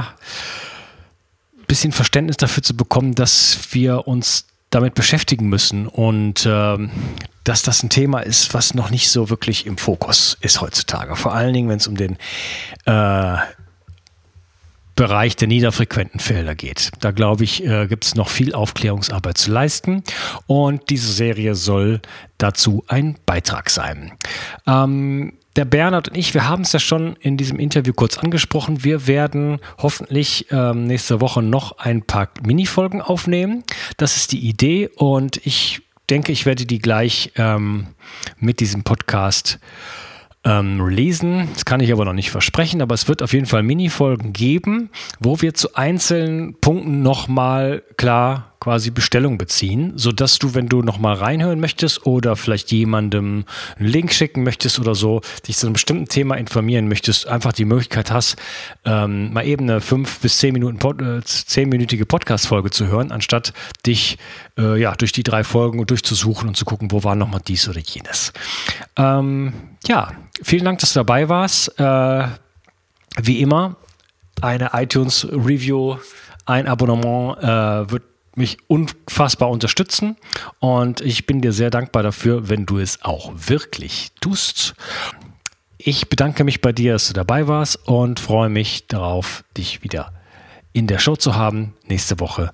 ein 1.59 1.66
bisschen 1.66 1.93
Verständnis 1.93 2.37
dafür 2.37 2.62
zu 2.62 2.76
bekommen, 2.76 3.14
dass 3.14 3.59
wir 3.72 4.07
uns 4.07 4.47
damit 4.70 4.95
beschäftigen 4.95 5.49
müssen 5.49 5.87
und 5.87 6.47
ähm, 6.49 6.91
dass 7.45 7.62
das 7.62 7.83
ein 7.83 7.91
Thema 7.91 8.20
ist, 8.20 8.55
was 8.55 8.74
noch 8.74 8.91
nicht 8.91 9.11
so 9.11 9.28
wirklich 9.28 9.66
im 9.66 9.76
Fokus 9.76 10.39
ist 10.41 10.61
heutzutage. 10.61 11.16
Vor 11.16 11.35
allen 11.35 11.53
Dingen, 11.53 11.68
wenn 11.68 11.78
es 11.78 11.87
um 11.89 11.97
den 11.97 12.16
äh, 12.87 13.37
Bereich 14.95 15.36
der 15.36 15.49
niederfrequenten 15.49 16.20
Felder 16.20 16.55
geht. 16.55 16.90
Da 17.01 17.11
glaube 17.12 17.45
ich, 17.45 17.64
äh, 17.64 17.86
gibt 17.86 18.05
es 18.05 18.14
noch 18.14 18.28
viel 18.28 18.55
Aufklärungsarbeit 18.55 19.38
zu 19.38 19.51
leisten 19.51 20.03
und 20.47 20.90
diese 20.90 21.12
Serie 21.12 21.55
soll 21.55 22.01
dazu 22.38 22.84
ein 22.88 23.16
Beitrag 23.24 23.70
sein. 23.70 24.12
Ähm, 24.66 25.32
der 25.57 25.64
Bernhard 25.66 26.09
und 26.09 26.16
ich, 26.16 26.34
wir 26.34 26.49
haben 26.49 26.62
es 26.62 26.72
ja 26.72 26.78
schon 26.78 27.16
in 27.20 27.36
diesem 27.36 27.59
Interview 27.59 27.93
kurz 27.93 28.18
angesprochen. 28.18 28.84
Wir 28.84 29.07
werden 29.07 29.59
hoffentlich 29.78 30.47
ähm, 30.51 30.84
nächste 30.84 31.20
Woche 31.20 31.43
noch 31.43 31.78
ein 31.78 32.03
paar 32.03 32.28
Minifolgen 32.43 33.03
aufnehmen. 33.03 33.64
Das 33.99 34.16
ist 34.16 34.32
die 34.32 34.40
Idee 34.40 34.88
und 34.97 35.45
ich 35.47 35.82
denke, 36.09 36.32
ich 36.32 36.47
werde 36.47 36.66
die 36.66 36.78
gleich 36.78 37.32
ähm, 37.36 37.88
mit 38.38 38.61
diesem 38.61 38.82
Podcast 38.82 39.59
ähm, 40.45 40.80
releasen. 40.80 41.49
Das 41.55 41.64
kann 41.64 41.80
ich 41.80 41.93
aber 41.93 42.05
noch 42.05 42.12
nicht 42.12 42.30
versprechen, 42.30 42.82
aber 42.82 42.95
es 42.95 43.09
wird 43.09 43.22
auf 43.22 43.32
jeden 43.32 43.47
Fall 43.47 43.62
Mini-Folgen 43.62 44.32
geben, 44.32 44.90
wo 45.20 45.40
wir 45.40 45.55
zu 45.55 45.74
einzelnen 45.74 46.55
Punkten 46.61 47.03
nochmal 47.03 47.82
klar 47.97 48.51
quasi 48.63 48.93
Bestellung 48.93 49.39
beziehen, 49.39 49.93
sodass 49.97 50.39
du, 50.39 50.55
wenn 50.55 50.69
du 50.69 50.83
nochmal 50.83 51.17
reinhören 51.17 51.59
möchtest 51.59 52.07
oder 52.07 52.37
vielleicht 52.37 52.71
jemandem 52.71 53.45
einen 53.77 53.89
Link 53.89 54.13
schicken 54.13 54.45
möchtest 54.45 54.79
oder 54.79 54.95
so, 54.95 55.21
dich 55.49 55.57
zu 55.57 55.67
einem 55.67 55.73
bestimmten 55.73 56.07
Thema 56.07 56.37
informieren 56.37 56.87
möchtest, 56.87 57.27
einfach 57.27 57.53
die 57.53 57.65
Möglichkeit 57.65 58.13
hast, 58.13 58.37
ähm, 58.85 59.33
mal 59.33 59.45
eben 59.45 59.69
eine 59.69 59.81
fünf 59.81 60.21
bis 60.21 60.39
zehn 60.39 60.53
Minuten 60.53 60.79
äh, 61.01 61.25
zehnminütige 61.25 62.07
Podcast-Folge 62.07 62.71
zu 62.71 62.87
hören, 62.87 63.11
anstatt 63.11 63.53
dich 63.85 64.17
äh, 64.57 64.81
ja 64.81 64.95
durch 64.95 65.11
die 65.11 65.25
drei 65.25 65.43
Folgen 65.43 65.85
durchzusuchen 65.85 66.47
und 66.47 66.57
zu 66.57 66.65
gucken, 66.65 66.93
wo 66.93 67.03
war 67.03 67.17
nochmal 67.17 67.41
dies 67.45 67.69
oder 67.69 67.81
jenes. 67.81 68.33
Ähm, 68.97 69.55
ja, 69.89 70.13
vielen 70.41 70.65
Dank, 70.65 70.79
dass 70.79 70.93
du 70.93 71.01
dabei 71.01 71.29
warst. 71.29 71.81
Äh, 71.81 72.29
wie 73.21 73.41
immer, 73.41 73.75
eine 74.41 74.71
iTunes-Review, 74.73 75.97
ein 76.47 76.69
Abonnement 76.69 77.39
äh, 77.43 77.91
wird 77.91 78.12
mich 78.37 78.59
unfassbar 78.66 79.51
unterstützen 79.51 80.16
und 80.59 81.01
ich 81.01 81.26
bin 81.26 81.41
dir 81.41 81.53
sehr 81.53 81.70
dankbar 81.70 82.03
dafür, 82.03 82.49
wenn 82.49 82.66
du 82.66 82.78
es 82.78 83.03
auch 83.03 83.33
wirklich 83.35 84.12
tust. 84.20 84.74
Ich 85.78 86.09
bedanke 86.09 86.45
mich 86.45 86.61
bei 86.61 86.72
dir, 86.72 86.93
dass 86.93 87.09
du 87.09 87.12
dabei 87.12 87.49
warst 87.49 87.76
und 87.89 88.20
freue 88.20 88.49
mich 88.49 88.87
darauf, 88.87 89.45
dich 89.57 89.83
wieder 89.83 90.12
in 90.72 90.87
der 90.87 90.99
Show 90.99 91.16
zu 91.16 91.35
haben 91.35 91.74
nächste 91.87 92.20
Woche. 92.20 92.53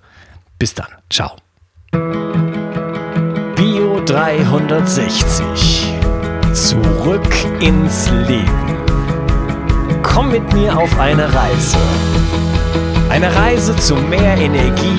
Bis 0.59 0.75
dann. 0.75 0.89
Ciao. 1.11 1.37
Bio 3.55 4.01
360. 4.05 5.93
Zurück 6.53 7.35
ins 7.61 8.11
Leben. 8.27 8.77
Komm 10.03 10.33
mit 10.33 10.53
mir 10.53 10.77
auf 10.77 10.99
eine 10.99 11.33
Reise. 11.33 11.79
Eine 13.09 13.35
Reise 13.35 13.77
zu 13.77 13.95
mehr 13.95 14.37
Energie 14.37 14.99